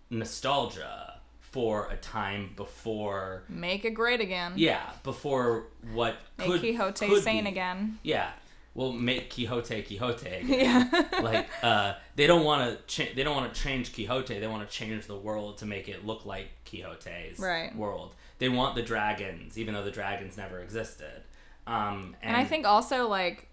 nostalgia 0.10 1.16
for 1.39 1.88
a 1.91 1.95
time 1.97 2.51
before 2.55 3.43
Make 3.49 3.86
it 3.86 3.91
great 3.95 4.22
again. 4.22 4.53
yeah 4.55 4.91
before 5.03 5.66
what 5.93 6.16
Make 6.38 6.47
could, 6.47 6.60
Quixote 6.62 7.07
could 7.07 7.24
sane 7.24 7.43
be. 7.45 7.49
again. 7.49 7.97
yeah 8.03 8.30
well 8.76 8.91
make 8.91 9.34
quixote 9.34 9.82
quixote 9.84 10.28
again. 10.28 10.89
Yeah. 10.91 11.03
like 11.24 11.47
uh, 11.64 11.93
they 12.16 12.28
don't 12.28 12.43
want 12.43 12.70
to 12.70 12.84
cha- 13.05 13.12
they 13.16 13.24
don't 13.24 13.36
want 13.36 13.51
to 13.53 13.60
change 13.60 13.93
quixote 13.93 14.39
they 14.39 14.47
want 14.47 14.68
to 14.70 14.76
change 14.76 15.07
the 15.07 15.16
world 15.18 15.57
to 15.60 15.66
make 15.66 15.89
it 15.89 16.05
look 16.05 16.26
like 16.26 16.49
quixote's 16.66 17.39
Right. 17.39 17.76
world 17.76 18.14
they 18.38 18.49
want 18.49 18.76
the 18.76 18.84
dragons 18.84 19.57
even 19.57 19.74
though 19.74 19.84
the 19.84 19.91
dragons 19.91 20.38
never 20.38 20.60
existed 20.60 21.24
um, 21.70 22.15
and, 22.22 22.32
And 22.32 22.36
I 22.36 22.45
think 22.45 22.65
also 22.65 23.07
like 23.07 23.47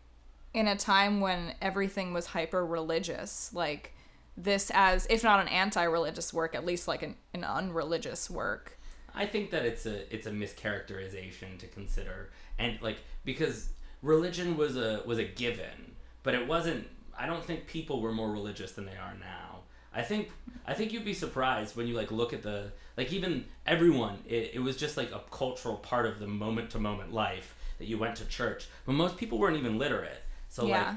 in 0.55 0.67
a 0.67 0.77
time 0.77 1.21
when 1.21 1.55
everything 1.61 2.15
was 2.15 2.27
hyper 2.27 2.65
religious, 2.65 3.53
like 3.53 3.93
this 4.39 4.71
as 4.75 5.07
if 5.11 5.23
not 5.23 5.41
an 5.41 5.49
anti-religious 5.49 6.33
work, 6.33 6.55
at 6.55 6.65
least 6.65 6.89
like 6.89 7.03
an, 7.03 7.17
an 7.35 7.45
unreligious 7.45 8.31
work. 8.31 8.79
I 9.15 9.27
think 9.27 9.51
that 9.51 9.67
it's 9.67 9.85
a 9.85 10.13
it's 10.15 10.27
a 10.27 10.31
mischaracterization 10.31 11.59
to 11.59 11.67
consider, 11.67 12.31
and 12.59 12.81
like 12.81 12.99
because 13.25 13.71
religion 14.03 14.57
was 14.57 14.77
a 14.79 15.03
was 15.07 15.19
a 15.19 15.25
given, 15.25 15.97
but 16.23 16.35
it 16.35 16.47
wasn't. 16.47 16.89
I 17.19 17.27
don't 17.27 17.45
think 17.45 17.67
people 17.67 18.01
were 18.01 18.13
more 18.13 18.31
religious 18.31 18.73
than 18.73 18.87
they 18.87 18.97
are 18.97 19.15
now. 19.21 19.61
I 19.95 20.03
think 20.03 20.31
I 20.67 20.75
think 20.75 20.93
you'd 20.93 21.05
be 21.05 21.15
surprised 21.15 21.77
when 21.77 21.87
you 21.87 21.95
like 21.95 22.11
look 22.11 22.33
at 22.33 22.43
the 22.43 22.73
like 22.97 23.13
even 23.13 23.45
everyone. 23.67 24.19
It, 24.27 24.53
it 24.55 24.61
was 24.61 24.77
just 24.77 24.97
like 24.97 25.13
a 25.13 25.21
cultural 25.31 25.77
part 25.77 26.07
of 26.07 26.19
the 26.19 26.27
moment 26.27 26.71
to 26.71 26.79
moment 26.79 27.13
life 27.13 27.56
that 27.79 27.87
you 27.87 27.99
went 27.99 28.17
to 28.17 28.25
church, 28.27 28.69
but 28.87 28.93
most 28.93 29.17
people 29.17 29.39
weren't 29.39 29.57
even 29.57 29.79
literate. 29.79 30.23
So 30.49 30.67
Yeah. 30.67 30.87
like 30.89 30.97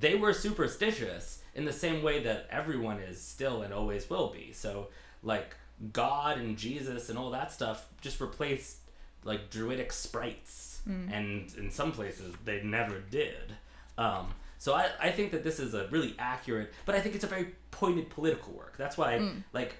they 0.00 0.14
were 0.14 0.32
superstitious 0.32 1.42
in 1.54 1.64
the 1.64 1.72
same 1.72 2.02
way 2.02 2.22
that 2.22 2.46
everyone 2.50 2.98
is 2.98 3.20
still 3.20 3.62
and 3.62 3.72
always 3.74 4.08
will 4.08 4.28
be. 4.28 4.52
So 4.52 4.88
like 5.22 5.54
God 5.92 6.38
and 6.38 6.56
Jesus 6.56 7.08
and 7.10 7.18
all 7.18 7.30
that 7.30 7.52
stuff 7.52 7.86
just 8.00 8.20
replaced 8.20 8.78
like 9.24 9.50
druidic 9.50 9.92
sprites, 9.92 10.80
and 10.86 11.50
in 11.56 11.70
some 11.70 11.92
places 11.92 12.34
they 12.44 12.62
never 12.62 13.00
did. 13.00 13.54
Um, 13.96 14.34
so 14.58 14.74
I, 14.74 14.90
I 15.00 15.10
think 15.10 15.30
that 15.32 15.42
this 15.42 15.58
is 15.58 15.72
a 15.74 15.86
really 15.88 16.14
accurate, 16.18 16.72
but 16.84 16.94
I 16.94 17.00
think 17.00 17.14
it's 17.14 17.24
a 17.24 17.28
very 17.28 17.54
pointed 17.70 18.10
political 18.10 18.52
work. 18.52 18.76
That's 18.76 18.96
why 18.98 19.30
like 19.52 19.76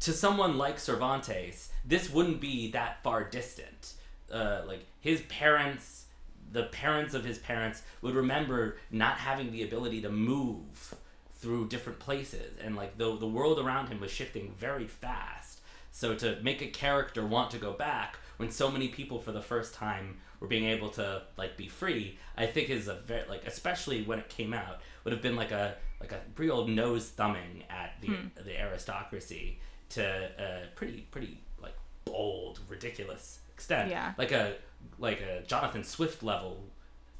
to 0.00 0.12
someone 0.12 0.56
like 0.58 0.78
Cervantes, 0.78 1.70
this 1.84 2.10
wouldn't 2.10 2.40
be 2.40 2.70
that 2.72 3.02
far 3.02 3.24
distant. 3.24 3.94
Uh, 4.32 4.62
like 4.66 4.84
his 5.06 5.20
parents, 5.22 6.06
the 6.50 6.64
parents 6.64 7.14
of 7.14 7.24
his 7.24 7.38
parents 7.38 7.82
would 8.02 8.14
remember 8.14 8.76
not 8.90 9.18
having 9.18 9.52
the 9.52 9.62
ability 9.62 10.00
to 10.02 10.10
move 10.10 10.94
through 11.36 11.68
different 11.68 11.98
places, 12.00 12.50
and 12.62 12.74
like 12.74 12.98
the 12.98 13.16
the 13.16 13.26
world 13.26 13.58
around 13.60 13.86
him 13.88 14.00
was 14.00 14.10
shifting 14.10 14.52
very 14.58 14.86
fast. 14.86 15.60
So 15.92 16.14
to 16.16 16.38
make 16.42 16.60
a 16.60 16.66
character 16.66 17.24
want 17.24 17.50
to 17.52 17.58
go 17.58 17.72
back 17.72 18.18
when 18.36 18.50
so 18.50 18.70
many 18.70 18.88
people 18.88 19.18
for 19.18 19.32
the 19.32 19.40
first 19.40 19.74
time 19.74 20.16
were 20.40 20.48
being 20.48 20.64
able 20.64 20.90
to 20.90 21.22
like 21.38 21.56
be 21.56 21.68
free, 21.68 22.18
I 22.36 22.46
think 22.46 22.68
is 22.68 22.88
a 22.88 22.96
very 22.96 23.28
like 23.28 23.46
especially 23.46 24.02
when 24.02 24.18
it 24.18 24.28
came 24.28 24.52
out 24.52 24.80
would 25.04 25.12
have 25.12 25.22
been 25.22 25.36
like 25.36 25.52
a 25.52 25.76
like 26.00 26.12
a 26.12 26.20
real 26.36 26.66
nose 26.66 27.08
thumbing 27.08 27.64
at 27.70 27.94
the 28.00 28.08
hmm. 28.08 28.28
the 28.44 28.60
aristocracy 28.60 29.60
to 29.90 30.02
a 30.04 30.66
pretty 30.74 31.06
pretty 31.12 31.38
like 31.62 31.76
bold 32.04 32.58
ridiculous 32.68 33.38
extent 33.54 33.90
Yeah. 33.90 34.12
like 34.18 34.32
a 34.32 34.56
like 34.98 35.20
a 35.20 35.42
Jonathan 35.46 35.84
Swift 35.84 36.22
level 36.22 36.64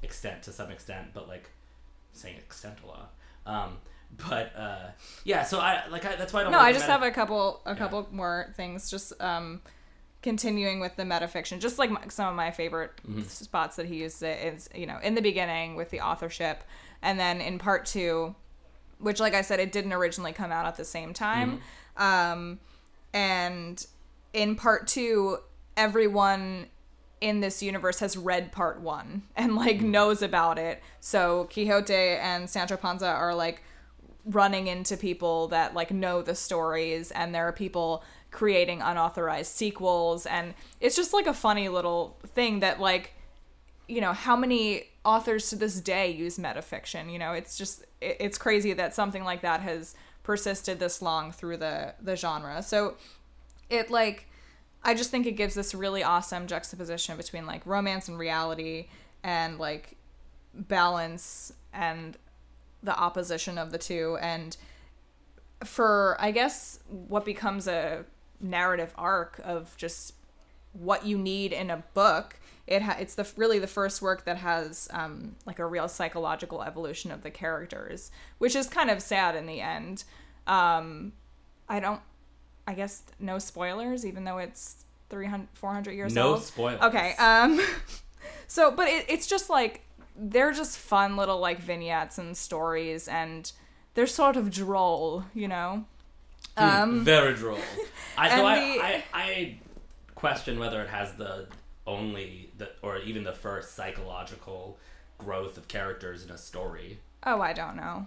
extent 0.02 0.42
to 0.44 0.52
some 0.52 0.70
extent 0.70 1.08
but 1.14 1.26
like 1.28 1.50
saying 2.12 2.36
extent 2.36 2.76
a 2.84 2.86
lot 2.86 3.12
um 3.46 3.78
but 4.28 4.54
uh 4.56 4.86
yeah 5.24 5.42
so 5.42 5.58
I 5.58 5.86
like 5.88 6.04
I, 6.04 6.16
that's 6.16 6.32
why 6.32 6.40
I 6.40 6.42
don't 6.44 6.52
No, 6.52 6.58
like 6.58 6.68
I 6.68 6.72
just 6.72 6.84
meta- 6.84 6.92
have 6.92 7.02
a 7.02 7.10
couple 7.10 7.60
a 7.66 7.74
couple 7.74 8.06
more 8.12 8.52
things. 8.56 8.90
Just 8.90 9.12
um, 9.20 9.60
continuing 10.22 10.80
with 10.80 10.96
the 10.96 11.02
metafiction, 11.04 11.60
just 11.60 11.78
like 11.78 11.90
my, 11.90 12.00
some 12.08 12.28
of 12.28 12.34
my 12.34 12.50
favorite 12.50 12.92
Mm-hmm. 13.08 13.22
spots 13.22 13.76
that 13.76 13.86
he 13.86 13.96
used 13.96 14.22
it 14.22 14.54
is 14.54 14.68
you 14.74 14.86
know 14.86 14.98
in 15.02 15.14
the 15.14 15.22
beginning 15.22 15.74
with 15.76 15.90
the 15.90 16.00
authorship, 16.00 16.62
and 17.02 17.18
then 17.18 17.40
in 17.40 17.58
part 17.58 17.84
two, 17.84 18.34
which 18.98 19.18
like 19.20 19.34
I 19.34 19.42
said, 19.42 19.58
it 19.60 19.72
didn't 19.72 19.92
originally 19.92 20.32
come 20.32 20.52
out 20.52 20.66
at 20.66 20.76
the 20.76 20.84
same 20.84 21.12
time, 21.12 21.60
Mm-hmm. 21.98 22.02
um, 22.02 22.60
and 23.12 23.84
in 24.32 24.54
part 24.56 24.86
two, 24.86 25.38
everyone 25.76 26.66
in 27.20 27.40
this 27.40 27.62
universe 27.62 28.00
has 28.00 28.16
read 28.16 28.52
part 28.52 28.80
one 28.80 29.22
and 29.36 29.56
like 29.56 29.78
Mm-hmm. 29.78 29.90
knows 29.90 30.22
about 30.22 30.58
it. 30.58 30.82
So 31.00 31.48
Quixote 31.52 31.94
and 31.94 32.48
Sancho 32.48 32.76
Panza 32.76 33.08
are 33.08 33.34
like 33.34 33.62
running 34.24 34.66
into 34.66 34.96
people 34.96 35.48
that 35.48 35.72
like 35.74 35.90
know 35.90 36.20
the 36.20 36.34
stories 36.34 37.10
and 37.12 37.34
there 37.34 37.46
are 37.46 37.52
people 37.52 38.02
creating 38.32 38.82
unauthorized 38.82 39.52
sequels 39.54 40.26
and 40.26 40.52
it's 40.80 40.96
just 40.96 41.12
like 41.12 41.26
a 41.28 41.32
funny 41.32 41.68
little 41.68 42.18
thing 42.34 42.58
that 42.60 42.80
like 42.80 43.14
you 43.86 44.00
know 44.00 44.12
how 44.12 44.34
many 44.34 44.82
authors 45.04 45.48
to 45.48 45.56
this 45.56 45.80
day 45.80 46.10
use 46.10 46.38
metafiction 46.38 47.10
you 47.10 47.20
know 47.20 47.32
it's 47.32 47.56
just 47.56 47.82
it, 48.00 48.16
it's 48.18 48.36
crazy 48.36 48.72
that 48.72 48.94
something 48.96 49.22
like 49.22 49.42
that 49.42 49.60
has 49.60 49.94
persisted 50.24 50.80
this 50.80 51.00
long 51.00 51.30
through 51.30 51.56
the 51.56 51.94
the 52.02 52.16
genre 52.16 52.60
so 52.60 52.96
it 53.70 53.92
like 53.92 54.28
i 54.86 54.94
just 54.94 55.10
think 55.10 55.26
it 55.26 55.32
gives 55.32 55.54
this 55.54 55.74
really 55.74 56.02
awesome 56.02 56.46
juxtaposition 56.46 57.16
between 57.16 57.44
like 57.44 57.64
romance 57.66 58.08
and 58.08 58.18
reality 58.18 58.88
and 59.22 59.58
like 59.58 59.96
balance 60.54 61.52
and 61.74 62.16
the 62.82 62.96
opposition 62.98 63.58
of 63.58 63.72
the 63.72 63.78
two. 63.78 64.16
And 64.20 64.56
for 65.64 66.16
i 66.20 66.30
guess 66.30 66.80
what 66.86 67.24
becomes 67.24 67.66
a 67.66 68.04
narrative 68.40 68.92
arc 68.98 69.40
of 69.42 69.74
just 69.78 70.12
what 70.74 71.06
you 71.06 71.16
need 71.16 71.50
in 71.50 71.70
a 71.70 71.82
book 71.94 72.38
it 72.66 72.82
ha- 72.82 72.98
it's 73.00 73.14
the 73.14 73.26
really 73.36 73.58
the 73.58 73.66
first 73.66 74.02
work 74.02 74.26
that 74.26 74.36
has 74.36 74.86
um, 74.92 75.34
like 75.46 75.58
a 75.58 75.64
real 75.64 75.88
psychological 75.88 76.62
evolution 76.62 77.10
of 77.10 77.22
the 77.22 77.30
characters 77.30 78.10
which 78.36 78.54
is 78.54 78.68
kind 78.68 78.90
of 78.90 79.00
sad 79.00 79.34
in 79.34 79.46
the 79.46 79.62
end. 79.62 80.04
Um, 80.46 81.14
i 81.70 81.80
don't 81.80 82.02
i 82.66 82.74
guess 82.74 83.02
no 83.18 83.38
spoilers 83.38 84.04
even 84.04 84.24
though 84.24 84.38
it's 84.38 84.84
300 85.08 85.48
400 85.54 85.92
years 85.92 86.14
no 86.14 86.30
old 86.30 86.42
spoilers 86.42 86.80
Okay. 86.82 87.14
Um 87.18 87.60
so 88.46 88.70
but 88.70 88.88
it, 88.88 89.06
it's 89.08 89.26
just 89.26 89.48
like 89.50 89.82
they're 90.16 90.52
just 90.52 90.78
fun 90.78 91.16
little 91.16 91.38
like 91.38 91.60
vignettes 91.60 92.18
and 92.18 92.36
stories 92.36 93.06
and 93.08 93.52
they're 93.94 94.06
sort 94.06 94.36
of 94.36 94.50
droll, 94.50 95.24
you 95.34 95.48
know. 95.48 95.84
Um 96.56 97.04
very 97.04 97.34
droll 97.34 97.58
I, 98.18 98.28
so 98.36 98.46
I, 98.46 98.56
I 98.56 99.04
I 99.12 99.58
question 100.14 100.58
whether 100.58 100.82
it 100.82 100.88
has 100.88 101.12
the 101.14 101.46
only 101.86 102.50
the 102.58 102.70
or 102.82 102.98
even 102.98 103.24
the 103.24 103.32
first 103.32 103.74
psychological 103.74 104.78
growth 105.18 105.56
of 105.56 105.68
characters 105.68 106.24
in 106.24 106.30
a 106.30 106.38
story 106.38 106.98
oh, 107.26 107.40
I 107.40 107.52
don't 107.52 107.76
know. 107.76 108.06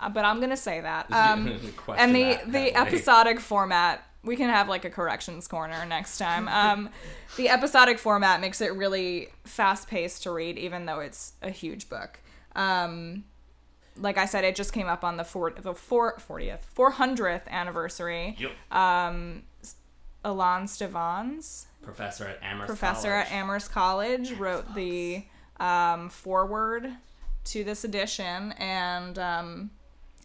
Uh, 0.00 0.08
But 0.08 0.24
I'm 0.24 0.38
going 0.38 0.50
to 0.50 0.56
say 0.56 0.80
that. 0.80 1.10
Um 1.12 1.48
and 1.96 2.14
the 2.14 2.22
that 2.24 2.52
the 2.52 2.58
heavily. 2.58 2.74
episodic 2.74 3.40
format 3.40 4.02
we 4.22 4.34
can 4.36 4.48
have 4.50 4.68
like 4.68 4.84
a 4.84 4.90
corrections 4.90 5.46
corner 5.46 5.84
next 5.86 6.18
time. 6.18 6.48
Um 6.48 6.90
the 7.36 7.48
episodic 7.48 7.98
format 7.98 8.40
makes 8.40 8.60
it 8.60 8.74
really 8.74 9.28
fast 9.44 9.88
paced 9.88 10.22
to 10.24 10.30
read 10.32 10.58
even 10.58 10.86
though 10.86 11.00
it's 11.00 11.32
a 11.42 11.50
huge 11.50 11.88
book. 11.88 12.20
Um 12.54 13.24
like 13.98 14.18
I 14.18 14.26
said, 14.26 14.44
it 14.44 14.54
just 14.56 14.72
came 14.74 14.88
up 14.88 15.04
on 15.04 15.16
the 15.16 15.24
four, 15.24 15.52
the 15.52 15.72
four, 15.72 16.16
40th, 16.18 16.60
400th 16.76 17.48
anniversary. 17.48 18.36
Yep. 18.38 18.52
Ilan 20.24 20.64
Stavans, 20.64 21.66
professor 21.82 22.24
at 22.26 22.38
Amherst 22.42 22.66
professor 22.68 23.08
College. 23.10 23.26
at 23.26 23.32
Amherst 23.32 23.70
College, 23.72 24.32
wrote 24.32 24.74
the 24.74 25.24
um, 25.60 26.08
foreword 26.08 26.92
to 27.44 27.64
this 27.64 27.84
edition, 27.84 28.52
and 28.58 29.18
um, 29.18 29.70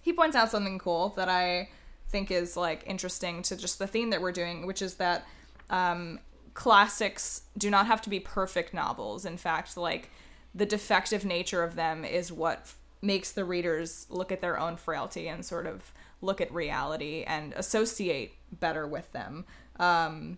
he 0.01 0.13
points 0.13 0.35
out 0.35 0.49
something 0.49 0.79
cool 0.79 1.09
that 1.09 1.29
I 1.29 1.69
think 2.09 2.29
is 2.29 2.57
like 2.57 2.83
interesting 2.85 3.41
to 3.43 3.55
just 3.55 3.79
the 3.79 3.87
theme 3.87 4.09
that 4.09 4.21
we're 4.21 4.31
doing, 4.31 4.65
which 4.65 4.81
is 4.81 4.95
that 4.95 5.25
um, 5.69 6.19
classics 6.53 7.43
do 7.57 7.69
not 7.69 7.87
have 7.87 8.01
to 8.01 8.09
be 8.09 8.19
perfect 8.19 8.73
novels. 8.73 9.25
In 9.25 9.37
fact, 9.37 9.77
like 9.77 10.09
the 10.53 10.65
defective 10.65 11.23
nature 11.23 11.63
of 11.63 11.75
them 11.75 12.03
is 12.03 12.31
what 12.31 12.59
f- 12.59 12.77
makes 13.01 13.31
the 13.31 13.45
readers 13.45 14.05
look 14.09 14.31
at 14.31 14.41
their 14.41 14.59
own 14.59 14.75
frailty 14.75 15.27
and 15.27 15.45
sort 15.45 15.65
of 15.65 15.93
look 16.21 16.41
at 16.41 16.53
reality 16.53 17.23
and 17.25 17.53
associate 17.53 18.33
better 18.51 18.85
with 18.85 19.11
them. 19.13 19.45
Um, 19.79 20.37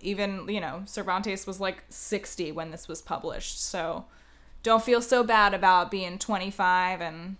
even 0.00 0.48
you 0.48 0.60
know 0.60 0.82
Cervantes 0.84 1.46
was 1.46 1.58
like 1.58 1.82
60 1.88 2.52
when 2.52 2.70
this 2.70 2.86
was 2.86 3.02
published, 3.02 3.60
so 3.62 4.04
don't 4.62 4.82
feel 4.82 5.00
so 5.00 5.24
bad 5.24 5.54
about 5.54 5.90
being 5.90 6.18
25 6.18 7.00
and 7.00 7.36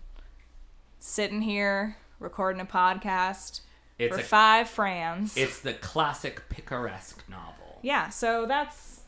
sitting 0.98 1.42
here 1.42 1.96
recording 2.20 2.60
a 2.60 2.64
podcast 2.66 3.60
It's 3.98 4.14
for 4.14 4.20
a- 4.20 4.24
five 4.24 4.68
francs. 4.68 5.36
It's 5.36 5.60
the 5.60 5.74
classic 5.74 6.48
picaresque 6.48 7.24
novel. 7.28 7.78
yeah, 7.82 8.08
so 8.08 8.46
that's 8.46 9.00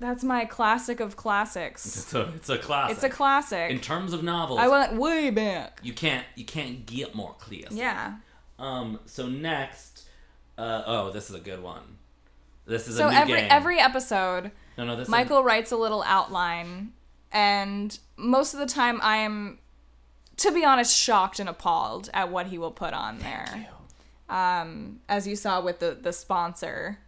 that's 0.00 0.22
my 0.22 0.44
classic 0.44 1.00
of 1.00 1.16
classics. 1.16 1.84
It's 1.86 2.14
a 2.14 2.32
it's 2.34 2.48
a 2.48 2.58
classic. 2.58 2.96
It's 2.96 3.04
a 3.04 3.08
classic. 3.10 3.70
In 3.70 3.80
terms 3.80 4.12
of 4.12 4.22
novels, 4.22 4.60
I 4.60 4.68
went 4.68 4.94
way 4.94 5.30
back. 5.30 5.80
you 5.82 5.92
can't 5.92 6.24
you 6.36 6.44
can't 6.44 6.86
get 6.86 7.14
more 7.14 7.34
clear. 7.38 7.66
Yeah. 7.70 8.16
Um. 8.58 9.00
So 9.06 9.26
next, 9.28 10.04
Uh, 10.56 10.82
oh, 10.86 11.10
this 11.12 11.30
is 11.30 11.36
a 11.36 11.40
good 11.40 11.62
one. 11.62 11.98
This 12.66 12.86
is 12.88 12.96
So 12.96 13.06
a 13.06 13.10
new 13.10 13.16
every 13.16 13.40
game. 13.40 13.48
every 13.50 13.78
episode, 13.80 14.50
no, 14.76 14.84
no, 14.84 14.94
this 14.96 15.06
is- 15.06 15.10
Michael 15.10 15.42
writes 15.44 15.70
a 15.72 15.76
little 15.76 16.02
outline, 16.04 16.92
and 17.32 17.96
most 18.16 18.52
of 18.54 18.60
the 18.60 18.66
time 18.66 19.00
I 19.02 19.18
am, 19.18 19.58
to 20.38 20.52
be 20.52 20.64
honest, 20.64 20.96
shocked 20.96 21.38
and 21.38 21.48
appalled 21.48 22.10
at 22.14 22.30
what 22.30 22.46
he 22.48 22.58
will 22.58 22.70
put 22.72 22.94
on 22.94 23.18
there. 23.18 23.68
Um, 24.28 25.00
as 25.08 25.26
you 25.26 25.36
saw 25.36 25.60
with 25.62 25.78
the 25.78 25.96
the 26.00 26.12
sponsor 26.12 26.98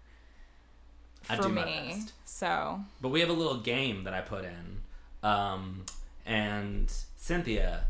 I 1.29 1.37
for 1.37 1.43
do 1.45 1.49
my 1.51 1.65
me. 1.65 1.89
best. 1.95 2.13
So 2.25 2.81
But 3.01 3.11
we 3.11 3.21
have 3.21 3.29
a 3.29 3.35
little 3.35 3.59
game 3.59 4.05
that 4.05 4.15
I 4.15 4.21
put 4.23 4.45
in, 4.45 4.81
um, 5.23 5.85
and 6.25 6.91
Cynthia. 7.17 7.85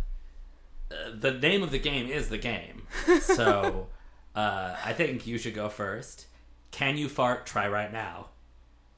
Uh, 0.91 1.13
the 1.17 1.31
name 1.31 1.63
of 1.63 1.71
the 1.71 1.79
game 1.79 2.09
is 2.09 2.29
the 2.31 2.39
game, 2.39 2.83
so 3.21 3.87
uh, 4.35 4.75
I 4.85 4.93
think 4.93 5.27
you 5.27 5.39
should 5.39 5.55
go 5.55 5.69
first. 5.69 6.27
Can 6.73 6.97
you 6.97 7.09
fart? 7.09 7.47
Try 7.47 7.69
right 7.69 7.93
now. 7.93 8.27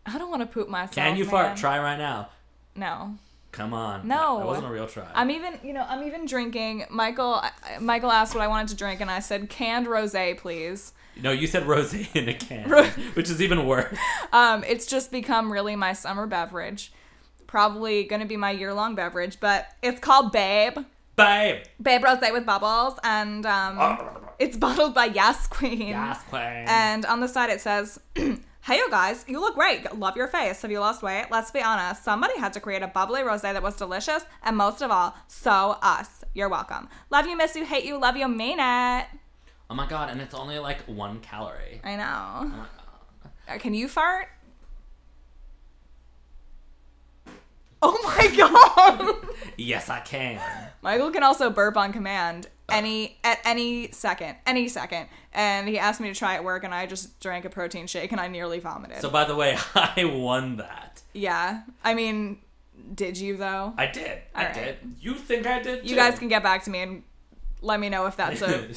I 0.06 0.16
don't 0.18 0.30
want 0.30 0.40
to 0.40 0.46
poop 0.46 0.68
myself. 0.68 0.94
Can 0.94 1.16
you 1.16 1.24
man. 1.24 1.30
fart? 1.30 1.56
Try 1.58 1.78
right 1.78 1.98
now. 1.98 2.30
No. 2.74 3.18
Come 3.52 3.74
on. 3.74 4.08
No. 4.08 4.38
that 4.38 4.46
wasn't 4.46 4.66
a 4.66 4.70
real 4.70 4.86
try. 4.86 5.06
I'm 5.14 5.30
even, 5.30 5.58
you 5.62 5.72
know, 5.74 5.84
I'm 5.86 6.02
even 6.04 6.24
drinking. 6.26 6.86
Michael, 6.90 7.34
I- 7.34 7.52
Michael 7.80 8.10
asked 8.10 8.34
what 8.34 8.42
I 8.42 8.48
wanted 8.48 8.68
to 8.68 8.76
drink, 8.76 9.00
and 9.02 9.10
I 9.10 9.20
said 9.20 9.48
canned 9.50 9.86
rosé, 9.86 10.36
please. 10.38 10.92
no, 11.22 11.30
you 11.30 11.46
said 11.46 11.64
rosé 11.64 12.08
in 12.16 12.28
a 12.30 12.34
can, 12.34 12.70
which 13.14 13.28
is 13.30 13.40
even 13.42 13.66
worse. 13.66 13.96
Um, 14.32 14.64
it's 14.64 14.86
just 14.86 15.12
become 15.12 15.52
really 15.52 15.76
my 15.76 15.92
summer 15.92 16.26
beverage. 16.26 16.90
Probably 17.46 18.04
gonna 18.04 18.24
be 18.24 18.38
my 18.38 18.50
year 18.50 18.72
long 18.72 18.94
beverage, 18.94 19.38
but 19.38 19.66
it's 19.82 20.00
called 20.00 20.32
Babe. 20.32 20.78
Babe. 21.16 21.64
Babe 21.82 22.00
Rosé 22.02 22.32
with 22.32 22.46
bubbles, 22.46 22.98
and 23.04 23.44
um, 23.44 23.98
it's 24.38 24.56
bottled 24.66 24.94
by 24.94 25.04
Yas 25.04 25.46
Queen. 25.48 25.88
Yes, 25.88 26.22
queen. 26.30 26.40
And 26.42 27.04
on 27.04 27.20
the 27.20 27.28
side 27.28 27.50
it 27.50 27.60
says, 27.60 28.00
Hey 28.64 28.76
you 28.76 28.88
guys, 28.90 29.24
you 29.26 29.40
look 29.40 29.56
great. 29.56 29.92
Love 29.98 30.16
your 30.16 30.28
face. 30.28 30.62
Have 30.62 30.70
you 30.70 30.78
lost 30.78 31.02
weight? 31.02 31.26
Let's 31.32 31.50
be 31.50 31.60
honest. 31.60 32.04
Somebody 32.04 32.38
had 32.38 32.52
to 32.52 32.60
create 32.60 32.82
a 32.82 32.86
bubbly 32.86 33.22
rosé 33.22 33.52
that 33.52 33.62
was 33.62 33.74
delicious, 33.74 34.24
and 34.44 34.56
most 34.56 34.82
of 34.82 34.90
all, 34.92 35.16
so 35.26 35.76
us. 35.82 36.22
You're 36.32 36.48
welcome. 36.48 36.88
Love 37.10 37.26
you, 37.26 37.36
miss 37.36 37.56
you, 37.56 37.64
hate 37.64 37.84
you, 37.84 37.98
love 37.98 38.16
you, 38.16 38.28
mean 38.28 38.60
it. 38.60 39.06
oh 39.68 39.74
my 39.74 39.86
god, 39.88 40.10
and 40.10 40.20
it's 40.20 40.32
only 40.32 40.60
like 40.60 40.82
one 40.82 41.18
calorie. 41.18 41.80
I 41.82 41.96
know. 41.96 42.04
Oh 42.36 42.44
my 42.44 42.56
God. 42.56 43.32
Uh, 43.48 43.58
Can 43.58 43.74
you 43.74 43.88
fart? 43.88 44.28
Oh 47.84 47.98
my 48.04 48.36
god! 48.36 49.26
Yes, 49.56 49.88
I 49.90 50.00
can. 50.00 50.40
Michael 50.82 51.10
can 51.10 51.22
also 51.24 51.50
burp 51.50 51.76
on 51.76 51.92
command 51.92 52.46
any 52.68 53.18
at 53.24 53.38
any 53.44 53.90
second, 53.90 54.36
any 54.46 54.68
second. 54.68 55.08
And 55.32 55.68
he 55.68 55.78
asked 55.78 56.00
me 56.00 56.08
to 56.08 56.14
try 56.14 56.34
at 56.36 56.44
work, 56.44 56.62
and 56.64 56.72
I 56.72 56.86
just 56.86 57.18
drank 57.20 57.44
a 57.44 57.50
protein 57.50 57.86
shake, 57.88 58.12
and 58.12 58.20
I 58.20 58.28
nearly 58.28 58.60
vomited. 58.60 59.00
So, 59.00 59.10
by 59.10 59.24
the 59.24 59.34
way, 59.34 59.56
I 59.74 60.04
won 60.04 60.56
that. 60.58 61.02
yeah, 61.12 61.62
I 61.82 61.94
mean, 61.94 62.38
did 62.94 63.18
you 63.18 63.36
though? 63.36 63.74
I 63.76 63.86
did. 63.86 64.18
I 64.34 64.40
All 64.40 64.44
right. 64.46 64.54
did. 64.54 64.76
You 65.00 65.14
think 65.14 65.46
I 65.46 65.60
did? 65.60 65.88
You 65.88 65.96
guys 65.96 66.18
can 66.18 66.28
get 66.28 66.42
back 66.42 66.62
to 66.64 66.70
me 66.70 66.80
and 66.80 67.02
let 67.62 67.80
me 67.80 67.88
know 67.88 68.06
if 68.06 68.16
that's 68.16 68.42
a 68.42 68.68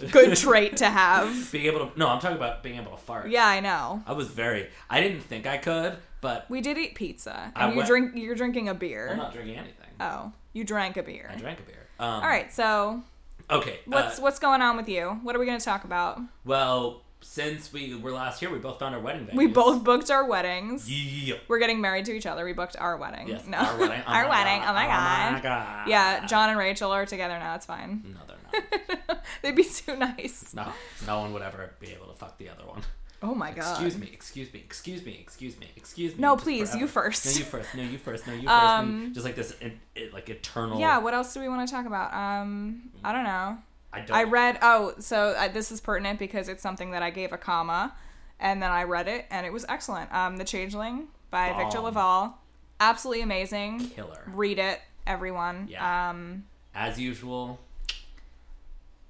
good 0.10 0.36
trait 0.36 0.76
to 0.78 0.86
have. 0.86 1.50
being 1.52 1.66
able 1.66 1.86
to. 1.88 1.98
No, 1.98 2.08
I'm 2.08 2.20
talking 2.20 2.36
about 2.36 2.62
being 2.62 2.76
able 2.76 2.92
to 2.92 2.96
fart. 2.98 3.30
Yeah, 3.30 3.46
I 3.46 3.60
know. 3.60 4.02
I 4.06 4.12
was 4.12 4.28
very. 4.28 4.68
I 4.90 5.00
didn't 5.00 5.20
think 5.22 5.46
I 5.46 5.58
could, 5.58 5.96
but 6.20 6.48
We 6.50 6.60
did 6.60 6.78
eat 6.78 6.94
pizza, 6.94 7.52
I 7.54 7.70
you 7.70 7.76
went- 7.76 7.88
drink. 7.88 8.12
You're 8.16 8.34
drinking 8.34 8.68
a 8.68 8.74
beer. 8.74 9.08
I'm 9.12 9.16
not 9.18 9.32
drinking 9.32 9.56
anything. 9.56 9.74
Oh, 10.00 10.32
you 10.52 10.64
drank 10.64 10.96
a 10.96 11.02
beer. 11.02 11.30
I 11.32 11.36
drank 11.36 11.58
a 11.60 11.62
beer. 11.62 11.86
Um, 12.00 12.06
All 12.22 12.28
right, 12.28 12.52
so 12.52 13.02
Okay. 13.50 13.80
what's 13.86 14.18
uh, 14.18 14.22
what's 14.22 14.38
going 14.38 14.62
on 14.62 14.76
with 14.76 14.88
you? 14.88 15.18
What 15.22 15.34
are 15.34 15.38
we 15.38 15.46
going 15.46 15.58
to 15.58 15.64
talk 15.64 15.84
about? 15.84 16.20
well, 16.44 17.02
since 17.20 17.72
we 17.72 17.96
were 17.96 18.12
last 18.12 18.38
here, 18.38 18.48
we 18.48 18.60
both 18.60 18.78
found 18.78 18.94
our 18.94 19.00
wedding 19.00 19.26
venues. 19.26 19.34
We 19.34 19.48
both 19.48 19.82
booked 19.82 20.08
our 20.08 20.24
weddings. 20.24 20.88
Yeah. 20.88 21.34
We're 21.48 21.58
getting 21.58 21.80
married 21.80 22.04
to 22.04 22.12
each 22.12 22.26
other. 22.26 22.44
We 22.44 22.52
booked 22.52 22.76
our 22.78 22.96
wedding. 22.96 23.26
Yes. 23.26 23.44
No, 23.44 23.58
Our 23.58 23.76
wedding. 23.76 24.02
Oh 24.06 24.12
our 24.12 24.28
my 24.28 24.30
wedding. 24.30 24.60
God. 24.60 24.70
Oh 24.70 24.74
my 24.74 24.86
god. 24.86 25.28
Oh 25.28 25.32
my 25.32 25.40
god. 25.40 25.88
Yeah, 25.88 26.26
John 26.26 26.50
and 26.50 26.56
Rachel 26.60 26.92
are 26.92 27.06
together 27.06 27.36
now. 27.40 27.56
It's 27.56 27.66
fine. 27.66 28.04
No, 28.14 28.20
they're 28.28 28.96
not. 29.08 29.24
They'd 29.42 29.56
be 29.56 29.64
too 29.64 29.96
nice. 29.96 30.54
No, 30.54 30.72
no 31.08 31.18
one 31.18 31.32
would 31.32 31.42
ever 31.42 31.72
be 31.80 31.88
able 31.88 32.06
to 32.06 32.14
fuck 32.14 32.38
the 32.38 32.50
other 32.50 32.62
one. 32.64 32.82
Oh 33.22 33.34
my 33.34 33.50
god. 33.50 33.72
Excuse 33.72 33.98
me, 33.98 34.10
excuse 34.12 34.52
me, 34.52 34.60
excuse 34.60 35.04
me, 35.04 35.18
excuse 35.20 35.58
me, 35.58 35.66
excuse 35.76 36.14
me. 36.14 36.20
No, 36.20 36.36
please, 36.36 36.74
you 36.74 36.86
first. 36.86 37.26
No, 37.26 37.32
you 37.32 37.44
first. 37.44 37.74
No, 37.74 37.82
you 37.82 37.98
first. 37.98 38.26
No, 38.26 38.32
you 38.32 38.42
first. 38.42 38.52
Um, 38.52 39.08
no, 39.08 39.14
just 39.14 39.26
like 39.26 39.34
this, 39.34 39.56
it, 39.60 39.76
it, 39.96 40.12
like 40.12 40.28
eternal. 40.28 40.78
Yeah. 40.78 40.98
What 40.98 41.14
else 41.14 41.34
do 41.34 41.40
we 41.40 41.48
want 41.48 41.66
to 41.66 41.74
talk 41.74 41.86
about? 41.86 42.14
Um, 42.14 42.90
I 43.02 43.12
don't 43.12 43.24
know. 43.24 43.58
I 43.92 44.00
don't. 44.00 44.16
I 44.16 44.22
read. 44.24 44.58
Oh, 44.62 44.94
so 45.00 45.34
uh, 45.36 45.48
this 45.48 45.72
is 45.72 45.80
pertinent 45.80 46.18
because 46.20 46.48
it's 46.48 46.62
something 46.62 46.92
that 46.92 47.02
I 47.02 47.10
gave 47.10 47.32
a 47.32 47.38
comma, 47.38 47.94
and 48.38 48.62
then 48.62 48.70
I 48.70 48.84
read 48.84 49.08
it, 49.08 49.26
and 49.30 49.44
it 49.44 49.52
was 49.52 49.64
excellent. 49.68 50.12
Um, 50.14 50.36
The 50.36 50.44
Changeling 50.44 51.08
by 51.30 51.54
Victor 51.56 51.78
Bomb. 51.78 51.84
LaValle, 51.86 52.30
absolutely 52.78 53.22
amazing. 53.22 53.90
killer. 53.90 54.22
Read 54.28 54.60
it, 54.60 54.80
everyone. 55.08 55.66
Yeah. 55.68 56.10
Um, 56.10 56.44
As 56.72 57.00
usual, 57.00 57.58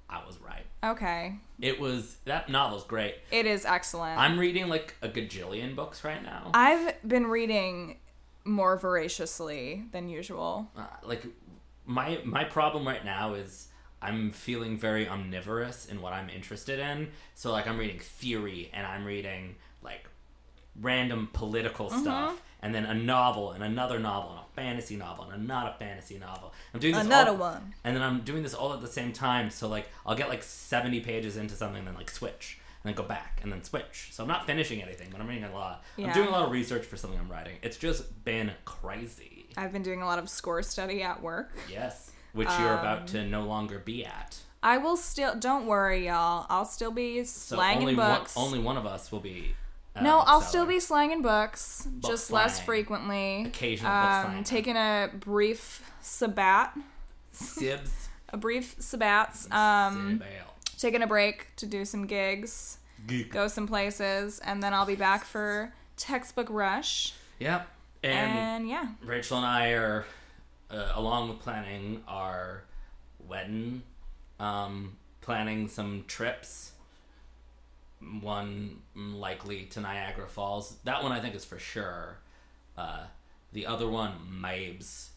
I 0.09 0.25
was 0.25 0.39
right. 0.39 0.48
Okay, 0.83 1.35
It 1.59 1.79
was 1.79 2.17
that 2.25 2.49
novel's 2.49 2.83
great. 2.83 3.15
it 3.31 3.45
is 3.45 3.65
excellent. 3.65 4.19
I'm 4.19 4.39
reading 4.39 4.67
like 4.69 4.95
a 5.01 5.09
gajillion 5.09 5.75
books 5.75 6.03
right 6.03 6.21
now. 6.23 6.51
I've 6.53 6.95
been 7.07 7.27
reading 7.27 7.97
more 8.45 8.77
voraciously 8.77 9.83
than 9.91 10.09
usual. 10.09 10.71
uh, 10.77 10.83
like 11.03 11.25
my 11.85 12.19
my 12.23 12.43
problem 12.43 12.87
right 12.87 13.03
now 13.03 13.33
is 13.33 13.67
I'm 14.01 14.31
feeling 14.31 14.77
very 14.77 15.07
omnivorous 15.09 15.85
in 15.85 16.01
what 16.01 16.13
I'm 16.13 16.29
interested 16.29 16.79
in. 16.79 17.09
So 17.35 17.51
like 17.51 17.67
I'm 17.67 17.77
reading 17.77 17.99
theory 17.99 18.69
and 18.73 18.85
I'm 18.87 19.03
reading 19.05 19.55
like 19.83 20.07
random 20.79 21.29
political 21.33 21.89
Mm-hmm. 21.89 22.01
stuff 22.01 22.41
and 22.61 22.73
then 22.75 22.85
a 22.85 22.93
novel 22.93 23.51
and 23.51 23.63
another 23.63 23.99
novel 23.99 24.31
and 24.31 24.39
a 24.39 24.53
fantasy 24.55 24.95
novel 24.95 25.29
and 25.31 25.47
not 25.47 25.73
a 25.75 25.77
fantasy 25.79 26.17
novel. 26.17 26.53
I'm 26.73 26.79
doing 26.79 26.93
this 26.93 27.05
Another 27.05 27.31
all- 27.31 27.37
one. 27.37 27.73
And 27.83 27.95
then 27.95 28.03
I'm 28.03 28.21
doing 28.21 28.43
this 28.43 28.53
all 28.53 28.73
at 28.73 28.81
the 28.81 28.87
same 28.87 29.13
time. 29.13 29.49
So 29.49 29.67
like 29.67 29.87
I'll 30.05 30.15
get 30.15 30.29
like 30.29 30.43
70 30.43 30.99
pages 31.01 31.37
into 31.37 31.55
something 31.55 31.79
and 31.79 31.87
then 31.87 31.95
like 31.95 32.09
switch 32.09 32.59
and 32.83 32.89
then 32.89 32.95
go 32.95 33.07
back 33.07 33.39
and 33.43 33.51
then 33.51 33.63
switch. 33.63 34.09
So 34.11 34.23
I'm 34.23 34.27
not 34.29 34.45
finishing 34.45 34.81
anything, 34.81 35.07
but 35.11 35.19
I'm 35.21 35.27
reading 35.27 35.43
a 35.45 35.53
lot. 35.53 35.83
Yeah. 35.97 36.07
I'm 36.07 36.13
doing 36.13 36.27
a 36.27 36.31
lot 36.31 36.43
of 36.45 36.51
research 36.51 36.85
for 36.85 36.97
something 36.97 37.19
I'm 37.19 37.31
writing. 37.31 37.57
It's 37.61 37.77
just 37.77 38.23
been 38.25 38.51
crazy. 38.65 39.47
I've 39.57 39.71
been 39.73 39.83
doing 39.83 40.01
a 40.01 40.05
lot 40.05 40.19
of 40.19 40.29
score 40.29 40.61
study 40.63 41.01
at 41.01 41.21
work. 41.21 41.51
Yes, 41.69 42.11
which 42.33 42.47
you're 42.59 42.73
about 42.73 42.99
Um, 43.01 43.05
to 43.07 43.25
no 43.25 43.43
longer 43.43 43.79
be 43.79 44.05
at. 44.05 44.37
I 44.61 44.77
will 44.77 44.97
still. 44.97 45.35
Don't 45.35 45.65
worry, 45.65 46.07
y'all. 46.07 46.45
I'll 46.49 46.65
still 46.65 46.91
be 46.91 47.23
So 47.23 47.55
slanging 47.55 47.81
only 47.83 47.95
books. 47.95 48.35
one, 48.35 48.45
only 48.45 48.59
one 48.59 48.77
of 48.77 48.85
us 48.85 49.11
will 49.11 49.21
be. 49.21 49.55
No, 50.01 50.19
I'll 50.19 50.41
still 50.41 50.65
be 50.65 50.79
slanging 50.79 51.21
books, 51.21 51.87
just 52.05 52.31
less 52.31 52.59
frequently. 52.59 53.45
Occasional 53.45 53.91
book 53.91 54.03
um, 54.03 54.31
slang. 54.31 54.43
taking 54.43 54.75
a 54.75 55.09
brief 55.19 55.91
sabbat, 56.01 56.77
Sibs. 57.33 58.07
a 58.29 58.37
brief 58.37 58.77
sabbats. 58.79 59.51
Um, 59.51 60.21
taking 60.77 61.01
a 61.01 61.07
break 61.07 61.47
to 61.57 61.65
do 61.65 61.85
some 61.85 62.07
gigs, 62.07 62.77
Geek. 63.07 63.31
go 63.31 63.47
some 63.47 63.67
places, 63.67 64.39
and 64.39 64.63
then 64.63 64.73
I'll 64.73 64.85
be 64.85 64.95
back 64.95 65.23
for 65.25 65.73
textbook 65.97 66.47
rush. 66.49 67.13
Yep. 67.39 67.67
And, 68.03 68.39
And 68.39 68.69
yeah, 68.69 68.87
Rachel 69.03 69.37
and 69.37 69.45
I 69.45 69.71
are, 69.71 70.05
uh, 70.71 70.91
along 70.95 71.29
with 71.29 71.39
planning 71.39 72.01
our 72.07 72.63
wedding, 73.27 73.83
um, 74.39 74.95
planning 75.21 75.67
some 75.67 76.05
trips. 76.07 76.71
One 78.21 78.81
likely 78.95 79.65
to 79.65 79.81
Niagara 79.81 80.27
Falls. 80.27 80.77
That 80.85 81.03
one 81.03 81.11
I 81.11 81.19
think 81.19 81.35
is 81.35 81.45
for 81.45 81.59
sure. 81.59 82.19
Uh, 82.77 83.03
the 83.53 83.65
other 83.65 83.87
one, 83.89 84.13
Mabes. 84.41 85.09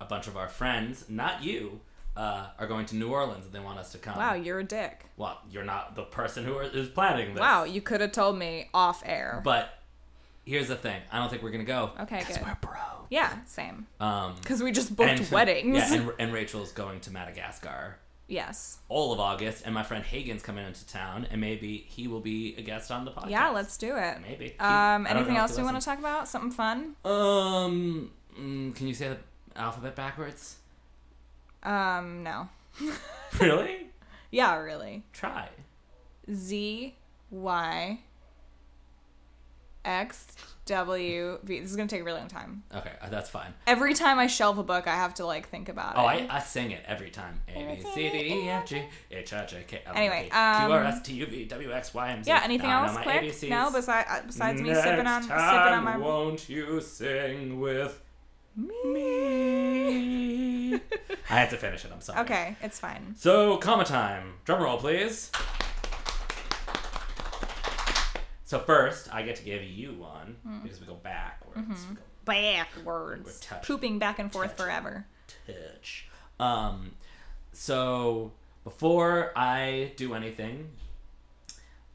A 0.00 0.06
bunch 0.06 0.26
of 0.26 0.36
our 0.36 0.48
friends, 0.48 1.04
not 1.10 1.44
you, 1.44 1.80
uh, 2.16 2.46
are 2.58 2.66
going 2.66 2.86
to 2.86 2.96
New 2.96 3.08
Orleans 3.10 3.44
and 3.44 3.54
they 3.54 3.60
want 3.60 3.78
us 3.78 3.92
to 3.92 3.98
come. 3.98 4.16
wow, 4.16 4.32
you're 4.32 4.60
a 4.60 4.64
dick. 4.64 5.04
Well, 5.18 5.38
you're 5.50 5.64
not 5.64 5.94
the 5.94 6.04
person 6.04 6.44
who 6.44 6.58
is 6.60 6.88
planning 6.88 7.34
this. 7.34 7.40
Wow, 7.40 7.64
you 7.64 7.82
could 7.82 8.00
have 8.00 8.12
told 8.12 8.38
me 8.38 8.70
off 8.72 9.02
air. 9.04 9.42
But 9.44 9.74
here's 10.46 10.68
the 10.68 10.76
thing: 10.76 11.02
I 11.12 11.18
don't 11.18 11.28
think 11.28 11.42
we're 11.42 11.50
gonna 11.50 11.64
go. 11.64 11.90
Okay, 12.00 12.24
good. 12.26 12.40
We're 12.42 12.56
broke. 12.62 13.06
Yeah, 13.10 13.44
same. 13.44 13.86
Um, 14.00 14.36
Because 14.40 14.62
we 14.62 14.72
just 14.72 14.96
booked 14.96 15.10
and- 15.20 15.30
weddings. 15.32 15.76
Yeah, 15.76 15.92
and, 15.92 16.12
and 16.18 16.32
Rachel's 16.32 16.72
going 16.72 17.00
to 17.00 17.10
Madagascar 17.10 17.98
yes. 18.30 18.78
all 18.88 19.12
of 19.12 19.20
August, 19.20 19.64
and 19.64 19.74
my 19.74 19.82
friend 19.82 20.04
Hagen's 20.04 20.42
coming 20.42 20.66
into 20.66 20.86
town, 20.86 21.26
and 21.30 21.40
maybe 21.40 21.84
he 21.88 22.08
will 22.08 22.20
be 22.20 22.54
a 22.56 22.62
guest 22.62 22.90
on 22.90 23.04
the 23.04 23.10
podcast. 23.10 23.30
Yeah, 23.30 23.48
let's 23.50 23.76
do 23.76 23.96
it. 23.96 24.18
Maybe. 24.22 24.54
Um, 24.58 25.04
don't 25.04 25.16
anything 25.16 25.36
else 25.36 25.56
we 25.56 25.64
want 25.64 25.78
to 25.78 25.84
talk 25.84 25.98
about? 25.98 26.28
Something 26.28 26.50
fun? 26.50 26.96
Um, 27.04 28.10
mm, 28.38 28.74
can 28.74 28.86
you 28.86 28.94
say 28.94 29.08
the 29.08 29.18
alphabet 29.60 29.96
backwards? 29.96 30.56
Um, 31.62 32.22
no. 32.22 32.48
really? 33.40 33.86
Yeah, 34.32 34.58
really. 34.58 35.02
Try. 35.12 35.48
Z 36.32 36.94
Y 37.30 37.98
X 39.84 40.26
W 40.66 41.38
V. 41.42 41.60
This 41.60 41.70
is 41.70 41.76
gonna 41.76 41.88
take 41.88 42.02
a 42.02 42.04
really 42.04 42.20
long 42.20 42.28
time. 42.28 42.62
Okay, 42.74 42.92
uh, 43.00 43.08
that's 43.08 43.28
fine. 43.30 43.52
Every 43.66 43.94
time 43.94 44.18
I 44.18 44.26
shelve 44.26 44.58
a 44.58 44.62
book, 44.62 44.86
I 44.86 44.94
have 44.94 45.14
to 45.14 45.26
like 45.26 45.48
think 45.48 45.68
about 45.68 45.94
Oh, 45.96 46.06
it. 46.08 46.30
I, 46.30 46.36
I 46.36 46.40
sing 46.40 46.70
it 46.70 46.82
every 46.86 47.10
time. 47.10 47.40
A 47.48 47.76
B 47.76 47.82
C 47.94 48.10
D 48.10 48.18
E 48.18 48.48
F 48.48 48.66
G 48.66 48.82
H 49.10 49.32
I 49.32 49.46
J 49.46 49.64
K 49.66 49.82
L 49.86 49.92
M 49.92 49.96
N 49.96 50.02
Anyway, 50.02 50.28
Q 50.30 50.38
R 50.38 50.80
um, 50.80 50.86
S 50.86 51.02
T 51.02 51.12
U 51.14 51.26
V 51.26 51.44
W 51.46 51.72
X 51.72 51.94
Y 51.94 52.08
and 52.10 52.24
Z. 52.24 52.30
yeah. 52.30 52.40
Anything 52.44 52.70
else, 52.70 52.96
quick? 52.98 53.50
No, 53.50 53.70
besides 53.72 54.08
uh, 54.10 54.20
besides 54.26 54.60
me 54.60 54.74
sipping 54.74 55.06
on 55.06 55.22
sipping 55.22 55.36
on 55.38 55.84
my. 55.84 55.96
Won't 55.96 56.48
you 56.48 56.80
sing 56.80 57.58
with 57.58 58.00
Me. 58.56 58.84
me? 58.84 60.74
I 61.30 61.34
had 61.34 61.50
to 61.50 61.56
finish 61.56 61.84
it. 61.84 61.90
I'm 61.92 62.00
sorry. 62.00 62.20
Okay, 62.20 62.56
it's 62.62 62.78
fine. 62.78 63.14
So, 63.16 63.56
comma 63.58 63.84
time. 63.84 64.34
Drum 64.44 64.62
roll, 64.62 64.78
please. 64.78 65.30
So 68.50 68.58
first, 68.58 69.14
I 69.14 69.22
get 69.22 69.36
to 69.36 69.44
give 69.44 69.62
you 69.62 69.92
one 69.94 70.34
Hmm. 70.42 70.58
because 70.64 70.80
we 70.80 70.86
go 70.88 70.94
backwards. 70.96 71.60
Mm-hmm. 71.60 71.90
We 71.90 71.94
go 71.94 72.02
Backwards, 72.24 73.46
pooping 73.62 74.00
back 74.00 74.18
and 74.18 74.32
forth 74.32 74.56
forever. 74.56 75.06
touch. 75.46 76.08
Um, 76.40 76.90
so 77.52 78.32
before 78.64 79.30
I 79.36 79.92
do 79.94 80.14
anything, 80.14 80.68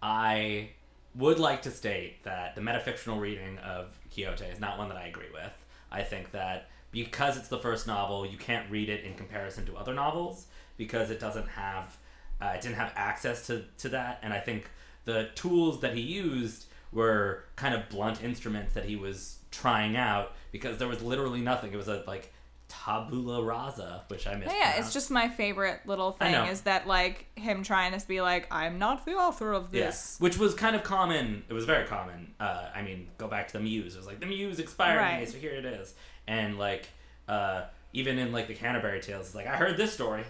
I 0.01 0.69
would 1.13 1.39
like 1.39 1.61
to 1.63 1.71
state 1.71 2.23
that 2.23 2.55
the 2.55 2.61
metafictional 2.61 3.19
reading 3.19 3.57
of 3.57 3.87
Quixote 4.13 4.45
is 4.45 4.61
not 4.61 4.77
one 4.77 4.87
that 4.87 4.97
I 4.97 5.07
agree 5.07 5.31
with. 5.33 5.51
I 5.91 6.03
think 6.03 6.31
that 6.31 6.69
because 6.91 7.35
it's 7.35 7.49
the 7.49 7.59
first 7.59 7.85
novel, 7.85 8.25
you 8.25 8.37
can't 8.37 8.71
read 8.71 8.87
it 8.87 9.03
in 9.03 9.15
comparison 9.15 9.65
to 9.65 9.75
other 9.75 9.93
novels 9.93 10.47
because 10.77 11.09
it 11.11 11.19
doesn't 11.19 11.49
have, 11.49 11.97
uh, 12.41 12.53
it 12.55 12.61
didn't 12.61 12.77
have 12.77 12.93
access 12.95 13.45
to, 13.47 13.65
to 13.79 13.89
that, 13.89 14.19
and 14.23 14.31
I 14.33 14.39
think 14.39 14.69
the 15.05 15.29
tools 15.35 15.81
that 15.81 15.93
he 15.95 16.01
used 16.01 16.65
were 16.91 17.43
kind 17.55 17.73
of 17.73 17.87
blunt 17.89 18.23
instruments 18.23 18.73
that 18.73 18.85
he 18.85 18.95
was 18.95 19.37
trying 19.51 19.95
out 19.95 20.33
because 20.51 20.77
there 20.77 20.87
was 20.87 21.01
literally 21.01 21.41
nothing. 21.41 21.73
It 21.73 21.77
was 21.77 21.87
a 21.87 22.03
like 22.07 22.31
tabula 22.67 23.43
rasa, 23.43 24.03
which 24.07 24.27
I 24.27 24.35
missed. 24.35 24.51
Oh, 24.53 24.57
yeah, 24.57 24.77
it's 24.79 24.93
just 24.93 25.11
my 25.11 25.29
favorite 25.29 25.81
little 25.85 26.11
thing 26.13 26.33
is 26.47 26.61
that 26.61 26.87
like 26.87 27.25
him 27.35 27.63
trying 27.63 27.97
to 27.97 28.07
be 28.07 28.21
like, 28.21 28.47
I'm 28.51 28.79
not 28.79 29.05
the 29.05 29.13
author 29.13 29.53
of 29.53 29.71
this. 29.71 29.79
Yes, 29.79 30.15
which 30.19 30.37
was 30.37 30.53
kind 30.53 30.75
of 30.75 30.83
common. 30.83 31.43
It 31.49 31.53
was 31.53 31.65
very 31.65 31.85
common. 31.85 32.33
Uh, 32.39 32.67
I 32.73 32.81
mean, 32.81 33.07
go 33.17 33.27
back 33.27 33.47
to 33.47 33.53
the 33.53 33.59
Muse. 33.63 33.95
It 33.95 33.97
was 33.97 34.07
like 34.07 34.19
the 34.19 34.25
Muse 34.25 34.59
expired, 34.59 34.97
Right. 34.97 35.19
me, 35.19 35.25
so 35.25 35.37
here 35.37 35.53
it 35.53 35.65
is. 35.65 35.93
And 36.27 36.57
like, 36.57 36.87
uh, 37.27 37.63
even 37.93 38.17
in 38.17 38.31
like 38.31 38.47
the 38.47 38.55
Canterbury 38.55 38.99
Tales, 38.99 39.27
it's 39.27 39.35
like 39.35 39.47
I 39.47 39.55
heard 39.57 39.77
this 39.77 39.93
story. 39.93 40.23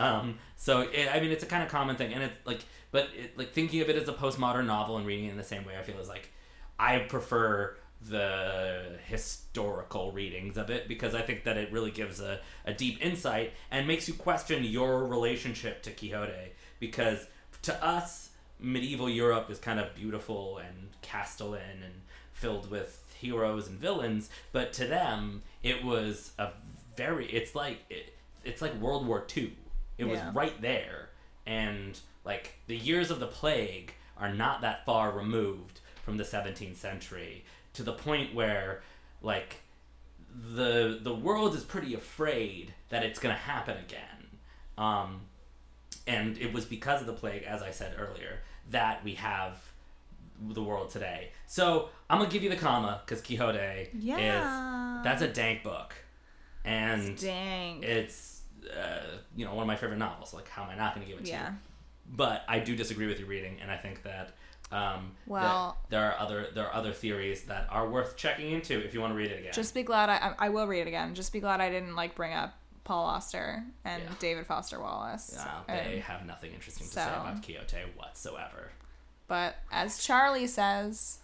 Um, 0.00 0.38
so 0.56 0.80
it, 0.80 1.08
I 1.12 1.20
mean, 1.20 1.30
it's 1.30 1.42
a 1.42 1.46
kind 1.46 1.62
of 1.62 1.68
common 1.68 1.96
thing, 1.96 2.12
and 2.12 2.22
it's 2.22 2.36
like, 2.44 2.60
but 2.90 3.08
it, 3.16 3.36
like 3.38 3.52
thinking 3.52 3.80
of 3.80 3.88
it 3.88 3.96
as 3.96 4.08
a 4.08 4.12
postmodern 4.12 4.66
novel 4.66 4.96
and 4.96 5.06
reading 5.06 5.26
it 5.26 5.30
in 5.30 5.36
the 5.36 5.44
same 5.44 5.64
way, 5.64 5.76
I 5.78 5.82
feel 5.82 5.98
is 5.98 6.08
like 6.08 6.30
I 6.78 6.98
prefer 7.00 7.76
the 8.08 8.98
historical 9.04 10.10
readings 10.12 10.56
of 10.56 10.70
it 10.70 10.88
because 10.88 11.14
I 11.14 11.20
think 11.20 11.44
that 11.44 11.58
it 11.58 11.70
really 11.70 11.90
gives 11.90 12.20
a, 12.20 12.40
a 12.64 12.72
deep 12.72 13.04
insight 13.04 13.52
and 13.70 13.86
makes 13.86 14.08
you 14.08 14.14
question 14.14 14.64
your 14.64 15.04
relationship 15.06 15.82
to 15.82 15.90
Quixote. 15.90 16.52
Because 16.78 17.26
to 17.62 17.84
us, 17.84 18.30
medieval 18.58 19.08
Europe 19.08 19.50
is 19.50 19.58
kind 19.58 19.78
of 19.78 19.94
beautiful 19.94 20.58
and 20.58 20.88
castellan 21.02 21.82
and 21.84 21.94
filled 22.32 22.70
with 22.70 23.04
heroes 23.18 23.68
and 23.68 23.78
villains, 23.78 24.30
but 24.52 24.72
to 24.72 24.86
them, 24.86 25.42
it 25.62 25.84
was 25.84 26.32
a 26.38 26.48
very, 26.96 27.26
it's 27.26 27.54
like, 27.54 27.80
it, 27.90 28.14
it's 28.44 28.62
like 28.62 28.74
World 28.80 29.06
War 29.06 29.26
II. 29.36 29.52
It 30.00 30.08
was 30.08 30.20
right 30.34 30.60
there. 30.60 31.10
And 31.46 31.98
like 32.24 32.54
the 32.66 32.76
years 32.76 33.10
of 33.10 33.20
the 33.20 33.26
plague 33.26 33.92
are 34.16 34.32
not 34.32 34.60
that 34.62 34.84
far 34.84 35.10
removed 35.12 35.80
from 36.04 36.16
the 36.16 36.24
17th 36.24 36.76
century 36.76 37.44
to 37.74 37.82
the 37.82 37.92
point 37.92 38.34
where 38.34 38.82
like 39.22 39.56
the 40.54 40.98
the 41.02 41.14
world 41.14 41.54
is 41.54 41.64
pretty 41.64 41.94
afraid 41.94 42.72
that 42.88 43.02
it's 43.02 43.18
going 43.18 43.34
to 43.34 43.40
happen 43.40 43.76
again 43.78 44.38
um, 44.78 45.20
and 46.06 46.38
it 46.38 46.52
was 46.52 46.64
because 46.64 47.00
of 47.00 47.06
the 47.06 47.12
plague 47.12 47.42
as 47.42 47.62
i 47.62 47.70
said 47.70 47.94
earlier 47.98 48.40
that 48.70 49.02
we 49.04 49.14
have 49.14 49.58
the 50.40 50.62
world 50.62 50.88
today 50.90 51.30
so 51.46 51.88
i'm 52.08 52.18
gonna 52.18 52.30
give 52.30 52.42
you 52.42 52.48
the 52.50 52.56
comma 52.56 53.00
because 53.04 53.20
quixote 53.22 53.88
Yeah. 53.98 54.98
is 54.98 55.04
that's 55.04 55.22
a 55.22 55.28
dank 55.28 55.62
book 55.62 55.94
and 56.64 57.16
Dang. 57.18 57.82
it's 57.82 58.39
uh, 58.68 59.18
you 59.36 59.44
know 59.44 59.54
one 59.54 59.62
of 59.62 59.66
my 59.66 59.76
favorite 59.76 59.98
novels 59.98 60.32
like 60.34 60.48
how 60.48 60.62
am 60.64 60.70
i 60.70 60.74
not 60.76 60.94
gonna 60.94 61.06
give 61.06 61.18
it 61.18 61.24
to 61.24 61.30
yeah. 61.30 61.50
you 61.50 61.56
but 62.12 62.44
I 62.48 62.58
do 62.58 62.74
disagree 62.74 63.06
with 63.06 63.20
your 63.20 63.28
reading, 63.28 63.58
and 63.62 63.70
I 63.70 63.76
think 63.76 64.02
that 64.02 64.32
um, 64.72 65.12
Well- 65.26 65.78
there 65.90 66.10
are 66.10 66.18
other 66.18 66.48
there 66.54 66.66
are 66.66 66.74
other 66.74 66.92
theories 66.92 67.42
that 67.44 67.68
are 67.70 67.88
worth 67.88 68.16
checking 68.16 68.50
into 68.50 68.84
if 68.84 68.92
you 68.94 69.00
want 69.00 69.12
to 69.12 69.16
read 69.16 69.30
it 69.30 69.38
again. 69.38 69.52
Just 69.52 69.74
be 69.74 69.82
glad 69.84 70.08
I, 70.08 70.34
I 70.38 70.48
will 70.48 70.66
read 70.66 70.80
it 70.80 70.88
again. 70.88 71.14
Just 71.14 71.32
be 71.32 71.38
glad 71.40 71.60
I 71.60 71.70
didn't 71.70 71.94
like 71.94 72.14
bring 72.16 72.32
up 72.32 72.54
Paul 72.84 73.06
Auster 73.06 73.62
and 73.84 74.02
Yeah. 74.02 74.10
David 74.18 74.46
Foster 74.46 74.80
Wallace. 74.80 75.38
And- 75.68 75.86
they 75.92 75.98
have 76.00 76.26
nothing 76.26 76.52
interesting 76.52 76.86
to 76.86 76.92
say 76.92 77.02
about 77.02 77.44
Quixote 77.44 77.76
whatsoever. 77.96 78.72
but 79.28 79.56
as 79.70 79.98
Charlie 80.04 80.48
says, 80.48 81.18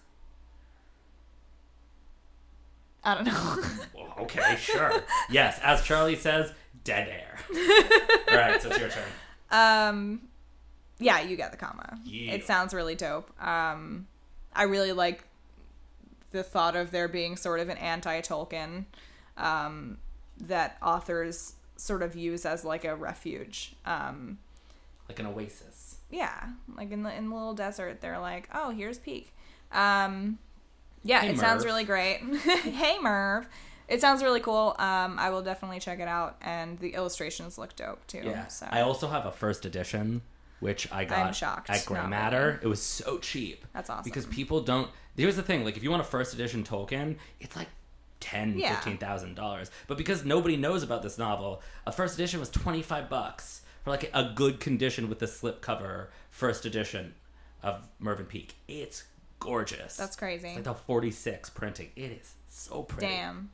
I 3.02 3.14
don't 3.14 3.24
know. 3.24 3.62
Well, 3.94 4.14
okay, 4.20 4.56
sure. 4.58 5.02
yes, 5.30 5.58
as 5.62 5.82
Charlie 5.82 6.16
says, 6.16 6.52
dead 6.86 7.08
air. 7.08 7.38
All 8.30 8.36
right, 8.36 8.62
so 8.62 8.68
it's 8.70 8.78
your 8.78 8.88
turn. 8.88 9.04
um, 9.50 10.20
yeah, 10.98 11.20
you 11.20 11.36
get 11.36 11.50
the 11.50 11.58
comma. 11.58 11.98
Yeah. 12.04 12.32
It 12.32 12.44
sounds 12.46 12.72
really 12.72 12.94
dope. 12.94 13.30
Um, 13.44 14.06
I 14.54 14.62
really 14.62 14.92
like 14.92 15.24
the 16.30 16.42
thought 16.42 16.74
of 16.76 16.90
there 16.90 17.08
being 17.08 17.36
sort 17.36 17.60
of 17.60 17.68
an 17.68 17.76
anti-Tolkien 17.78 18.84
um, 19.36 19.98
that 20.40 20.78
authors 20.82 21.54
sort 21.76 22.02
of 22.02 22.16
use 22.16 22.46
as 22.46 22.64
like 22.64 22.84
a 22.86 22.94
refuge. 22.96 23.74
Um, 23.84 24.38
Like 25.08 25.18
an 25.20 25.26
oasis. 25.26 25.98
yeah, 26.10 26.48
like 26.76 26.90
in 26.92 27.02
the 27.02 27.14
in 27.14 27.28
the 27.28 27.34
little 27.34 27.54
desert, 27.54 28.00
they're 28.00 28.18
like, 28.18 28.48
oh, 28.54 28.70
here's 28.70 28.98
Peake. 28.98 29.34
Um, 29.72 30.38
yeah, 31.04 31.20
Hey, 31.20 31.30
it 31.30 31.38
sounds 31.38 31.64
really 31.64 31.84
great. 31.84 32.18
hey, 32.42 32.96
Merv. 33.00 33.46
It 33.88 34.00
sounds 34.00 34.22
really 34.22 34.40
cool. 34.40 34.74
Um, 34.78 35.18
I 35.18 35.30
will 35.30 35.42
definitely 35.42 35.78
check 35.80 36.00
it 36.00 36.08
out, 36.08 36.36
and 36.40 36.78
the 36.78 36.94
illustrations 36.94 37.56
look 37.58 37.76
dope 37.76 38.04
too. 38.06 38.22
Yeah. 38.24 38.46
So 38.48 38.66
I 38.70 38.80
also 38.80 39.08
have 39.08 39.26
a 39.26 39.30
first 39.32 39.64
edition, 39.64 40.22
which 40.60 40.90
I 40.92 41.04
got 41.04 41.26
I'm 41.26 41.32
shocked. 41.32 41.70
at 41.70 41.84
Gray 41.86 42.00
Not 42.00 42.10
Matter. 42.10 42.46
really. 42.46 42.58
It 42.64 42.68
was 42.68 42.82
so 42.82 43.18
cheap. 43.18 43.64
That's 43.72 43.88
awesome. 43.90 44.04
Because 44.04 44.26
people 44.26 44.60
don't. 44.60 44.90
Here's 45.16 45.36
the 45.36 45.42
thing: 45.42 45.64
like, 45.64 45.76
if 45.76 45.82
you 45.82 45.90
want 45.90 46.02
a 46.02 46.06
first 46.06 46.34
edition 46.34 46.64
Tolkien, 46.64 47.16
it's 47.40 47.54
like 47.56 47.68
ten, 48.18 48.58
Yeah. 48.58 48.74
fifteen 48.74 48.98
thousand 48.98 49.34
dollars. 49.36 49.70
But 49.86 49.98
because 49.98 50.24
nobody 50.24 50.56
knows 50.56 50.82
about 50.82 51.02
this 51.02 51.16
novel, 51.18 51.62
a 51.86 51.92
first 51.92 52.14
edition 52.14 52.40
was 52.40 52.50
twenty 52.50 52.82
five 52.82 53.08
bucks 53.08 53.62
for 53.84 53.90
like 53.90 54.10
a 54.12 54.32
good 54.34 54.58
condition 54.58 55.08
with 55.08 55.20
the 55.20 55.26
slipcover 55.26 56.08
first 56.30 56.64
edition 56.66 57.14
of 57.62 57.86
Mervyn 58.00 58.26
Peake. 58.26 58.56
It's 58.66 59.04
gorgeous. 59.38 59.96
That's 59.96 60.16
crazy. 60.16 60.48
It's 60.48 60.56
like 60.56 60.64
the 60.64 60.74
forty 60.74 61.12
six 61.12 61.48
printing. 61.50 61.90
It 61.94 62.10
is 62.20 62.34
so 62.48 62.82
pretty. 62.82 63.06
Damn. 63.06 63.50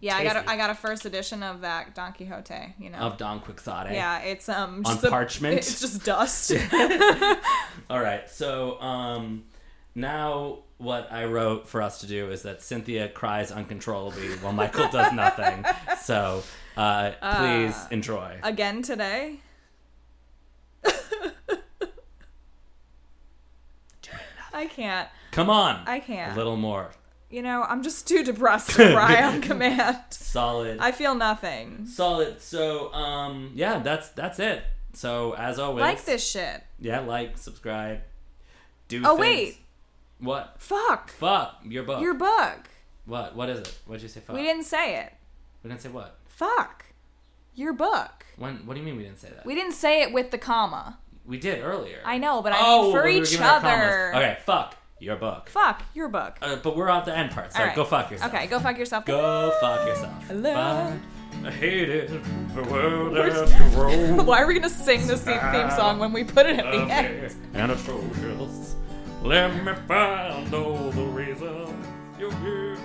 Yeah, 0.00 0.16
I 0.16 0.24
got 0.24 0.36
a, 0.36 0.50
I 0.50 0.56
got 0.56 0.70
a 0.70 0.74
first 0.74 1.04
edition 1.06 1.42
of 1.42 1.60
that 1.62 1.94
Don 1.94 2.12
Quixote. 2.12 2.74
You 2.78 2.90
know. 2.90 2.98
Of 2.98 3.16
Don 3.18 3.40
Quixote. 3.40 3.92
yeah, 3.94 4.18
it's 4.20 4.48
um 4.48 4.82
On 4.84 4.94
just 4.94 5.04
a- 5.04 5.10
parchment? 5.10 5.56
It's 5.58 5.80
just 5.80 6.04
dust. 6.04 6.52
All 7.90 8.00
right. 8.00 8.28
So 8.28 8.80
um, 8.80 9.44
now 9.94 10.58
what 10.78 11.10
I 11.10 11.24
wrote 11.24 11.68
for 11.68 11.80
us 11.80 12.00
to 12.00 12.06
do 12.06 12.30
is 12.30 12.42
that 12.42 12.62
Cynthia 12.62 13.08
cries 13.08 13.50
uncontrollably 13.50 14.28
while 14.42 14.52
Michael 14.52 14.88
does 14.88 15.12
nothing. 15.12 15.64
So 16.02 16.42
uh, 16.76 17.10
please 17.40 17.74
enjoy. 17.90 18.38
Again 18.44 18.82
today. 18.82 19.40
I 24.52 24.66
can't. 24.66 25.08
Come 25.32 25.50
on. 25.50 25.82
I 25.86 26.00
can't. 26.00 26.32
A 26.32 26.36
little 26.36 26.56
more 26.56 26.90
You 27.28 27.42
know, 27.42 27.62
I'm 27.62 27.82
just 27.82 28.06
too 28.06 28.22
depressed 28.22 28.70
to 28.70 28.92
cry 28.94 29.22
on 29.22 29.40
command. 29.40 29.98
solid. 30.10 30.78
I 30.78 30.92
feel 30.92 31.14
nothing. 31.14 31.86
solid. 31.86 32.40
So 32.40 32.92
um, 32.92 33.52
yeah, 33.54 33.80
that's 33.80 34.10
that's 34.10 34.38
it. 34.38 34.62
So 34.92 35.34
as 35.34 35.58
always, 35.58 35.82
Like 35.82 36.04
this 36.04 36.26
shit. 36.26 36.62
Yeah, 36.78 37.00
like, 37.00 37.36
subscribe, 37.36 38.00
do. 38.88 39.02
Oh, 39.04 39.16
things. 39.16 39.20
wait. 39.20 39.58
What? 40.20 40.54
Fuck. 40.58 41.10
Fuck 41.10 41.60
your 41.64 41.82
book. 41.82 42.00
Your 42.00 42.14
book. 42.14 42.68
What? 43.04 43.34
What 43.34 43.50
is 43.50 43.58
it? 43.58 43.78
What'd 43.86 44.02
you 44.02 44.08
say? 44.08 44.20
Fuck. 44.20 44.36
We 44.36 44.42
didn't 44.42 44.64
say 44.64 45.00
it. 45.00 45.12
We 45.62 45.68
didn't 45.68 45.82
say 45.82 45.88
what? 45.88 46.18
Fuck. 46.26 46.86
Your 47.54 47.72
book. 47.72 48.24
When? 48.36 48.66
What 48.66 48.74
do 48.74 48.80
you 48.80 48.86
mean 48.86 48.96
we 48.96 49.02
didn't 49.02 49.18
say 49.18 49.30
that? 49.30 49.44
We 49.44 49.54
didn't 49.54 49.72
say 49.74 50.02
it 50.02 50.12
with 50.12 50.30
the 50.30 50.38
comma. 50.38 50.98
We 51.24 51.38
did 51.38 51.62
earlier. 51.62 51.98
I 52.04 52.18
know, 52.18 52.40
but 52.40 52.52
I 52.52 52.58
oh, 52.60 52.84
mean 52.84 52.92
for 52.92 53.04
we 53.04 53.18
each 53.18 53.32
giving 53.32 53.46
our 53.46 53.60
commas. 53.60 53.74
other. 53.74 54.14
Okay, 54.14 54.38
fuck 54.46 54.75
your 54.98 55.16
book. 55.16 55.48
Fuck 55.48 55.82
your 55.94 56.08
book. 56.08 56.36
Uh, 56.40 56.56
but 56.56 56.76
we're 56.76 56.88
at 56.88 57.04
the 57.04 57.16
end 57.16 57.30
part, 57.30 57.52
so 57.52 57.62
right. 57.62 57.76
go 57.76 57.84
fuck 57.84 58.10
yourself. 58.10 58.32
Okay, 58.32 58.46
go 58.46 58.58
fuck 58.60 58.78
yourself. 58.78 59.04
Go 59.04 59.52
fuck 59.60 59.86
yourself. 59.86 60.30
I 61.44 61.50
hated 61.50 62.08
the 62.54 62.62
world 62.64 63.16
after. 63.16 64.22
Why 64.22 64.40
are 64.40 64.46
we 64.46 64.54
gonna 64.54 64.70
sing 64.70 65.06
the 65.06 65.16
theme 65.16 65.40
theme 65.52 65.70
song 65.70 65.98
when 65.98 66.12
we 66.12 66.24
put 66.24 66.46
it 66.46 66.58
at 66.58 66.64
the 66.64 66.92
end? 66.92 67.34
And 67.54 67.72
atrocious. 67.72 68.74
Let 69.22 69.64
me 69.64 69.72
find 69.86 70.54
all 70.54 70.90
the 70.90 71.02
reasons. 71.02 71.86
You're 72.18 72.34
weird. 72.40 72.78